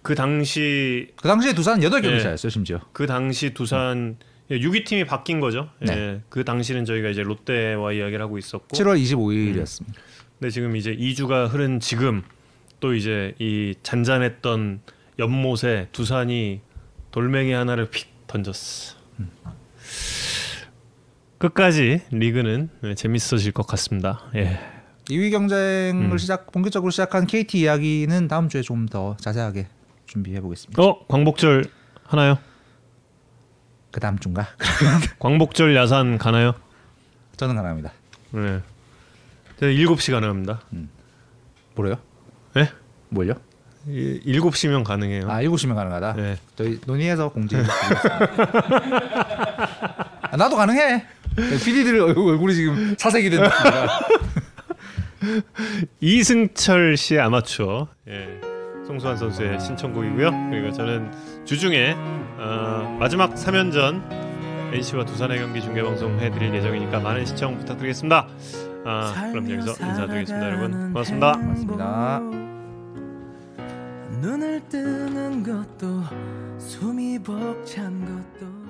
[0.00, 2.18] 그 당시 그 당시에 두산 8경기 예.
[2.18, 2.80] 차였어요, 심지어.
[2.92, 4.16] 그 당시 두산
[4.50, 5.68] 6위 팀이 바뀐 거죠.
[5.80, 5.92] 네.
[5.94, 6.20] 예.
[6.30, 9.92] 그 당시는 저희가 이제 롯데와 이야기를 하고 있었고, 7월 25일이었습니다.
[10.38, 12.22] 근데 지금 이제 2주가 흐른 지금
[12.82, 14.80] 또 이제 이 잔잔했던
[15.20, 16.60] 연못에 두산이
[17.12, 18.96] 돌멩이 하나를 픽 던졌어.
[21.38, 24.22] 끝까지 리그는 네, 재밌어질 것 같습니다.
[24.34, 24.58] 예.
[25.04, 26.18] 2위 경쟁을 음.
[26.18, 29.68] 시작 본격적으로 시작한 KT 이야기는 다음 주에 좀 더 자세하게
[30.06, 30.82] 준비해 보겠습니다.
[30.82, 31.64] 어 광복절
[32.04, 32.36] 하나요?
[33.92, 34.48] 그 다음 주인가?
[35.20, 36.54] 광복절 야산 가나요?
[37.36, 37.92] 저는 가능합니다.
[38.32, 38.60] 네.
[39.60, 40.62] 저는 7시 가능합니다.
[41.76, 41.96] 뭐래요?
[43.12, 43.14] 네?
[43.14, 43.34] 뭘요?
[43.88, 45.28] 이- 7시면 가능해요.
[45.30, 46.14] 아 7시면 가능하다.
[46.14, 46.36] 네.
[46.56, 47.62] 저희 논의해서 공지해
[50.22, 51.04] 아, 나도 가능해.
[51.36, 53.88] PD들 얼굴이 지금 사색이 된 느낌이라.
[56.00, 58.40] 이승철 씨의 아마추어 예,
[58.86, 60.30] 송수환 선수의 신청곡이고요.
[60.50, 61.10] 그리고 저는
[61.44, 61.94] 주중에
[62.38, 64.02] 어, 마지막 3연전
[64.74, 68.26] NC와 두산의 경기 중계 방송 해드릴 예정이니까 많은 시청 부탁드리겠습니다.
[68.84, 70.92] 아, 그럼 여기서 인사드리겠습니다, 여러분.
[70.92, 71.32] 고맙습니다.
[71.32, 72.51] 고맙습니다.
[74.22, 76.04] 눈을 뜨는 것도
[76.56, 78.61] 숨이 벅찬 것도